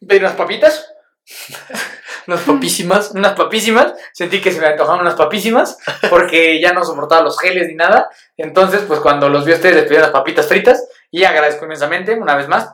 [0.08, 0.94] pedir unas papitas.
[2.28, 3.94] unas papísimas, unas papísimas.
[4.14, 5.78] Sentí que se me antojaban unas papísimas
[6.10, 8.10] porque ya no soportaba los geles ni nada.
[8.36, 12.14] Entonces, pues cuando los vi a ustedes, les pedí unas papitas fritas y agradezco inmensamente,
[12.16, 12.74] una vez más,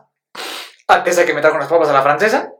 [0.88, 2.52] a Tessa que me trajo unas papas a la francesa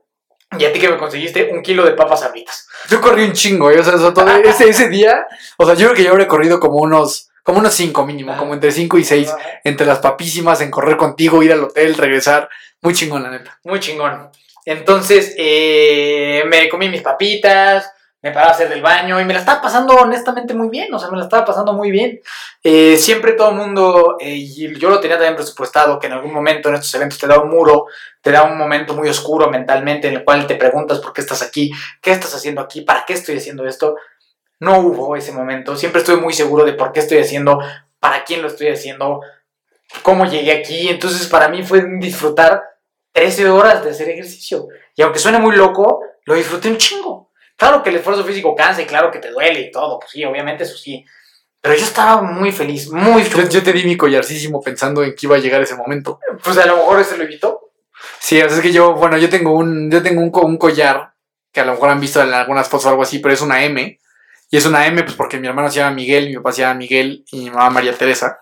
[0.60, 2.68] y a ti que me conseguiste un kilo de papas sabritas.
[2.90, 3.80] Yo corrí un chingo, ¿eh?
[3.80, 5.26] o sea, eso todo- ese, ese día,
[5.58, 8.40] o sea, yo creo que yo habré corrido como unos, como unos cinco mínimo, Ajá.
[8.40, 9.34] como entre cinco y seis,
[9.64, 12.50] entre las papísimas, en correr contigo, ir al hotel, regresar,
[12.82, 13.60] muy chingón, la neta.
[13.64, 14.30] Muy chingón.
[14.66, 17.90] Entonces, eh, me comí mis papitas,
[18.24, 20.98] me paraba a hacer del baño y me la estaba pasando honestamente muy bien, o
[20.98, 22.22] sea, me la estaba pasando muy bien.
[22.64, 26.34] Eh, siempre todo el mundo, eh, y yo lo tenía también presupuestado, que en algún
[26.34, 27.88] momento en estos eventos te da un muro,
[28.22, 31.42] te da un momento muy oscuro mentalmente en el cual te preguntas por qué estás
[31.42, 33.98] aquí, qué estás haciendo aquí, para qué estoy haciendo esto.
[34.62, 37.60] No hubo ese momento, siempre estoy muy seguro de por qué estoy haciendo,
[38.00, 39.20] para quién lo estoy haciendo,
[40.02, 40.88] cómo llegué aquí.
[40.88, 42.64] Entonces, para mí fue disfrutar
[43.12, 44.70] 13 horas de hacer ejercicio.
[44.96, 47.33] Y aunque suene muy loco, lo disfruté un chingo.
[47.58, 50.24] Claro que el esfuerzo físico cansa y claro que te duele y todo, pues sí,
[50.26, 51.06] obviamente eso sí.
[51.62, 53.50] Pero yo estaba muy feliz, muy Yo, feliz.
[53.50, 56.20] yo te di mi collarcísimo pensando en que iba a llegar ese momento.
[56.44, 57.72] Pues a lo mejor ese lo evitó.
[58.20, 61.14] Sí, o sea, es que yo, bueno, yo tengo un, yo tengo un, un collar
[61.54, 63.64] que a lo mejor han visto en algunas fotos o algo así, pero es una
[63.64, 63.98] M.
[64.50, 66.76] Y es una M, pues porque mi hermano se llama Miguel, mi papá se llama
[66.76, 68.40] Miguel y mi mamá María Teresa.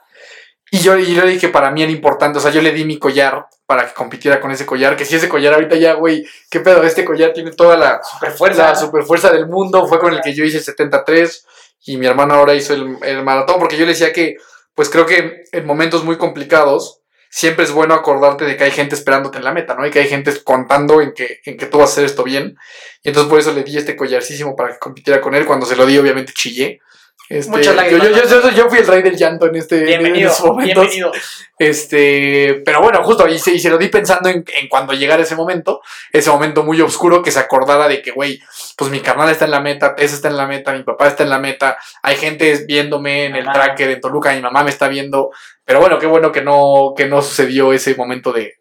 [0.72, 2.72] Y yo, y yo le dije que para mí era importante, o sea, yo le
[2.72, 5.94] di mi collar para que compitiera con ese collar, que si ese collar ahorita ya,
[5.94, 8.68] güey, qué pedo, este collar tiene toda la Super fuerza.
[8.68, 11.46] la super fuerza del mundo, fue con el que yo hice 73
[11.86, 14.36] y mi hermano ahora hizo el, el maratón, porque yo le decía que,
[14.76, 17.00] pues creo que en momentos muy complicados,
[17.30, 19.88] siempre es bueno acordarte de que hay gente esperándote en la meta, ¿no?
[19.88, 22.58] Y que hay gente contando en que, en que tú vas a hacer esto bien.
[23.04, 25.46] Y entonces por eso le di este collarcísimo para que compitiera con él.
[25.46, 26.82] Cuando se lo di, obviamente chillé.
[27.30, 30.30] Este, Muchas yo, yo, yo, yo- fui el rey del llanto en este en Bienvenido,
[30.32, 30.84] esos momentos.
[30.90, 31.12] bienvenido.
[31.58, 35.24] Este, pero bueno, justo y se, y se lo di pensando en, en cuando llegara
[35.24, 35.82] ese momento,
[36.12, 38.42] ese momento muy oscuro, que se acordara de que, güey,
[38.76, 41.24] pues mi carnal está en la meta, Tess está en la meta, mi papá está
[41.24, 44.90] en la meta, hay gente viéndome en el tracker en Toluca, mi mamá me está
[44.90, 45.30] viendo,
[45.64, 48.56] pero bueno, qué bueno que no, que no sucedido ese momento de,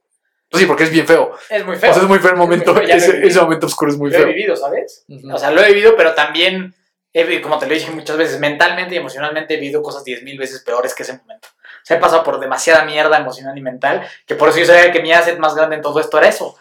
[0.49, 1.91] pues sí, porque es bien feo, Es muy feo.
[1.91, 3.97] o sea, es muy feo el momento, feo, lo he ese, ese momento oscuro es
[3.99, 4.29] muy lo he feo.
[4.29, 5.05] vivido, ¿sabes?
[5.09, 5.35] Ujú.
[5.35, 6.75] O sea, lo he vivido, pero también,
[7.13, 10.63] he como te lo dije muchas veces, mentalmente y emocionalmente he vivido cosas 10.000 veces
[10.63, 11.49] peores que ese momento.
[11.51, 14.93] O sea, he pasado por demasiada mierda emocional y mental, que por eso yo sabía
[14.93, 16.57] que mi asset más grande en todo esto era eso.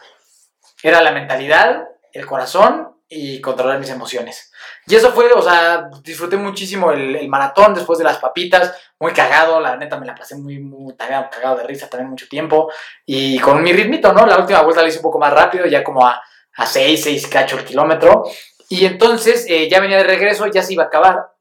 [0.82, 4.52] Era la mentalidad, el corazón y controlar mis emociones.
[4.86, 9.14] Y eso fue, o sea, disfruté muchísimo el, el maratón después de las papitas, muy
[9.14, 12.72] cagado, la neta me la pasé muy, muy cagado, cagado de risa también mucho tiempo.
[13.06, 14.26] Y con mi ritmito, ¿no?
[14.26, 16.22] La última vuelta la hice un poco más rápido, ya como a,
[16.56, 18.24] a 6, 6 cacho el kilómetro.
[18.70, 21.34] Y entonces eh, ya venía de regreso, ya se iba a acabar.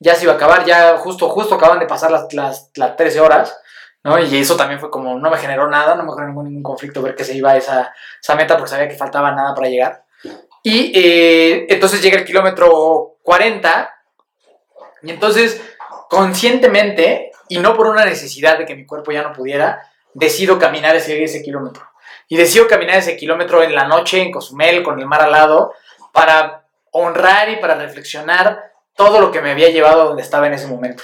[0.00, 3.20] Ya se iba a acabar, ya justo, justo acaban de pasar las, las, las 13
[3.20, 3.56] horas,
[4.02, 4.18] ¿no?
[4.18, 7.00] Y eso también fue como, no me generó nada, no me generó ningún, ningún conflicto
[7.00, 10.04] ver que se iba a esa, esa meta porque sabía que faltaba nada para llegar.
[10.62, 13.94] Y eh, entonces llega el kilómetro 40
[15.02, 15.62] y entonces
[16.10, 20.96] conscientemente y no por una necesidad de que mi cuerpo ya no pudiera, decido caminar
[20.96, 21.86] ese, ese kilómetro.
[22.28, 25.72] Y decido caminar ese kilómetro en la noche en Cozumel con el mar al lado
[26.12, 26.63] para
[26.94, 30.68] honrar y para reflexionar todo lo que me había llevado a donde estaba en ese
[30.68, 31.02] momento.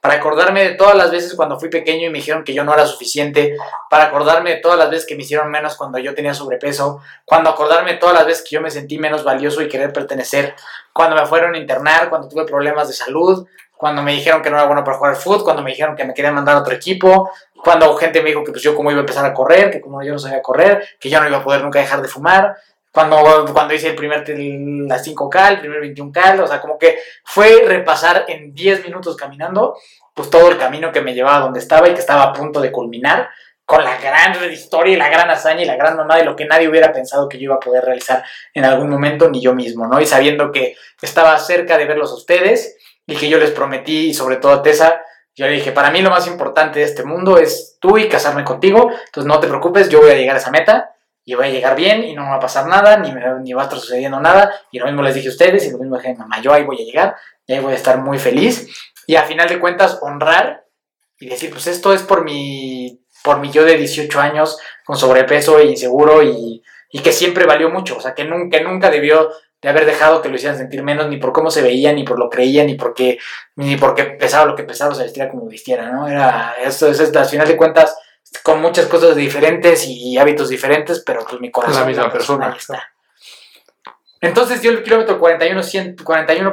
[0.00, 2.72] Para acordarme de todas las veces cuando fui pequeño y me dijeron que yo no
[2.72, 3.56] era suficiente,
[3.90, 7.50] para acordarme de todas las veces que me hicieron menos cuando yo tenía sobrepeso, cuando
[7.50, 10.54] acordarme de todas las veces que yo me sentí menos valioso y querer pertenecer,
[10.92, 13.44] cuando me fueron a internar, cuando tuve problemas de salud,
[13.76, 16.14] cuando me dijeron que no era bueno para jugar fútbol, cuando me dijeron que me
[16.14, 17.32] querían mandar a otro equipo,
[17.64, 20.00] cuando gente me dijo que pues yo cómo iba a empezar a correr, que como
[20.04, 22.56] yo no sabía correr, que yo no iba a poder nunca dejar de fumar,
[22.94, 26.96] cuando, cuando hice el primer, tel- la 5K, el primer 21K, o sea, como que
[27.24, 29.76] fue repasar en 10 minutos caminando,
[30.14, 32.60] pues todo el camino que me llevaba a donde estaba y que estaba a punto
[32.60, 33.28] de culminar
[33.64, 36.44] con la gran historia y la gran hazaña y la gran mamada y lo que
[36.44, 38.22] nadie hubiera pensado que yo iba a poder realizar
[38.52, 40.00] en algún momento, ni yo mismo, ¿no?
[40.00, 42.76] Y sabiendo que estaba cerca de verlos a ustedes
[43.06, 45.02] y que yo les prometí, y sobre todo a Tessa,
[45.34, 48.44] yo le dije, para mí lo más importante de este mundo es tú y casarme
[48.44, 50.93] contigo, entonces no te preocupes, yo voy a llegar a esa meta
[51.24, 53.52] y voy a llegar bien y no me va a pasar nada, ni, me, ni
[53.52, 54.54] va a estar sucediendo nada.
[54.70, 56.82] Y lo mismo les dije a ustedes y lo mismo dije mamá, yo ahí voy
[56.82, 58.68] a llegar y ahí voy a estar muy feliz.
[59.06, 60.64] Y a final de cuentas, honrar
[61.18, 65.58] y decir, pues esto es por mi, por mi yo de 18 años con sobrepeso
[65.58, 69.30] e inseguro y, y que siempre valió mucho, o sea, que nunca, nunca debió
[69.64, 72.18] de haber dejado que lo hicieran sentir menos, ni por cómo se veía, ni por
[72.18, 73.18] lo creía, ni porque,
[73.56, 76.06] ni porque pesaba lo que pesaba, o se vistiera como vistiera, ¿no?
[76.06, 77.96] Era, esto es, al final de cuentas,
[78.42, 81.80] con muchas cosas diferentes y hábitos diferentes, pero pues mi corazón.
[81.80, 82.94] La misma persona, está.
[84.20, 86.52] Entonces dio el kilómetro 41.195 41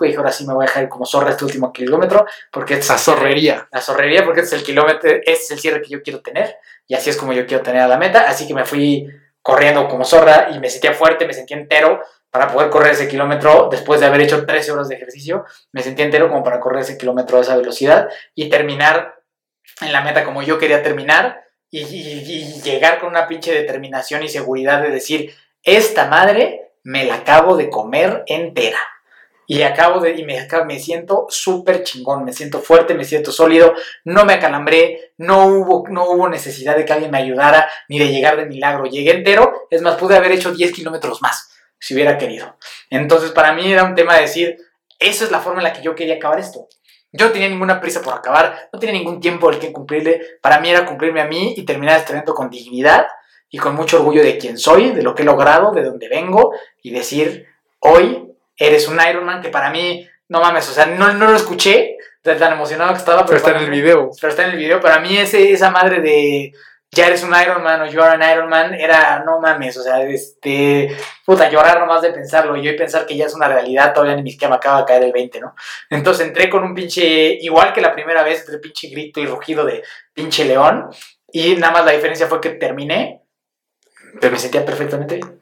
[0.00, 2.98] y dije, ahora sí me voy a dejar como zorra este último kilómetro, porque Esa
[2.98, 3.68] zorrería.
[3.70, 6.56] La zorrería, porque este es el kilómetro, este es el cierre que yo quiero tener,
[6.88, 9.06] y así es como yo quiero tener a la meta, así que me fui
[9.42, 12.00] corriendo como zorra y me sentía fuerte, me sentía entero
[12.32, 16.04] para poder correr ese kilómetro después de haber hecho 13 horas de ejercicio, me sentía
[16.04, 19.21] entero como para correr ese kilómetro a esa velocidad y terminar
[19.80, 24.82] en la meta como yo quería terminar y, llegar con una pinche determinación y seguridad
[24.82, 28.78] de decir, esta madre me la acabo de comer entera.
[29.46, 33.74] Y acabo de, y me, me siento súper chingón, me siento fuerte, me siento sólido,
[34.04, 38.08] no me acalambré, no hubo, no hubo necesidad de que alguien me ayudara, ni de
[38.08, 42.16] llegar de milagro, llegué entero, es más, pude haber hecho 10 kilómetros más, si hubiera
[42.16, 42.56] querido.
[42.88, 44.56] Entonces, para mí era un tema de decir,
[44.98, 46.68] esa es la forma en la que yo quería acabar esto.
[47.12, 50.60] Yo no tenía ninguna prisa por acabar, no tenía ningún tiempo el que cumplirle, para
[50.60, 53.06] mí era cumplirme a mí y terminar este evento con dignidad
[53.50, 56.54] y con mucho orgullo de quién soy, de lo que he logrado, de dónde vengo
[56.82, 57.46] y decir,
[57.80, 61.96] hoy eres un Ironman que para mí, no mames, o sea, no, no lo escuché
[62.22, 63.24] tan emocionado que estaba.
[63.24, 64.10] Pero, está en el video.
[64.20, 64.80] Pero está en el video.
[64.80, 66.52] Para mí ese, esa madre de
[66.92, 70.94] ya eres un Ironman o you are an Ironman era, no mames, o sea, este,
[71.24, 72.56] puta, llorar nomás de pensarlo.
[72.56, 75.04] Yo y pensar que ya es una realidad, todavía ni siquiera me acaba de caer
[75.04, 75.54] el 20, ¿no?
[75.90, 79.64] Entonces entré con un pinche, igual que la primera vez, entre pinche grito y rugido
[79.64, 79.82] de
[80.12, 80.90] pinche león.
[81.32, 83.22] Y nada más la diferencia fue que terminé
[84.20, 85.40] pero me sentía perfectamente bien.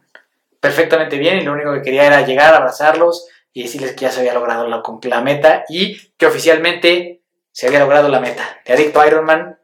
[0.61, 4.21] Perfectamente bien y lo único que quería era llegar, abrazarlos y decirles que ya se
[4.21, 8.61] había logrado la, la meta y que oficialmente se había logrado la meta.
[8.65, 9.59] De Adicto Ironman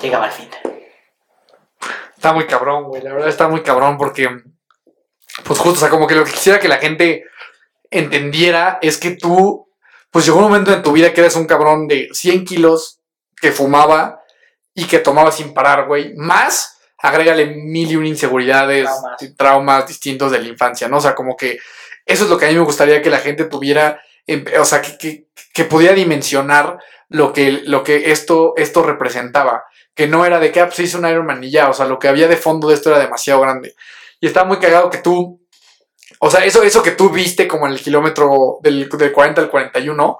[0.00, 0.48] llegaba al fin.
[2.18, 3.00] Está muy cabrón, güey.
[3.00, 4.28] La verdad está muy cabrón porque,
[5.44, 7.26] pues justo, o sea, como que lo que quisiera que la gente
[7.92, 9.68] entendiera es que tú,
[10.10, 12.98] pues llegó un momento en tu vida que eres un cabrón de 100 kilos
[13.40, 14.20] que fumaba
[14.74, 16.12] y que tomaba sin parar, güey.
[16.16, 18.90] Más agrégale mil y un inseguridades,
[19.36, 19.86] traumas.
[19.86, 20.96] distintos de la infancia, ¿no?
[20.96, 21.60] O sea, como que
[22.04, 24.02] eso es lo que a mí me gustaría que la gente tuviera,
[24.58, 29.64] o sea, que, que, pudiera dimensionar lo que, lo que esto, esto representaba.
[29.94, 31.98] Que no era de que, ah, pues un Iron Man y ya, o sea, lo
[31.98, 33.74] que había de fondo de esto era demasiado grande.
[34.20, 35.40] Y está muy cagado que tú,
[36.20, 39.50] o sea, eso, eso que tú viste como en el kilómetro del, del 40 al
[39.50, 40.18] 41,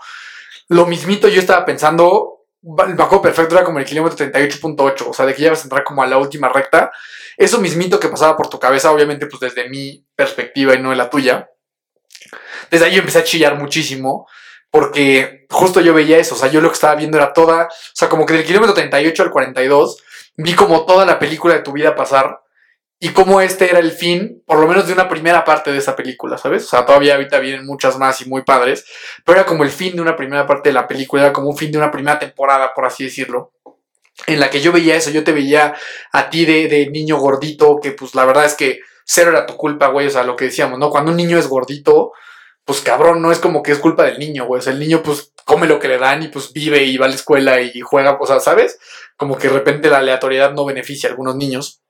[0.68, 5.34] lo mismito yo estaba pensando bajó perfecto, era como el kilómetro 38.8, o sea, de
[5.34, 6.90] que ya vas a entrar como a la última recta.
[7.36, 10.96] Eso mismito que pasaba por tu cabeza, obviamente, pues desde mi perspectiva y no de
[10.96, 11.50] la tuya.
[12.70, 14.26] Desde ahí yo empecé a chillar muchísimo,
[14.70, 17.94] porque justo yo veía eso, o sea, yo lo que estaba viendo era toda, o
[17.94, 20.02] sea, como que del kilómetro 38 al 42,
[20.36, 22.40] vi como toda la película de tu vida pasar
[23.00, 25.94] y cómo este era el fin, por lo menos de una primera parte de esa
[25.94, 26.64] película, ¿sabes?
[26.64, 28.84] O sea, todavía ahorita vienen muchas más y muy padres,
[29.24, 31.56] pero era como el fin de una primera parte de la película, era como un
[31.56, 33.52] fin de una primera temporada, por así decirlo.
[34.26, 35.76] En la que yo veía eso, yo te veía
[36.10, 39.56] a ti de, de niño gordito, que pues la verdad es que cero era tu
[39.56, 40.90] culpa, güey, o sea, lo que decíamos, ¿no?
[40.90, 42.12] Cuando un niño es gordito,
[42.68, 45.02] pues cabrón, no es como que es culpa del niño, güey, o sea, el niño
[45.02, 47.80] pues come lo que le dan y pues vive y va a la escuela y
[47.80, 48.78] juega, o sea, ¿sabes?
[49.16, 51.80] Como que de repente la aleatoriedad no beneficia a algunos niños.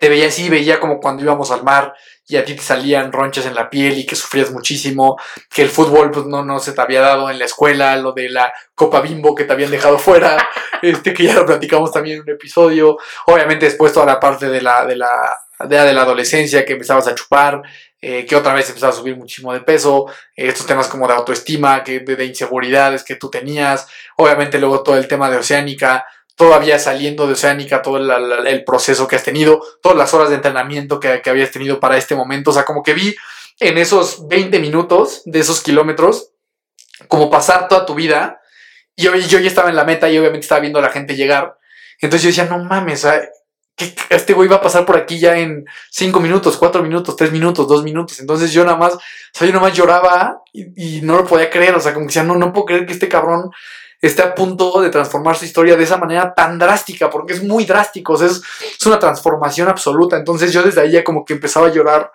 [0.00, 1.94] Te veía así, veía como cuando íbamos al mar
[2.26, 5.68] y a ti te salían ronchas en la piel y que sufrías muchísimo, que el
[5.68, 9.00] fútbol pues no, no se te había dado en la escuela, lo de la Copa
[9.00, 10.48] Bimbo que te habían dejado fuera,
[10.82, 14.60] este que ya lo platicamos también en un episodio, obviamente después toda la parte de
[14.60, 17.62] la, de la, de, la adolescencia que empezabas a chupar,
[18.00, 20.06] eh, que otra vez empezaba a subir muchísimo de peso,
[20.36, 23.86] eh, estos temas como de autoestima, que, de, de, inseguridades que tú tenías,
[24.16, 26.06] obviamente luego todo el tema de Oceánica,
[26.36, 31.00] todavía saliendo de Oceánica, todo el, proceso que has tenido, todas las horas de entrenamiento
[31.00, 32.50] que, habías tenido para este momento.
[32.50, 33.16] O sea, como que vi
[33.58, 36.32] en esos 20 minutos de esos kilómetros,
[37.08, 38.40] como pasar toda tu vida.
[38.94, 41.16] Y yo, yo ya estaba en la meta y obviamente estaba viendo a la gente
[41.16, 41.58] llegar.
[42.00, 43.06] Entonces yo decía, no mames,
[44.08, 47.68] este güey va a pasar por aquí ya en 5 minutos, 4 minutos, 3 minutos,
[47.68, 48.20] 2 minutos.
[48.20, 49.00] Entonces yo nada más, o
[49.32, 51.74] sea, yo nada más lloraba y, no lo podía creer.
[51.74, 53.50] O sea, como que decía, no, no puedo creer que este cabrón
[54.00, 57.64] esté a punto de transformar su historia de esa manera tan drástica, porque es muy
[57.64, 58.42] drástico, o sea, es,
[58.86, 60.16] una transformación absoluta.
[60.16, 62.10] Entonces yo desde ahí ya como que empezaba a llorar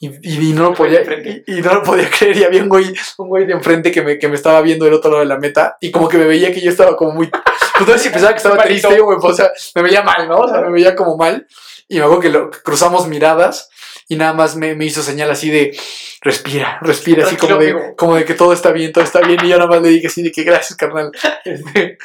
[0.00, 1.00] y, no lo podía
[1.46, 2.36] y, no lo podía creer.
[2.36, 4.94] Y había un güey, un güey de enfrente que me, que me estaba viendo del
[4.94, 7.30] otro lado de la meta y como que me veía que yo estaba como muy
[7.76, 10.38] pues no sé si pensaba que estaba triste o sea, me veía mal, ¿no?
[10.38, 11.46] O sea, me veía como mal.
[11.88, 13.68] Y me acuerdo que lo, cruzamos miradas
[14.08, 15.76] y nada más me, me hizo señal así de
[16.20, 19.48] respira, respira, así como de, como de que todo está bien, todo está bien, y
[19.48, 21.10] yo nada más le dije así de que gracias, carnal.
[21.44, 21.98] Este,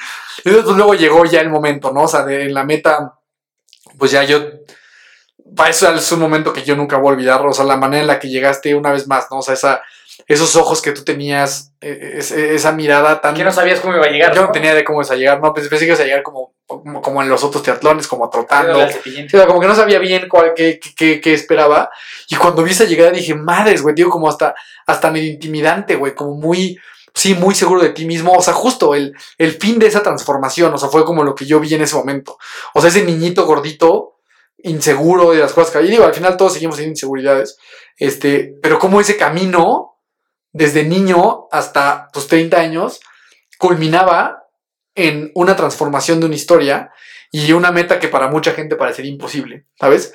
[0.44, 2.04] entonces, pues, luego llegó ya el momento, ¿no?
[2.04, 3.20] O sea, de, en la meta,
[3.98, 4.42] pues ya yo
[5.56, 8.02] para eso es un momento que yo nunca voy a olvidar, o sea, la manera
[8.02, 9.40] en la que llegaste una vez más, ¿no?
[9.40, 9.82] O sea, esa,
[10.28, 13.34] esos ojos que tú tenías, eh, es- esa mirada tan...
[13.36, 14.34] Que no sabías cómo iba a llegar.
[14.36, 16.24] Yo no tenía de cómo ibas a llegar, no, pensé, pensé que ibas a llegar
[16.24, 18.80] como, como, como en los otros triatlones, como trotando.
[19.04, 21.90] Sí, o sea, como que no sabía bien cuál, qué, qué- qué esperaba.
[22.30, 24.54] Y cuando vi esa llegada dije, madres, güey, digo, como hasta,
[24.86, 26.78] hasta medio intimidante, güey, como muy,
[27.16, 28.34] sí, muy seguro de ti mismo.
[28.34, 31.46] O sea, justo el, el fin de esa transformación, o sea, fue como lo que
[31.46, 32.38] yo vi en ese momento.
[32.74, 34.19] O sea, ese niñito gordito,
[34.64, 35.90] inseguro de las cosas que había.
[35.90, 37.58] Y digo, al final todos seguimos teniendo inseguridades.
[37.98, 40.00] Este, pero como ese camino,
[40.52, 43.00] desde niño hasta tus 30 años,
[43.58, 44.44] culminaba
[44.96, 46.92] en una transformación de una historia
[47.32, 50.14] y una meta que para mucha gente parecería imposible, ¿sabes?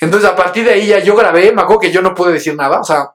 [0.00, 2.56] Entonces, a partir de ahí ya yo grabé, me acuerdo que yo no pude decir
[2.56, 3.13] nada, o sea,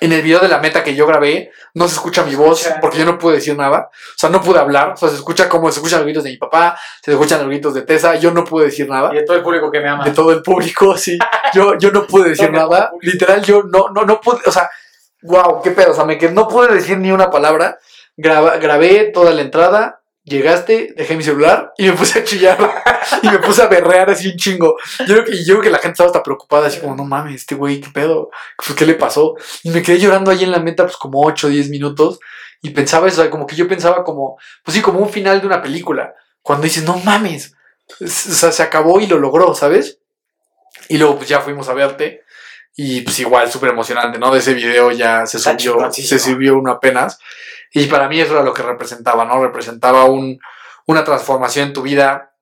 [0.00, 2.98] en el video de la meta que yo grabé, no se escucha mi voz porque
[2.98, 5.70] yo no pude decir nada, o sea, no pude hablar, o sea, se escucha como
[5.70, 8.44] se escuchan los gritos de mi papá, se escuchan los gritos de Tessa, yo no
[8.44, 10.04] pude decir nada Y de todo el público que me ama.
[10.04, 11.18] de todo el público, sí.
[11.54, 12.90] Yo, yo no pude decir nada.
[13.02, 14.70] Literal, yo no, no, no pude, o sea,
[15.22, 17.78] wow, qué pedo, o sea, me que no pude decir ni una palabra.
[18.16, 22.82] Graba- grabé toda la entrada, llegaste, dejé mi celular y me puse a chillar
[23.22, 24.76] y me puse a berrear así un chingo.
[25.00, 27.42] Yo creo que, yo creo que la gente estaba hasta preocupada, así como, no mames,
[27.42, 29.34] este güey, qué pedo, pues qué le pasó.
[29.62, 32.18] Y me quedé llorando ahí en la meta, pues como 8 o 10 minutos
[32.62, 35.60] y pensaba eso, como que yo pensaba como, pues sí, como un final de una
[35.60, 36.14] película.
[36.42, 37.54] Cuando dices, no mames,
[38.00, 39.98] o sea, se acabó y lo logró, ¿sabes?
[40.88, 42.21] Y luego pues ya fuimos a verte
[42.74, 44.32] y pues igual súper emocionante, ¿no?
[44.32, 45.74] De ese video ya se subió,
[46.08, 47.18] se subió uno apenas.
[47.72, 49.42] Y para mí eso era lo que representaba, ¿no?
[49.42, 50.38] Representaba un,
[50.86, 52.32] una transformación en tu vida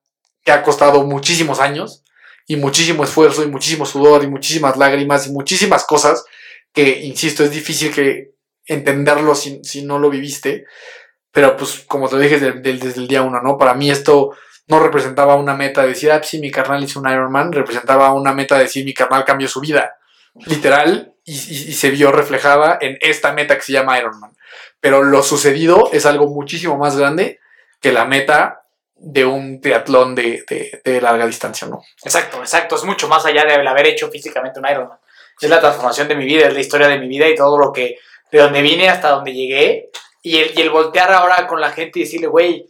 [0.43, 2.03] que ha costado muchísimos años
[2.47, 6.25] y muchísimo esfuerzo y muchísimo sudor y muchísimas lágrimas y muchísimas cosas
[6.73, 8.31] que, insisto, es difícil que
[8.65, 10.65] entenderlo si, si no lo viviste.
[11.31, 13.57] Pero pues como te dije desde, desde- desde el día uno, ¿no?
[13.57, 14.31] Para mí esto
[14.67, 18.11] no representaba una meta de decir, ah, pues sí, mi carnal hizo un Ironman, representaba
[18.13, 19.95] una meta de decir, mi carnal cambió su vida,
[20.35, 21.33] literal, y,
[21.73, 24.35] se vio reflejada en esta meta que se llama Ironman.
[24.79, 27.39] Pero lo sucedido es algo muchísimo más grande
[27.79, 28.63] que la meta
[28.95, 31.83] de un triatlón de, de- de larga distancia, ¿no?
[32.03, 32.75] Exacto, exacto.
[32.75, 34.97] Es mucho más allá de haber hecho físicamente un Ironman.
[35.39, 37.71] Es la transformación de mi vida, es la historia de mi vida y todo lo
[37.71, 37.97] que,
[38.31, 39.89] de donde vine hasta donde llegué.
[40.23, 42.67] Y el, y el voltear ahora con la gente y decirle, güey,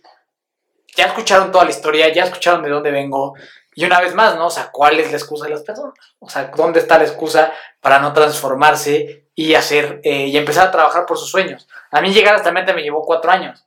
[0.95, 3.33] ya escucharon toda la historia, ya escucharon de dónde vengo.
[3.81, 4.45] Y una vez más, ¿no?
[4.45, 5.95] O sea, ¿cuál es la excusa de las personas?
[6.19, 10.71] O sea, ¿dónde está la excusa para no transformarse y hacer, eh, y empezar a
[10.71, 11.67] trabajar por sus sueños?
[11.89, 13.65] A mí llegar a esta meta me llevó cuatro años.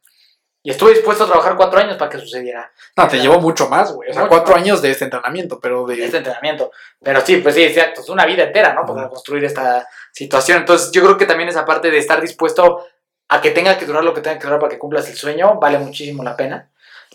[0.62, 3.92] Y estuve dispuesto a trabajar cuatro años para que sucediera No, te llevó mucho más,
[3.92, 4.08] güey.
[4.10, 4.62] O sea, cuatro más.
[4.62, 6.04] años de este entrenamiento, pero de...
[6.04, 6.70] este entrenamiento.
[7.02, 8.86] Pero sí, pues sí, exacto, es una vida entera, ¿no?
[8.86, 10.58] Para construir esta situación.
[10.58, 12.86] Entonces, yo creo que también esa parte de estar dispuesto
[13.28, 15.58] a que tenga que durar lo que tenga que durar para que cumplas el sueño,
[15.58, 16.70] vale muchísimo la pena.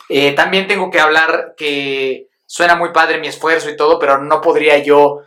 [0.10, 4.42] Eh, también tengo que hablar que suena muy padre mi esfuerzo y todo, pero no
[4.42, 5.22] podría yo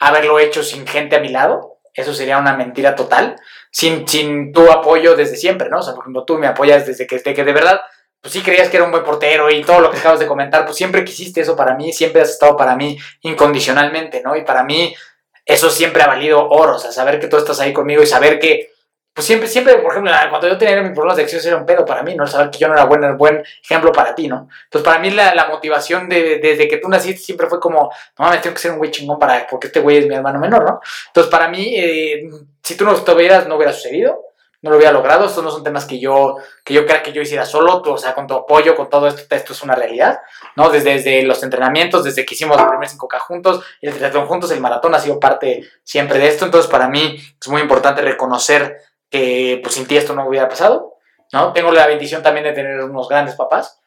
[0.00, 1.78] haberlo hecho sin gente a mi lado.
[1.92, 3.36] Eso sería una mentira total.
[3.70, 5.80] Sin, sin tu apoyo desde siempre, ¿no?
[5.80, 7.80] O sea, por ejemplo, tú me apoyas desde que, desde que de verdad
[8.22, 10.64] pues sí creías que era un buen portero y todo lo que acabas de comentar,
[10.64, 14.34] pues siempre quisiste eso para mí, siempre has estado para mí incondicionalmente, ¿no?
[14.34, 14.96] Y para mí
[15.44, 18.38] eso siempre ha valido oro, o sea, saber que tú estás ahí conmigo y saber
[18.38, 18.70] que,
[19.14, 21.84] pues siempre, siempre, por ejemplo, cuando yo tenía mis problemas de acceso era un pedo
[21.84, 22.26] para mí, ¿no?
[22.26, 24.48] Saber que yo no era buen, buen ejemplo para ti, ¿no?
[24.64, 28.24] Entonces para mí la, la motivación de, desde que tú naciste siempre fue como, no
[28.24, 30.64] mames, tengo que ser un güey chingón para, porque este güey es mi hermano menor,
[30.64, 30.80] ¿no?
[31.06, 32.28] Entonces para mí, eh,
[32.60, 34.20] si tú no estuvieras, no hubiera sucedido.
[34.62, 37.20] No lo hubiera logrado, estos no son temas que yo, que yo crea que yo
[37.20, 40.20] hiciera solo, tú, o sea, con tu apoyo, con todo esto, esto es una realidad,
[40.56, 40.70] ¿no?
[40.70, 44.62] Desde, desde los entrenamientos, desde que hicimos el primer 5K juntos, el triatlón juntos, el
[44.62, 48.78] maratón ha sido parte siempre de esto, entonces para mí es muy importante reconocer
[49.14, 50.94] que pues sin ti esto no hubiera pasado,
[51.32, 51.52] ¿no?
[51.52, 53.80] Tengo la bendición también de tener unos grandes papás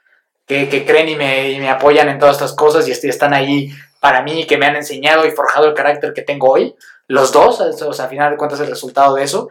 [0.46, 3.34] que, que creen y me, y me apoyan en todas estas cosas y est- están
[3.34, 6.74] ahí para mí, que me han enseñado y forjado el carácter que tengo hoy,
[7.08, 9.50] los dos, o sea, al final de cuentas el resultado de eso.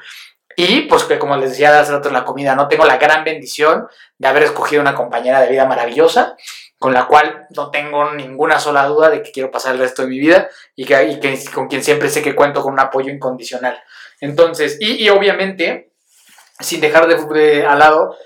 [0.57, 3.24] Y pues que como les decía hace rato en la comida, no tengo la gran
[3.24, 3.86] bendición
[4.16, 6.35] de haber escogido una compañera de vida maravillosa,
[6.78, 10.09] con la cual no tengo ninguna sola duda de que quiero pasar el resto de
[10.09, 13.12] mi vida y que, y que con quien siempre sé que cuento con un apoyo
[13.12, 13.78] incondicional.
[14.20, 15.93] Entonces, y, y obviamente,
[16.60, 18.16] sin dejar de, de al lado,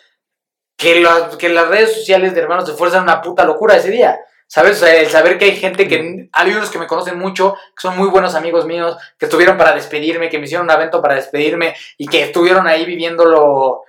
[0.76, 3.90] que, las- que las redes sociales de Hermanos de Fuerza eran una puta locura ese
[3.90, 4.18] día.
[4.46, 4.82] ¿Sabes?
[4.82, 6.28] O sea, el saber que hay gente que.
[6.32, 9.72] Hay unos que me conocen mucho, que son muy buenos amigos míos, que estuvieron para
[9.76, 13.82] despedirme, que me hicieron un evento para despedirme y que estuvieron ahí viviéndolo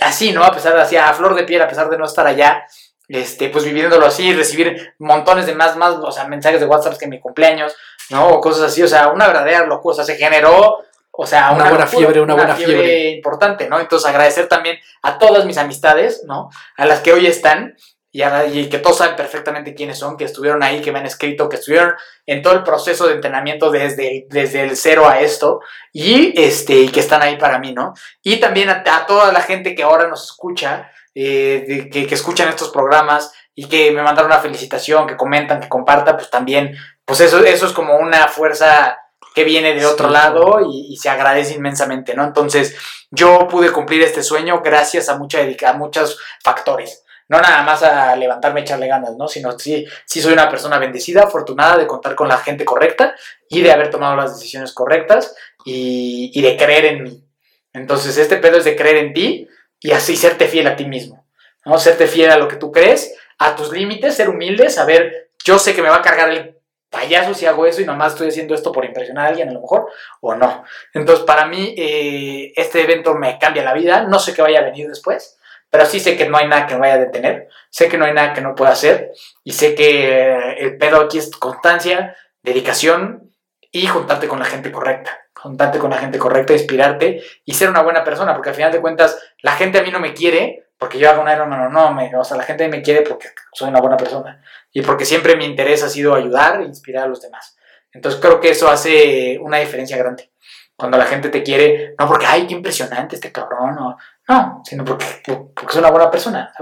[0.00, 0.42] así, ¿no?
[0.42, 2.64] A pesar de así, a flor de piel, a pesar de no estar allá,
[3.08, 7.06] este, pues viviéndolo así, recibir montones de más, más, o sea, mensajes de WhatsApp que
[7.06, 7.76] mi cumpleaños,
[8.08, 8.28] ¿no?
[8.28, 10.78] O cosas así, o sea, una verdadera locura, o sea, se generó,
[11.16, 13.10] o sea, Una buena fiebre, una buena fiebre, fiebre.
[13.10, 13.78] importante, ¿no?
[13.78, 16.50] Entonces agradecer también a todas mis amistades, ¿no?
[16.76, 17.76] A las que hoy están
[18.10, 21.48] y, y, que todos saben perfectamente quiénes son, que estuvieron ahí, que me han escrito,
[21.48, 21.94] que estuvieron
[22.26, 25.60] en todo el proceso de entrenamiento desde, desde el cero a esto
[25.92, 27.94] y, este, y que están ahí para mí, ¿no?
[28.22, 32.70] Y también a, toda la gente que ahora nos escucha, eh, que, que escuchan estos
[32.70, 37.44] programas y que me mandaron una felicitación, que comentan, que compartan, pues también, pues eso,
[37.44, 38.96] eso es como una fuerza
[39.34, 42.24] que viene de otro lado y, se agradece inmensamente, ¿no?
[42.24, 42.76] Entonces,
[43.10, 47.04] yo pude cumplir este sueño gracias a, mucha a muchos factores.
[47.26, 49.26] No nada más a levantarme, echarle ganas, ¿no?
[49.26, 53.14] Sino sí, sí soy una persona bendecida, afortunada de contar con la gente correcta
[53.48, 55.34] y de haber tomado las decisiones correctas
[55.64, 57.24] y, y de creer en mí.
[57.72, 59.48] Entonces, este pedo es de creer en ti
[59.80, 61.26] y así serte fiel a ti mismo,
[61.64, 61.78] ¿no?
[61.78, 65.74] Serte fiel a lo que tú crees, a tus límites, ser humilde, saber, yo sé
[65.74, 66.56] que me va a cargar el
[66.94, 69.60] payaso si hago eso y nomás estoy haciendo esto por impresionar a alguien a lo
[69.60, 69.88] mejor,
[70.20, 70.64] o no.
[70.92, 74.64] Entonces, para mí, eh, este evento me cambia la vida, no sé qué vaya a
[74.64, 75.38] venir después,
[75.68, 78.04] pero sí sé que no hay nada que me vaya a detener, sé que no
[78.04, 79.10] hay nada que no pueda hacer,
[79.42, 83.32] y sé que el pedo aquí es constancia, dedicación
[83.72, 85.18] y juntarte con la gente correcta.
[85.34, 88.80] Juntarte con la gente correcta, inspirarte y ser una buena persona, porque al final de
[88.80, 91.92] cuentas, la gente a mí no me quiere porque yo hago un Ironman o no,
[91.92, 94.42] me, o sea, la gente me quiere porque soy una buena persona
[94.74, 97.56] y porque siempre mi interés ha sido ayudar e inspirar a los demás.
[97.92, 100.32] Entonces creo que eso hace una diferencia grande.
[100.76, 103.96] Cuando la gente te quiere, no porque, ay, qué impresionante este cabrón, no,
[104.28, 105.06] no sino porque,
[105.54, 106.52] porque es una buena persona,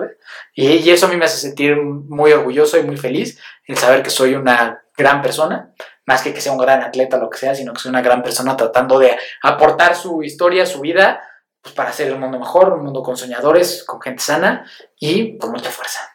[0.55, 4.10] y, eso a mí me hace sentir muy orgulloso y muy feliz el saber que
[4.10, 5.72] soy una gran persona,
[6.05, 8.22] más que que sea un gran atleta, lo que sea, sino que soy una gran
[8.22, 11.22] persona tratando de aportar su historia, su vida,
[11.62, 15.52] pues para hacer el mundo mejor, un mundo con soñadores, con gente sana y con
[15.52, 16.11] mucha fuerza.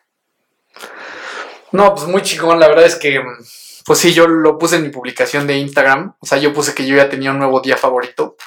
[1.72, 3.22] No, pues muy chingón, la verdad es que,
[3.86, 6.86] pues sí, yo lo puse en mi publicación de Instagram, o sea, yo puse que
[6.86, 8.38] yo ya tenía un nuevo día favorito.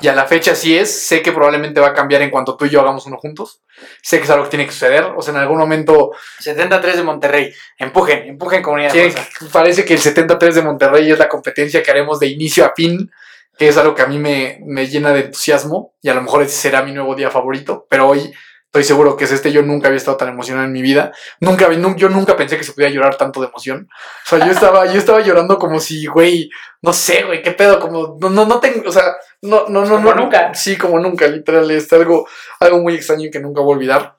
[0.00, 2.66] Y a la fecha sí es, sé que probablemente va a cambiar en cuanto tú
[2.66, 3.62] y yo hagamos uno juntos.
[4.00, 6.12] Sé que es algo que tiene que suceder, o sea, en algún momento...
[6.38, 8.92] 73 de Monterrey, empujen, empujen comunidad.
[9.52, 13.10] parece que el 73 de Monterrey es la competencia que haremos de inicio a fin,
[13.58, 16.42] que es algo que a mí me, me llena de entusiasmo y a lo mejor
[16.42, 18.32] ese será mi nuevo día favorito, pero hoy
[18.68, 19.50] Estoy seguro que es este.
[19.50, 21.10] Yo nunca había estado tan emocionado en mi vida.
[21.40, 23.88] Nunca, yo nunca pensé que se podía llorar tanto de emoción.
[24.26, 26.50] O sea, yo estaba, yo estaba llorando como si, güey,
[26.82, 29.96] no sé, güey, qué pedo, como, no, no, no tengo, o sea, no, no, no,
[29.96, 30.24] como no.
[30.24, 30.52] nunca.
[30.52, 32.28] Sí, como nunca, literal, es algo,
[32.60, 34.18] algo muy extraño que nunca voy a olvidar.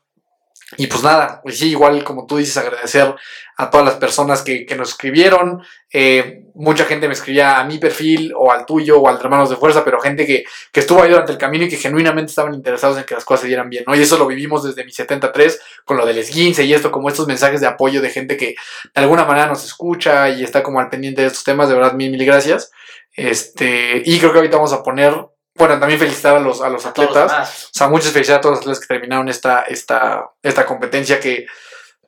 [0.78, 3.14] Y pues nada, pues sí, igual como tú dices, agradecer
[3.58, 5.62] a todas las personas que, que nos escribieron.
[5.94, 9.50] Eh, mucha gente me escribía a mi perfil o al tuyo o al de Hermanos
[9.50, 12.54] de Fuerza, pero gente que, que, estuvo ahí durante el camino y que genuinamente estaban
[12.54, 13.84] interesados en que las cosas se dieran bien.
[13.88, 13.96] ¿no?
[13.96, 17.28] Y eso lo vivimos desde mi 73 con lo del esguince y esto, como estos
[17.28, 18.56] mensajes de apoyo de gente que
[18.94, 21.70] de alguna manera nos escucha y está como al pendiente de estos temas.
[21.70, 22.72] De verdad, mil, mil gracias.
[23.16, 25.14] Este, y creo que ahorita vamos a poner
[25.60, 27.66] bueno, también felicitar a los, a los atletas.
[27.66, 31.48] o sea, muchas felicidades a todos los atletas que terminaron esta, esta, esta competencia que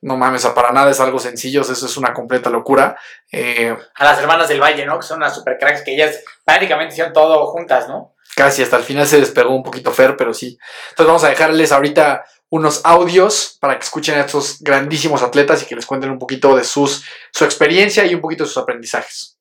[0.01, 2.97] no mames, para nada es algo sencillo, eso es una completa locura.
[3.31, 4.99] Eh, a las hermanas del Valle, ¿no?
[4.99, 8.15] Que son unas super cracks que ellas prácticamente hicieron todo juntas, ¿no?
[8.35, 10.57] Casi, hasta el final se despegó un poquito Fer, pero sí.
[10.89, 15.65] Entonces vamos a dejarles ahorita unos audios para que escuchen a estos grandísimos atletas y
[15.65, 19.37] que les cuenten un poquito de sus, su experiencia y un poquito de sus aprendizajes.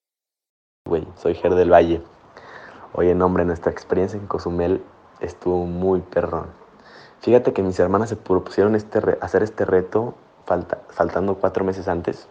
[0.86, 2.02] Güey, soy Ger del Valle.
[2.92, 4.82] Oye, nombre, nuestra experiencia en Cozumel
[5.20, 6.52] estuvo muy perrón.
[7.20, 10.16] Fíjate que mis hermanas se propusieron este hacer este reto
[10.88, 12.26] faltando cuatro meses antes.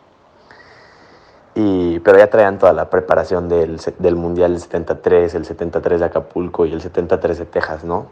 [1.56, 6.06] Y, pero ya traían toda la preparación del, del Mundial del 73, el 73 de
[6.06, 8.12] Acapulco y el 73 de Texas, ¿no?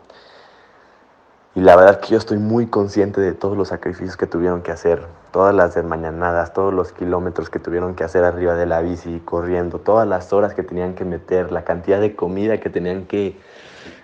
[1.58, 4.72] Y la verdad que yo estoy muy consciente de todos los sacrificios que tuvieron que
[4.72, 9.20] hacer, todas las desmañanadas, todos los kilómetros que tuvieron que hacer arriba de la bici,
[9.26, 13.40] corriendo, todas las horas que tenían que meter, la cantidad de comida que tenían que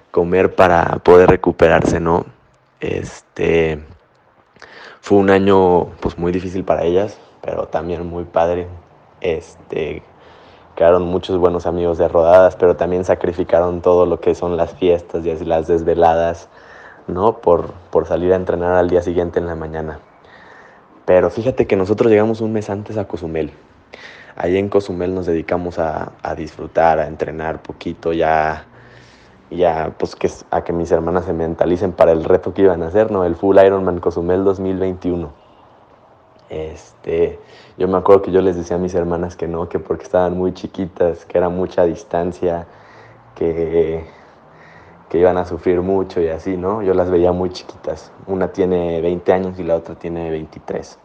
[0.10, 2.26] comer para poder recuperarse, ¿no?
[2.80, 3.84] Este
[5.04, 8.70] fue un año pues muy difícil para ellas, pero también muy padre.
[9.20, 10.02] Este
[10.78, 15.26] quedaron muchos buenos amigos de rodadas, pero también sacrificaron todo lo que son las fiestas
[15.26, 16.48] y las desveladas
[17.08, 17.40] ¿no?
[17.40, 20.00] Por, por salir a entrenar al día siguiente en la mañana.
[21.04, 23.52] Pero fíjate que nosotros llegamos un mes antes a Cozumel.
[24.38, 28.68] Ahí en Cozumel nos dedicamos a, a disfrutar, a entrenar poquito, ya,
[29.56, 32.88] ya pues que, a que mis hermanas se mentalicen para el reto que iban a
[32.88, 33.26] hacer, ¿no?
[33.26, 35.32] El Full Ironman Cozumel 2021.
[36.50, 37.40] Este,
[37.78, 40.38] yo me acuerdo que yo les decía a mis hermanas que no, que porque estaban
[40.38, 42.68] muy chiquitas, que era mucha distancia,
[43.36, 44.06] que
[45.14, 46.82] que iban a sufrir mucho y así, ¿no?
[46.82, 48.12] Yo las veía muy chiquitas.
[48.26, 50.98] Una tiene 20 años y la otra tiene 23.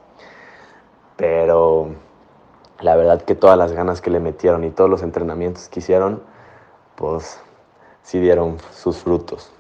[1.15, 1.91] Pero
[2.81, 6.23] la verdad que todas las ganas que le metieron y todos los entrenamientos que hicieron,
[6.95, 7.39] pues
[8.03, 9.51] sí dieron sus frutos.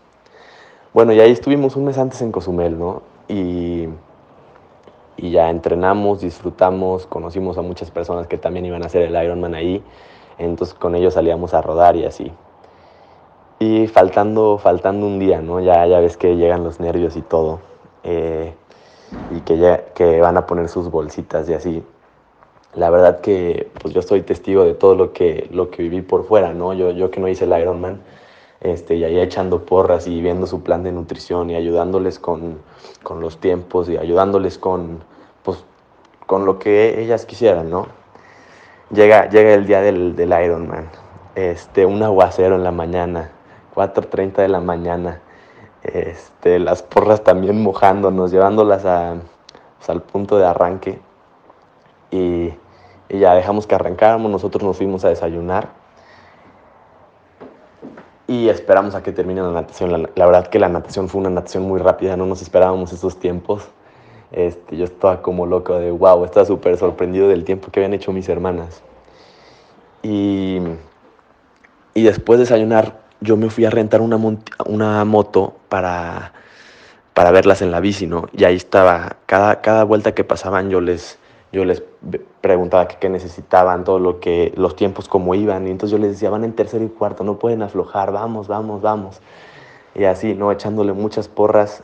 [0.92, 3.02] Bueno, y ahí estuvimos un mes antes en Cozumel, ¿no?
[3.28, 3.88] Y
[5.18, 9.54] y ya entrenamos, disfrutamos, conocimos a muchas personas que también iban a hacer el Ironman
[9.54, 9.82] ahí,
[10.38, 12.32] entonces con ellos salíamos a rodar y así.
[13.58, 15.58] Y faltando, faltando un día, ¿no?
[15.58, 17.58] Ya, ya ves que llegan los nervios y todo,
[18.04, 18.54] eh,
[19.36, 21.82] y que, ya, que van a poner sus bolsitas y así.
[22.74, 26.26] La verdad que pues yo estoy testigo de todo lo que, lo que viví por
[26.26, 26.74] fuera, ¿no?
[26.74, 28.00] Yo, yo que no hice el Ironman,
[28.60, 32.58] este, y ahí echando porras y viendo su plan de nutrición y ayudándoles con,
[33.02, 35.04] con los tiempos y ayudándoles con,
[35.44, 35.64] pues,
[36.26, 37.86] con lo que ellas quisieran, ¿no?
[38.90, 40.88] Llega, llega el día del, del Ironman,
[41.34, 43.30] este, un aguacero en la mañana,
[43.74, 45.20] 4.30 de la mañana,
[45.82, 49.16] este, las porras también mojándonos, llevándolas a,
[49.78, 50.98] pues, al punto de arranque
[52.10, 52.52] y,
[53.08, 55.77] y ya dejamos que arrancáramos, nosotros nos fuimos a desayunar
[58.28, 59.90] y esperamos a que termine la natación.
[59.90, 63.18] La, la, verdad que la natación fue una natación muy rápida, no nos esperábamos esos
[63.18, 63.64] tiempos.
[64.30, 68.12] Este, yo estaba como loco de wow, estaba súper sorprendido del tiempo que habían hecho
[68.12, 68.82] mis hermanas.
[70.02, 70.58] Y,
[71.94, 74.20] y después de desayunar, yo me fui a rentar una,
[74.66, 76.34] una moto para,
[77.14, 78.26] para verlas en la bici, ¿no?
[78.34, 81.18] Y ahí estaba, cada, cada vuelta que pasaban yo les,
[81.52, 81.82] yo les
[82.40, 86.30] preguntaba qué necesitaban, todo lo que, los tiempos como iban, y entonces yo les decía,
[86.30, 89.20] van en tercero y cuarto, no pueden aflojar, vamos, vamos, vamos.
[89.94, 90.52] Y así, ¿no?
[90.52, 91.82] Echándole muchas porras,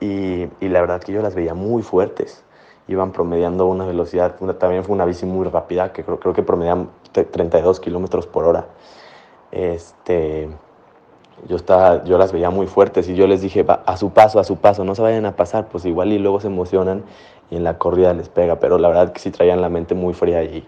[0.00, 2.44] y, y la verdad que yo las veía muy fuertes.
[2.88, 6.88] Iban promediando una velocidad, también fue una bici muy rápida, que creo, creo que promedian
[7.12, 8.66] 32 kilómetros por hora.
[9.52, 10.48] Este,
[11.46, 14.44] yo, estaba, yo las veía muy fuertes y yo les dije, a su paso, a
[14.44, 17.04] su paso, no se vayan a pasar, pues igual y luego se emocionan
[17.50, 20.14] y en la corrida les pega, pero la verdad que sí traían la mente muy
[20.14, 20.66] fría y,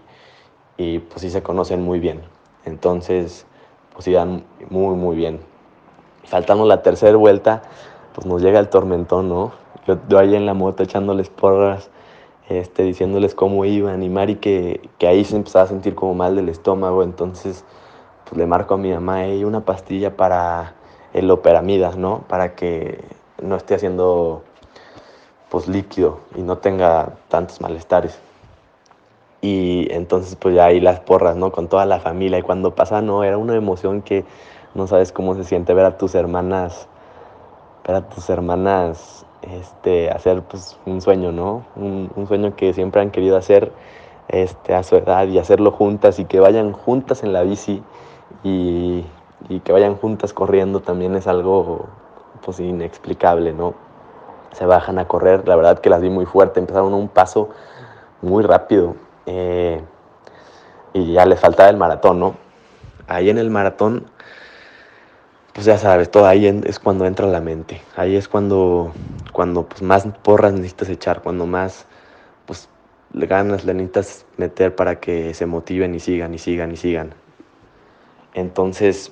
[0.77, 2.21] y pues sí se conocen muy bien.
[2.65, 3.45] Entonces,
[3.93, 5.39] pues iban muy, muy bien.
[6.25, 7.61] Faltando la tercera vuelta,
[8.13, 9.51] pues nos llega el tormentón, ¿no?
[9.87, 11.89] Yo, yo ahí en la moto echándoles porras,
[12.49, 16.35] este, diciéndoles cómo iban y Mari que, que ahí se empezaba a sentir como mal
[16.35, 17.63] del estómago, entonces
[18.25, 20.75] pues le marco a mi mamá y una pastilla para
[21.13, 22.23] el operamida, ¿no?
[22.27, 23.03] Para que
[23.41, 24.43] no esté haciendo
[25.51, 28.17] pues líquido y no tenga tantos malestares.
[29.41, 31.51] Y entonces pues ya ahí las porras, ¿no?
[31.51, 34.23] Con toda la familia y cuando pasa, no, era una emoción que
[34.75, 36.87] no sabes cómo se siente ver a tus hermanas,
[37.85, 41.65] ver a tus hermanas este, hacer pues un sueño, ¿no?
[41.75, 43.73] Un, un sueño que siempre han querido hacer
[44.29, 47.83] este, a su edad y hacerlo juntas y que vayan juntas en la bici
[48.45, 49.03] y,
[49.49, 51.87] y que vayan juntas corriendo también es algo
[52.45, 53.90] pues inexplicable, ¿no?
[54.53, 57.49] Se bajan a correr, la verdad que las vi muy fuerte, empezaron un paso
[58.21, 58.95] muy rápido
[59.25, 59.81] eh,
[60.93, 62.35] y ya les faltaba el maratón, ¿no?
[63.07, 64.05] Ahí en el maratón,
[65.53, 68.91] pues ya sabes, todo ahí es cuando entra la mente, ahí es cuando,
[69.31, 71.85] cuando pues más porras necesitas echar, cuando más
[72.45, 72.69] pues
[73.13, 77.13] ganas le necesitas meter para que se motiven y sigan y sigan y sigan.
[78.33, 79.11] Entonces,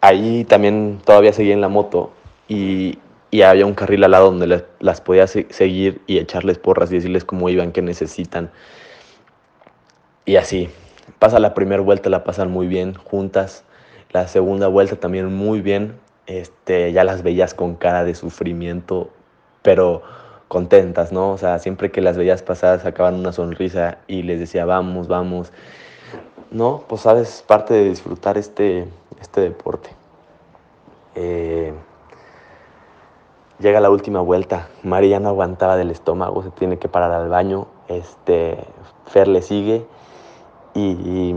[0.00, 2.10] ahí también todavía seguía en la moto
[2.48, 2.98] y,
[3.30, 6.96] y había un carril al lado donde las podía se seguir y echarles porras y
[6.96, 8.50] decirles cómo iban, qué necesitan.
[10.24, 10.70] Y así,
[11.18, 13.64] pasa la primera vuelta, la pasan muy bien juntas.
[14.12, 15.98] La segunda vuelta también muy bien.
[16.26, 19.10] Este, ya las veías con cara de sufrimiento,
[19.62, 20.02] pero
[20.48, 21.32] contentas, ¿no?
[21.32, 25.52] O sea, siempre que las veías pasar sacaban una sonrisa y les decía, vamos, vamos.
[26.50, 28.86] No, pues sabes, parte de disfrutar este,
[29.20, 29.90] este deporte.
[31.14, 31.72] Eh,
[33.58, 37.28] llega la última vuelta, Mari ya no aguantaba del estómago, se tiene que parar al
[37.28, 38.58] baño, este,
[39.06, 39.86] Fer le sigue
[40.74, 41.34] y,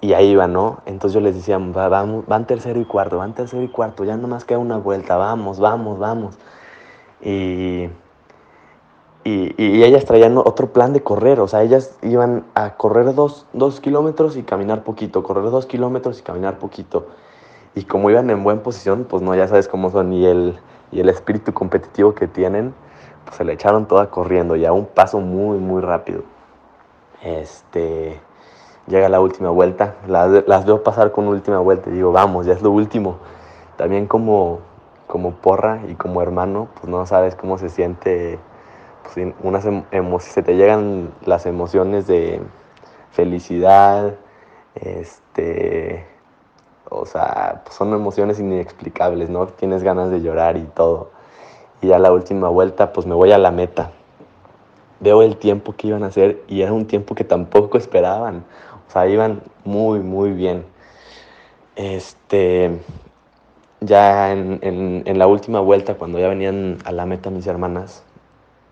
[0.00, 0.80] y, ahí va, ¿no?
[0.86, 4.58] Entonces yo les decía, van tercero y cuarto, van tercero y cuarto, ya nomás queda
[4.58, 6.38] una vuelta, vamos, vamos, vamos.
[7.20, 7.88] Y,
[9.24, 13.46] y, y, ellas traían otro plan de correr, o sea, ellas iban a correr dos,
[13.52, 17.06] dos kilómetros y caminar poquito, correr dos kilómetros y caminar poquito.
[17.74, 20.58] Y como iban en buena posición, pues no, ya sabes cómo son, y el,
[20.90, 22.74] y el espíritu competitivo que tienen,
[23.24, 26.22] pues se le echaron toda corriendo, ya un paso muy, muy rápido.
[27.22, 28.20] Este,
[28.86, 32.52] llega la última vuelta, las, las veo pasar con última vuelta y digo, vamos, ya
[32.52, 33.18] es lo último.
[33.76, 34.60] También como,
[35.06, 38.38] como porra y como hermano, pues no sabes cómo se siente
[39.02, 39.66] pues, unas
[40.24, 42.40] se te llegan las emociones de
[43.10, 44.14] felicidad,
[44.74, 46.06] este,
[46.94, 49.46] o sea, son emociones inexplicables, ¿no?
[49.46, 51.10] Tienes ganas de llorar y todo.
[51.80, 53.90] Y ya la última vuelta, pues me voy a la meta.
[55.00, 58.44] Veo el tiempo que iban a hacer y era un tiempo que tampoco esperaban.
[58.88, 60.64] O sea, iban muy, muy bien.
[61.74, 62.78] Este,
[63.80, 68.04] ya en, en, en la última vuelta, cuando ya venían a la meta mis hermanas,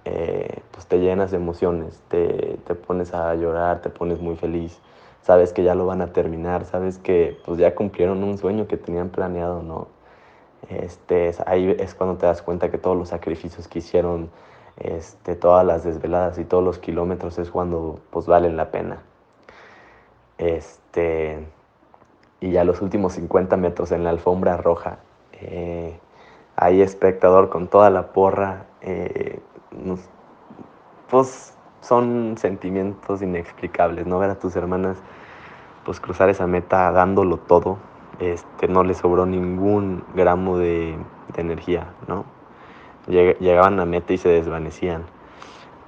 [0.05, 4.79] eh, pues te llenas de emociones, te, te, pones a llorar, te pones muy feliz,
[5.23, 8.77] sabes que ya lo van a terminar, sabes que pues ya cumplieron un sueño que
[8.77, 9.89] tenían planeado, ¿no?
[10.69, 14.31] Este, ahí es cuando te das cuenta que todos los sacrificios que hicieron,
[14.77, 19.03] este, todas las desveladas y todos los kilómetros es cuando pues valen la pena.
[20.39, 21.47] Este,
[22.41, 24.99] y ya los últimos 50 metros en la alfombra roja,
[25.33, 25.99] eh,
[26.57, 29.41] ahí espectador con toda la porra, eh,
[31.11, 34.19] pues son sentimientos inexplicables, ¿no?
[34.19, 34.99] Ver a tus hermanas
[35.85, 37.79] pues cruzar esa meta dándolo todo,
[38.19, 40.97] este, no les sobró ningún gramo de,
[41.37, 42.27] energía, ¿no?
[43.07, 45.05] Llegaban a meta y se desvanecían.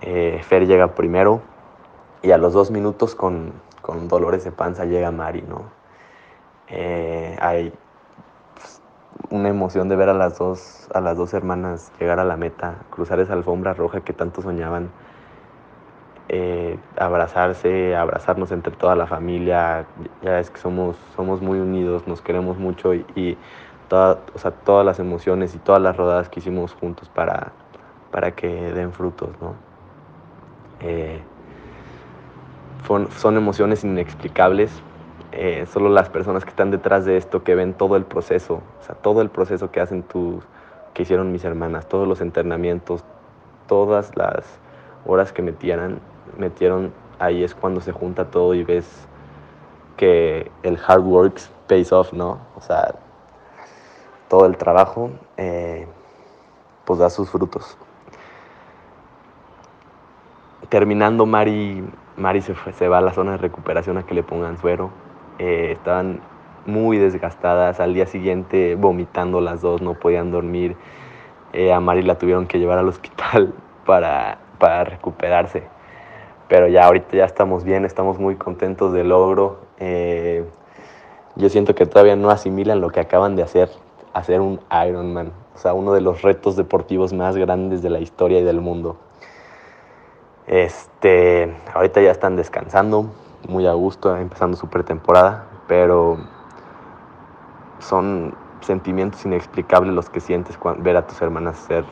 [0.00, 1.42] Eh, Fer llega primero
[2.22, 3.52] y a los dos minutos con,
[3.82, 5.64] con dolores de panza llega Mari, ¿no?
[6.68, 7.72] Eh, hay
[8.54, 8.80] pues,
[9.28, 12.76] una emoción de ver a las, dos, a las dos hermanas llegar a la meta,
[12.88, 14.90] cruzar esa alfombra roja que tanto soñaban,
[16.28, 19.86] eh, abrazarse, abrazarnos entre toda la familia,
[20.22, 23.36] ya es que somos, somos muy unidos, nos queremos mucho y,
[23.88, 27.52] todas las emociones y todas las rodadas que hicimos juntos para,
[28.10, 29.54] para que den frutos, ¿no?
[30.80, 31.20] Eh,
[33.18, 34.82] son emociones inexplicables.
[35.32, 38.84] Eh, solo las personas que están detrás de esto, que ven todo el proceso, o
[38.84, 40.44] sea, todo el proceso que hacen tus,
[40.92, 43.02] que hicieron mis hermanas, todos los entrenamientos,
[43.66, 44.44] todas las
[45.06, 46.00] horas que metieran,
[46.38, 49.06] metieron, ahí es cuando se junta todo y ves
[49.96, 52.38] que el hard work pays off, ¿no?
[52.56, 52.94] O sea,
[54.28, 55.86] todo el trabajo, eh,
[56.84, 57.76] pues da sus frutos.
[60.68, 61.84] Terminando, Mari
[62.16, 64.90] Mari se, se va a la zona de recuperación a que le pongan suero.
[65.38, 66.20] Eh, estaban
[66.66, 70.76] muy desgastadas, al día siguiente vomitando las dos, no podían dormir.
[71.52, 73.54] Eh, a Mari la tuvieron que llevar al hospital
[73.86, 75.64] para, para recuperarse.
[76.52, 79.60] Pero ya ahorita ya estamos bien, estamos muy contentos del logro.
[79.78, 80.44] Eh,
[81.34, 83.70] yo siento que todavía no asimilan lo que acaban de hacer,
[84.12, 85.32] hacer un Ironman.
[85.54, 88.98] O sea, uno de los retos deportivos más grandes de la historia y del mundo.
[90.46, 93.06] Este, ahorita ya están descansando,
[93.48, 96.18] muy a gusto, empezando su pretemporada, pero
[97.78, 101.86] son sentimientos inexplicables los que sientes ver a tus hermanas hacer,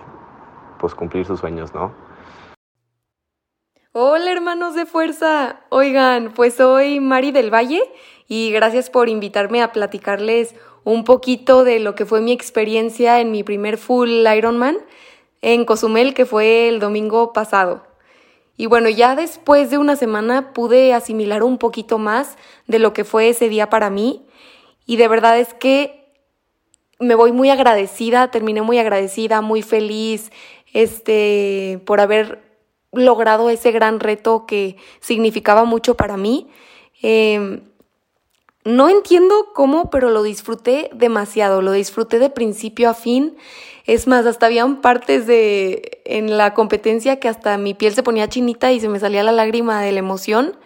[0.78, 2.10] pues cumplir sus sueños, ¿no?
[3.93, 7.83] Hola hermanos de fuerza, oigan, pues soy Mari del Valle
[8.29, 10.55] y gracias por invitarme a platicarles
[10.85, 14.79] un poquito de lo que fue mi experiencia en mi primer full Ironman
[15.43, 17.85] en Cozumel, que fue el domingo pasado.
[18.57, 22.37] Y bueno, ya después de una semana pude asimilar un poquito más
[22.69, 24.25] de lo que fue ese día para mí.
[24.87, 26.15] Y de verdad es que
[27.01, 30.31] me voy muy agradecida, terminé muy agradecida, muy feliz,
[30.73, 32.50] este, por haber
[32.93, 36.49] logrado ese gran reto que significaba mucho para mí.
[37.03, 37.62] Em,
[38.65, 43.37] no entiendo cómo, pero lo disfruté demasiado, lo disfruté de principio a fin.
[43.87, 48.29] Es más, hasta habían partes de en la competencia que hasta mi piel se ponía
[48.29, 50.57] chinita y se me salía la lágrima de la emoción.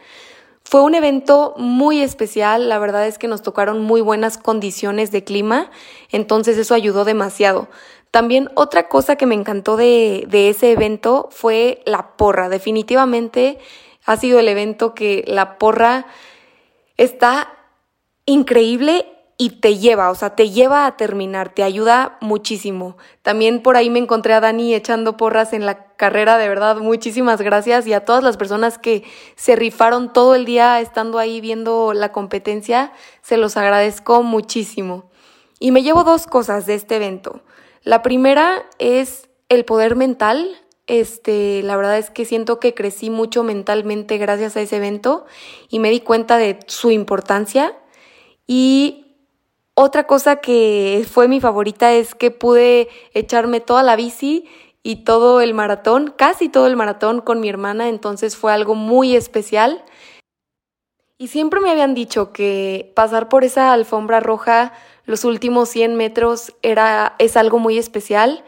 [0.64, 5.22] Fue un evento muy especial, la verdad es que nos tocaron muy buenas condiciones de
[5.22, 5.70] clima,
[6.10, 7.68] entonces eso ayudó demasiado.
[8.14, 12.48] También otra cosa que me encantó de, ese evento fue la porra.
[12.48, 13.58] Definitivamente
[14.06, 16.06] ha sido el evento que la porra
[16.96, 17.52] está
[18.24, 19.04] increíble
[19.36, 22.96] y te lleva, o sea, te lleva a terminar, te ayuda muchísimo.
[23.22, 27.40] También por ahí me encontré a Dani echando porras en la carrera, de verdad, muchísimas
[27.40, 29.02] gracias y a todas las personas que
[29.34, 32.92] se rifaron todo el día estando ahí viendo la competencia,
[33.22, 35.10] se los agradezco muchísimo.
[35.58, 37.42] Y me llevo dos cosas de este evento.
[37.85, 40.59] La primera es el poder mental.
[40.86, 45.27] Este, la verdad es que siento que crecí mucho mentalmente gracias a ese evento
[45.69, 47.77] y me di cuenta de su importancia.
[48.47, 49.05] Y
[49.74, 54.48] otra cosa que fue mi favorita es que pude echarme toda la bici
[54.82, 59.16] y todo el maratón, casi todo el maratón con mi hermana, entonces fue algo muy
[59.16, 59.85] especial.
[61.19, 64.73] Y siempre me habían dicho que pasar por esa alfombra roja
[65.06, 68.44] los últimos 100 metros era, es algo muy especial.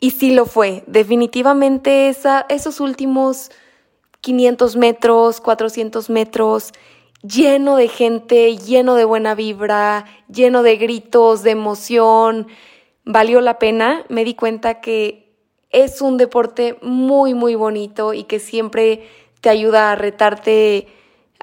[0.00, 0.84] Y sí lo fue.
[0.86, 3.50] Definitivamente esa, esos últimos
[4.20, 6.72] 500 metros, 400 metros,
[7.22, 12.48] lleno de gente, lleno de buena vibra, lleno de gritos, de emoción.
[13.04, 14.04] Valió la pena.
[14.08, 15.24] Me di cuenta que
[15.70, 19.08] es un deporte muy, muy bonito y que siempre
[19.40, 20.86] te ayuda a retarte,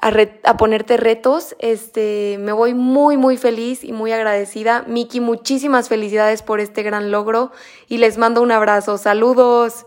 [0.02, 1.56] a, ponerte retos.
[1.60, 4.84] Este, me voy muy, muy feliz y muy agradecida.
[4.88, 7.52] Miki, muchísimas felicidades por este gran logro
[7.88, 8.98] y les mando un abrazo.
[8.98, 9.86] Saludos.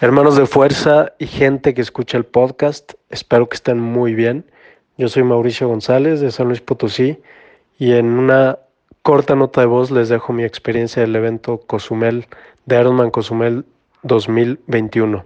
[0.00, 4.44] Hermanos de fuerza y gente que escucha el podcast, espero que estén muy bien.
[4.98, 7.18] Yo soy Mauricio González de San Luis Potosí
[7.78, 8.58] y en una
[9.02, 12.26] corta nota de voz les dejo mi experiencia del evento Cozumel
[12.66, 13.64] de Ironman Cozumel
[14.02, 15.24] 2021.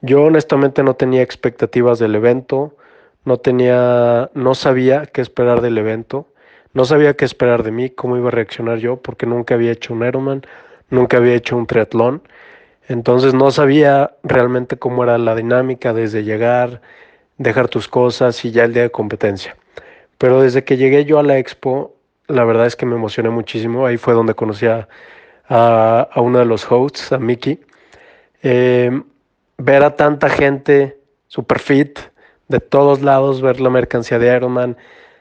[0.00, 2.76] Yo honestamente no tenía expectativas del evento,
[3.24, 6.26] no tenía, no sabía qué esperar del evento,
[6.72, 9.94] no sabía qué esperar de mí, cómo iba a reaccionar yo, porque nunca había hecho
[9.94, 10.42] un Ironman,
[10.90, 12.22] nunca había hecho un triatlón,
[12.88, 16.80] entonces no sabía realmente cómo era la dinámica desde llegar,
[17.36, 19.56] dejar tus cosas y ya el día de competencia.
[20.18, 21.94] Pero desde que llegué yo a la expo,
[22.26, 23.86] la verdad es que me emocioné muchísimo.
[23.86, 24.88] Ahí fue donde conocí a,
[25.48, 27.60] a, uno de los hosts, a Mickey.
[28.42, 29.04] Em,
[29.58, 31.98] ver a tanta gente super fit
[32.48, 34.76] de todos lados, ver la mercancía de Ironman,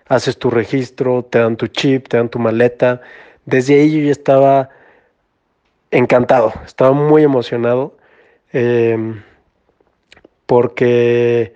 [0.08, 3.02] haces tu registro, te dan tu chip, te dan tu maleta.
[3.46, 4.70] Desde ahí yo ya estaba
[5.92, 7.98] encantado, estaba muy emocionado
[8.52, 9.22] em,
[10.46, 11.54] porque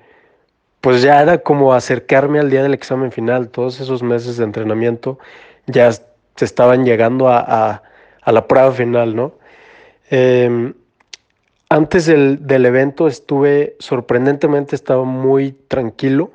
[0.81, 5.19] pues ya era como acercarme al día del examen final, todos esos meses de entrenamiento
[5.67, 7.83] ya se estaban llegando a,
[8.25, 9.33] la prueba final, ¿no?
[10.09, 10.73] Em,
[11.72, 16.31] antes del, del, evento estuve, sorprendentemente estaba muy tranquilo.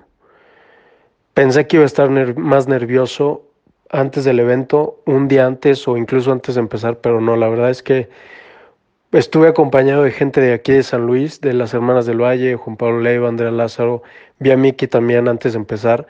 [1.35, 2.09] Pensé que iba a estar
[2.39, 3.43] más nervioso
[3.91, 7.69] antes del evento, un día antes o incluso antes de empezar, pero no, la verdad
[7.69, 8.09] es que
[9.13, 12.79] estuve acompañado de gente de aquí de San Luis, de las Hermanas del Valle, Juan
[12.79, 14.03] Pablo Leiva, Andrea Lázaro,
[14.39, 16.07] vi a Miki también antes de empezar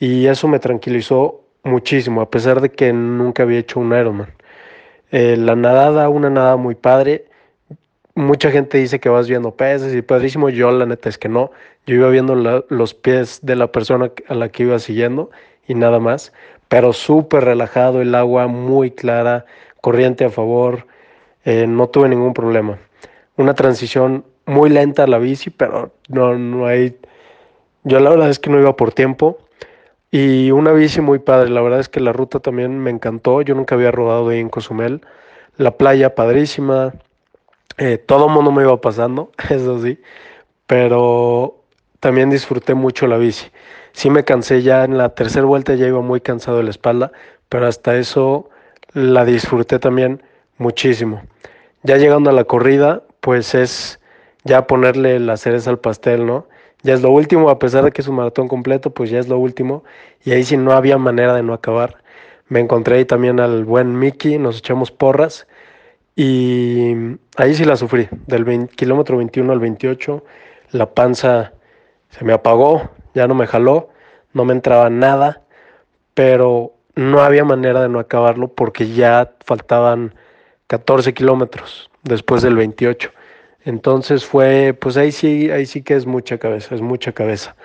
[0.00, 4.34] y eso me tranquilizó muchísimo, a pesar de que nunca había hecho un Ironman.
[5.12, 7.26] Eh, la nadada, una nadada muy padre.
[8.16, 10.48] Mucha gente dice que vas viendo peces y padrísimo.
[10.48, 11.52] Yo la neta es que no.
[11.86, 15.30] Yo iba viendo los pies de la persona a la que iba siguiendo
[15.68, 16.32] y nada más.
[16.68, 19.46] Pero súper relajado, el agua muy clara,
[19.80, 20.86] corriente a favor.
[21.44, 22.78] Eh, no tuve ningún problema.
[23.36, 26.98] Una transición muy lenta a la bici, pero no, no hay
[27.88, 29.38] yo la verdad es que no iba por tiempo.
[30.10, 33.42] Y una bici muy padre, la verdad es que la ruta también me encantó.
[33.42, 35.02] Yo nunca había rodado ahí en Cozumel.
[35.56, 36.94] La playa padrísima.
[37.78, 40.00] Eh, todo mundo me iba pasando, eso sí.
[40.66, 41.62] Pero
[42.00, 43.50] también disfruté mucho la bici.
[43.92, 47.12] Sí me cansé ya en la tercera vuelta, ya iba muy cansado de la espalda,
[47.48, 48.50] pero hasta eso
[48.92, 50.22] la disfruté también
[50.58, 51.22] muchísimo.
[51.82, 54.00] Ya llegando a la corrida, pues es
[54.44, 56.46] ya ponerle la cereza al pastel, ¿no?
[56.86, 59.28] ya es lo último, a pesar de que es un maratón completo, pues ya es
[59.28, 59.84] lo último.
[60.24, 61.96] Y ahí sí no había manera de no acabar.
[62.48, 65.46] Me encontré ahí también al buen Mickey, nos echamos porras.
[66.16, 66.94] Y
[67.36, 70.24] ahí sí la sufrí, del kilómetro 21 al 28,
[70.72, 71.52] la panza
[72.08, 73.90] se me apagó, ya no me jaló,
[74.32, 75.42] no me entraba nada,
[76.14, 80.14] pero no había manera de no acabarlo porque ya faltaban
[80.68, 83.10] 14 kilómetros después del 28.
[83.66, 87.56] Entonces fue, pues ahí sí, ahí sí que es mucha cabeza, es mucha cabeza.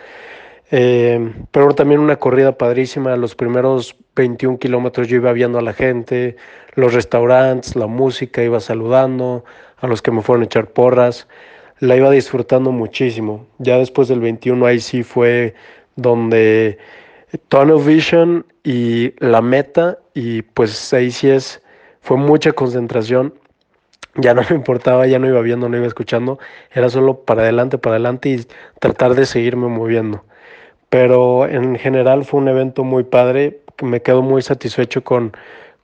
[0.71, 3.15] Eh, pero también una corrida padrísima.
[3.17, 6.37] Los primeros 21 kilómetros yo iba viendo a la gente,
[6.75, 9.43] los restaurantes, la música, iba saludando
[9.77, 11.27] a los que me fueron a echar porras.
[11.79, 13.47] La iba disfrutando muchísimo.
[13.57, 15.55] Ya después del 21 ahí sí fue
[15.95, 16.77] donde
[17.49, 21.61] Tunnel Vision y la meta y pues ahí sí es,
[22.01, 23.33] fue mucha concentración
[24.15, 26.39] ya no me importaba, ya no iba viendo, no iba escuchando,
[26.71, 28.45] era solo para adelante, para adelante y
[28.79, 30.23] tratar de seguirme moviendo.
[30.91, 35.33] Pero en general fue un evento muy padre, me quedo muy satisfecho con,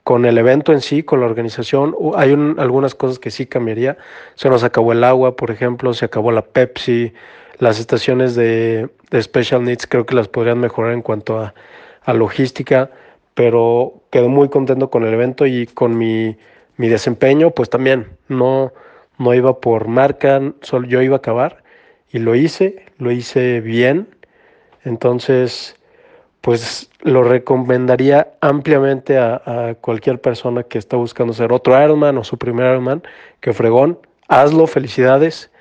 [0.04, 1.96] con el evento en sí, con la organización.
[2.16, 3.98] Hay algunas cosas que sí cambiaría.
[4.36, 7.12] Se nos acabó el agua, por ejemplo, se acabó la Pepsi,
[7.58, 11.56] las estaciones de, de Special Needs creo que las podrían mejorar en cuanto a,
[12.04, 12.92] a logística,
[13.34, 16.38] pero quedé muy contento con el evento y con mi
[16.78, 18.72] mi desempeño, pues también no,
[19.18, 21.64] no iba por marca, solo yo iba a acabar
[22.12, 24.08] y lo hice, lo hice bien.
[24.88, 25.76] Entonces,
[26.40, 32.38] pues lo recomendaría ampliamente a, cualquier persona que está buscando ser otro Ironman o su
[32.38, 33.04] primer Ironman,
[33.42, 34.00] que fregón,
[34.30, 35.52] hazlo, felicidades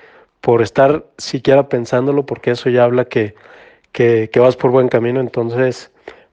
[0.41, 3.35] por estar siquiera pensándolo, porque eso ya habla que,
[3.91, 5.19] que, vas por buen camino.
[5.19, 5.91] Entonces,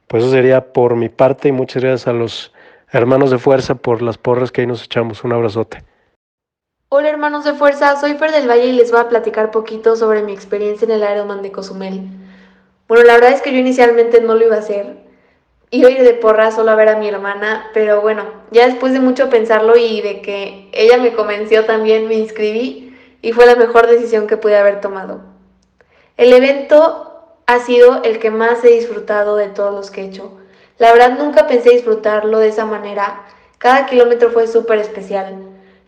[0.08, 2.54] pues eso sería por mi parte y muchas gracias a los
[2.92, 5.24] hermanos de fuerza por las porras que ahí nos echamos.
[5.24, 5.84] Un abrazote.
[6.90, 10.22] Hola hermanos de fuerza, soy Fer del Valle y les voy a platicar poquito sobre
[10.22, 12.23] mi experiencia en el Ironman de Cozumel.
[12.88, 14.98] Bueno, la verdad es que yo inicialmente no lo iba a hacer.
[15.72, 18.94] Iba a ir de porra solo a ver a mi hermana, pero bueno, ya después
[18.94, 23.56] de mucho pensarlo y de que ella me convenció también, me inscribí y fue la
[23.56, 25.22] mejor decisión que pude haber tomado.
[26.18, 30.38] El evento ha sido el que más he disfrutado de todos los que he hecho.
[30.78, 33.24] La verdad nunca pensé disfrutarlo de esa manera.
[33.58, 35.38] Cada kilómetro fue súper especial.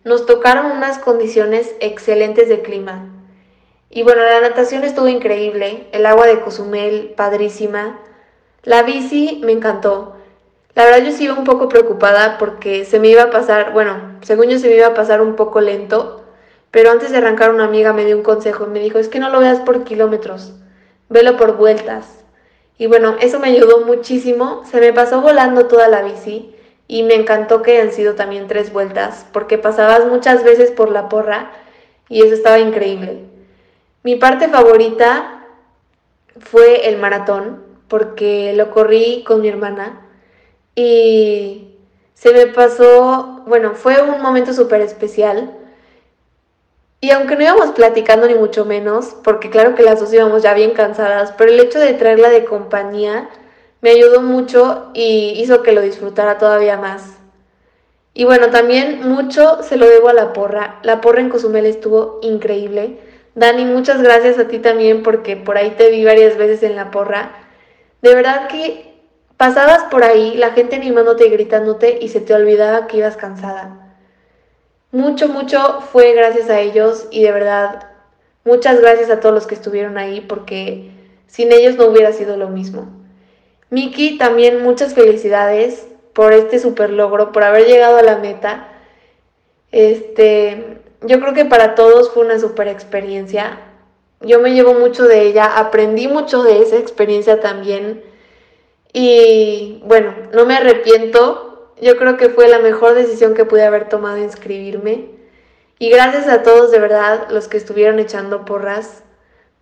[0.02, 3.15] nos tocaron unas condiciones excelentes de clima.
[3.88, 8.00] Y bueno, la natación estuvo increíble, el agua de Cozumel, padrísima.
[8.64, 10.16] La bici me encantó.
[10.74, 14.18] La verdad yo sí iba un poco preocupada porque se me iba a pasar, bueno,
[14.22, 16.24] según yo se me iba a pasar un poco lento,
[16.70, 19.20] pero antes de arrancar una amiga me dio un consejo y me dijo, es que
[19.20, 20.52] no lo veas por kilómetros,
[21.08, 22.24] velo por vueltas.
[22.76, 26.54] Y bueno, eso me ayudó muchísimo, se me pasó volando toda la bici
[26.88, 31.08] y me encantó que hayan sido también tres vueltas, porque pasabas muchas veces por la
[31.08, 31.52] porra
[32.10, 33.35] y eso estaba increíble.
[34.06, 35.44] Mi parte favorita
[36.38, 40.00] fue el maratón, porque lo corrí con mi hermana
[40.76, 41.74] y
[42.14, 45.58] se me pasó, bueno, fue un momento súper especial.
[47.00, 50.54] Y aunque no íbamos platicando ni mucho menos, porque claro que las dos íbamos ya
[50.54, 53.28] bien cansadas, pero el hecho de traerla de compañía
[53.80, 57.14] me ayudó mucho y hizo que lo disfrutara todavía más.
[58.14, 60.78] Y bueno, también mucho se lo debo a la porra.
[60.84, 63.00] La porra en Cozumel estuvo increíble.
[63.36, 66.90] Dani, muchas gracias a ti también porque por ahí te vi varias veces en la
[66.90, 67.32] porra.
[68.00, 68.94] De verdad que
[69.36, 73.94] pasabas por ahí, la gente animándote y gritándote y se te olvidaba que ibas cansada.
[74.90, 77.90] Mucho, mucho fue gracias a ellos y de verdad
[78.44, 80.90] muchas gracias a todos los que estuvieron ahí porque
[81.26, 82.88] sin ellos no hubiera sido lo mismo.
[83.68, 88.68] Miki, también muchas felicidades por este super logro, por haber llegado a la meta.
[89.72, 93.60] Este, yo creo que para todos fue una super experiencia.
[94.20, 98.02] Yo me llevo mucho de ella, aprendí mucho de esa experiencia también.
[98.92, 101.72] Y bueno, no me arrepiento.
[101.80, 105.10] Yo creo que fue la mejor decisión que pude haber tomado inscribirme.
[105.78, 109.02] Y gracias a todos de verdad los que estuvieron echando porras,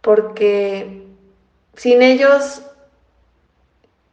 [0.00, 1.02] porque
[1.74, 2.62] sin ellos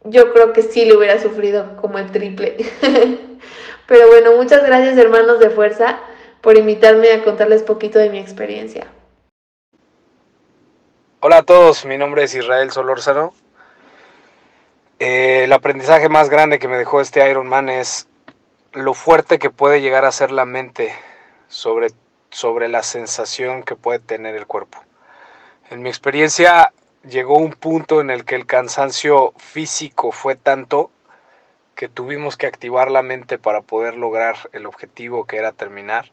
[0.03, 2.57] yo creo que sí le hubiera sufrido como el triple.
[3.87, 5.99] Pero bueno, muchas gracias hermanos de fuerza
[6.41, 8.87] por invitarme a contarles poquito de mi experiencia.
[11.19, 13.33] Hola a todos, mi nombre es Israel Solórzano.
[14.97, 18.07] Eh, el aprendizaje más grande que me dejó este Ironman es
[18.73, 20.93] lo fuerte que puede llegar a ser la mente
[21.47, 21.89] sobre,
[22.31, 24.79] sobre la sensación que puede tener el cuerpo.
[25.69, 26.73] En mi experiencia
[27.07, 30.89] llegó un punto en el que el cansancio físico fue tanto
[31.75, 36.11] que tuvimos que activar la mente para poder lograr el objetivo que era terminar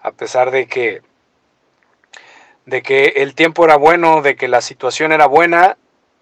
[0.00, 1.02] a pesar de que,
[2.66, 5.76] de que el tiempo era bueno, de que la situación era buena,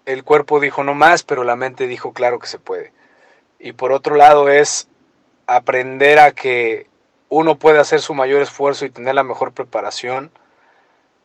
[0.05, 2.93] el cuerpo dijo no más, pero la mente dijo claro que se puede.
[3.59, 4.87] Y por otro lado es
[5.47, 6.87] aprender a que
[7.29, 10.31] uno puede hacer su mayor esfuerzo y tener la mejor preparación,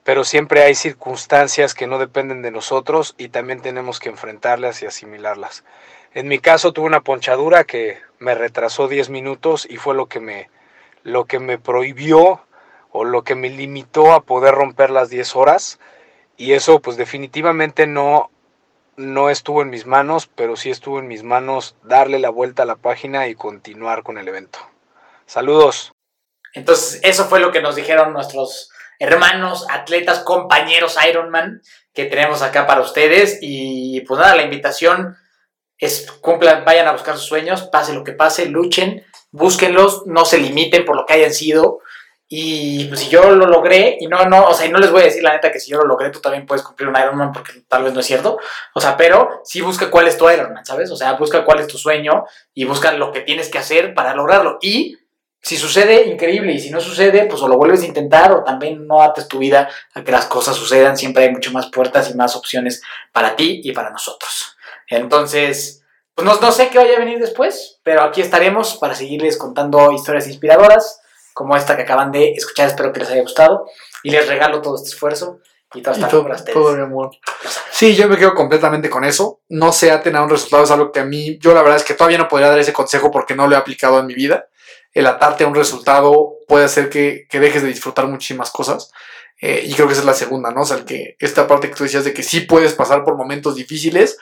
[0.05, 4.87] pero siempre hay circunstancias que no dependen de nosotros y también tenemos que enfrentarlas y
[4.87, 5.65] asimilarlas.
[6.13, 10.19] En mi caso tuve una ponchadura que me retrasó 10 minutos y fue lo que
[10.19, 10.51] me,
[11.03, 12.41] lo que me prohibió
[12.91, 15.79] o lo que me limitó a poder romper las 10 horas
[16.37, 18.31] y eso pues definitivamente no
[18.97, 22.67] no estuvo en mis manos, pero sí estuvo en mis manos darle la vuelta a
[22.67, 24.59] la página y continuar con el evento.
[25.27, 25.93] Saludos.
[26.53, 31.63] Entonces, eso fue lo que nos dijeron nuestros hermanos, atletas, compañeros Ironman
[31.95, 33.39] que tenemos acá para ustedes.
[33.41, 35.17] Y pues nada, la invitación
[35.79, 40.39] es cumplan, vayan a buscar sus sueños, pase lo que pase, luchen búsquenlos, no se
[40.39, 41.81] limiten por lo que hayan sido.
[42.35, 45.05] Y pues si yo lo logré, y no, no, o sea, no les voy a
[45.05, 47.53] decir la neta que si yo lo logré, tú también puedes cumplir un Ironman porque
[47.69, 48.39] tal vez no es cierto.
[48.73, 50.91] O sea, pero sí busca cuál es tu Ironman, ¿sabes?
[50.91, 54.15] O sea, busca cuál es tu sueño y busca lo que tienes que hacer para
[54.15, 54.57] lograrlo.
[54.63, 54.97] Y
[55.43, 56.53] si sucede, increíble.
[56.53, 59.39] Y si no sucede, pues o lo vuelves a intentar o también no ates tu
[59.39, 60.97] vida a que las cosas sucedan.
[60.97, 62.83] Siempre hay mucho más puertas y más opciones
[63.13, 64.57] para ti y para nosotros.
[64.89, 65.82] Entonces,
[66.15, 70.27] pues no, sé qué vaya a venir después, pero aquí estaremos para seguirles contando historias
[70.27, 71.01] inspiradoras
[71.33, 72.69] como esta que acaban de escuchar.
[72.69, 73.67] Espero que les haya gustado
[74.03, 75.41] y les regalo todo este esfuerzo
[75.75, 77.11] y toda esta todo, todo mi amor.
[77.71, 79.41] Sí, yo me quedo completamente con eso.
[79.49, 81.85] No se aten a un resultado, es algo que a mí, yo la verdad es
[81.85, 84.49] que todavía no podría dar ese consejo porque no lo he aplicado en mi vida.
[84.93, 88.93] El atarte a un resultado puede hacer que, dejes de disfrutar muchísimas cosas.
[89.41, 90.61] Eh, y creo que esa es la segunda, ¿no?
[90.61, 93.17] O sea, el que esta parte que tú decías de que sí puedes pasar por
[93.17, 94.19] momentos difíciles,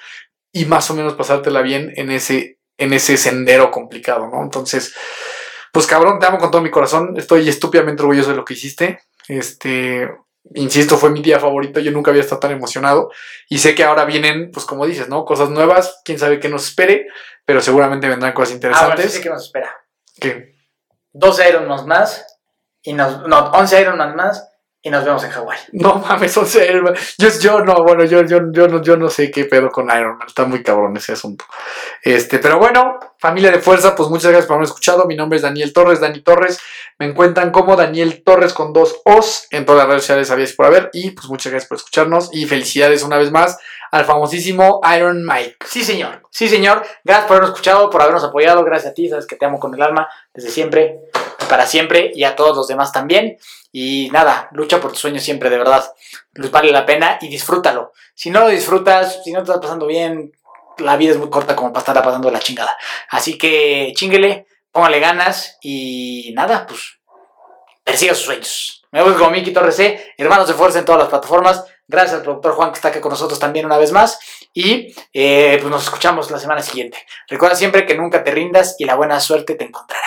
[0.52, 4.42] y más o menos pasártela bien en ese, en ese sendero complicado, ¿no?
[4.42, 4.94] Entonces,
[5.72, 9.00] pues cabrón, te amo con todo mi corazón, estoy estúpidamente orgulloso de lo que hiciste,
[9.28, 10.10] este,
[10.54, 13.10] insisto, fue mi día favorito, yo nunca había estado tan emocionado
[13.48, 15.24] y sé que ahora vienen, pues como dices, ¿no?
[15.24, 17.06] Cosas nuevas, quién sabe qué nos espere,
[17.44, 18.92] pero seguramente vendrán cosas interesantes.
[18.92, 19.74] Ah, bueno, sí que nos espera.
[20.20, 20.54] ¿Qué?
[21.12, 22.26] 12 Ironmans más,
[22.82, 24.49] y nos, no, 11 Ironmans más
[24.82, 25.58] y nos vemos en Hawái.
[25.72, 26.64] No mames, o sea,
[27.18, 30.16] yo, yo no, bueno, yo, yo, yo, no, yo no sé qué pedo con Iron
[30.18, 31.44] Man, está muy cabrón ese asunto.
[32.02, 35.06] Este, pero bueno, familia de fuerza, pues muchas gracias por haberme escuchado.
[35.06, 36.58] Mi nombre es Daniel Torres, Dani Torres.
[36.98, 40.66] Me encuentran como Daniel Torres con dos O's en todas las redes sociales, sabíais por
[40.66, 40.90] haber.
[40.92, 43.58] Y pues muchas gracias por escucharnos y felicidades una vez más
[43.90, 45.56] al famosísimo Iron Mike.
[45.66, 46.22] Sí, señor.
[46.30, 46.82] Sí, señor.
[47.04, 48.64] Gracias por habernos escuchado, por habernos apoyado.
[48.64, 51.00] Gracias a ti, sabes que te amo con el alma desde siempre,
[51.46, 53.38] para siempre y a todos los demás también.
[53.72, 55.92] Y nada, lucha por tus sueños siempre, de verdad.
[56.34, 57.92] Les vale la pena y disfrútalo.
[58.14, 60.32] Si no lo disfrutas, si no te estás pasando bien,
[60.78, 62.76] la vida es muy corta como para estarla pasando la chingada.
[63.10, 66.98] Así que chinguele, póngale ganas y nada, pues
[67.84, 68.82] persiga sus sueños.
[68.92, 71.64] Me voy con Miki Torres C, hermanos de fuerza en todas las plataformas.
[71.86, 74.18] Gracias al productor Juan que está aquí con nosotros también una vez más.
[74.52, 76.98] Y eh, pues nos escuchamos la semana siguiente.
[77.28, 80.06] Recuerda siempre que nunca te rindas y la buena suerte te encontrará.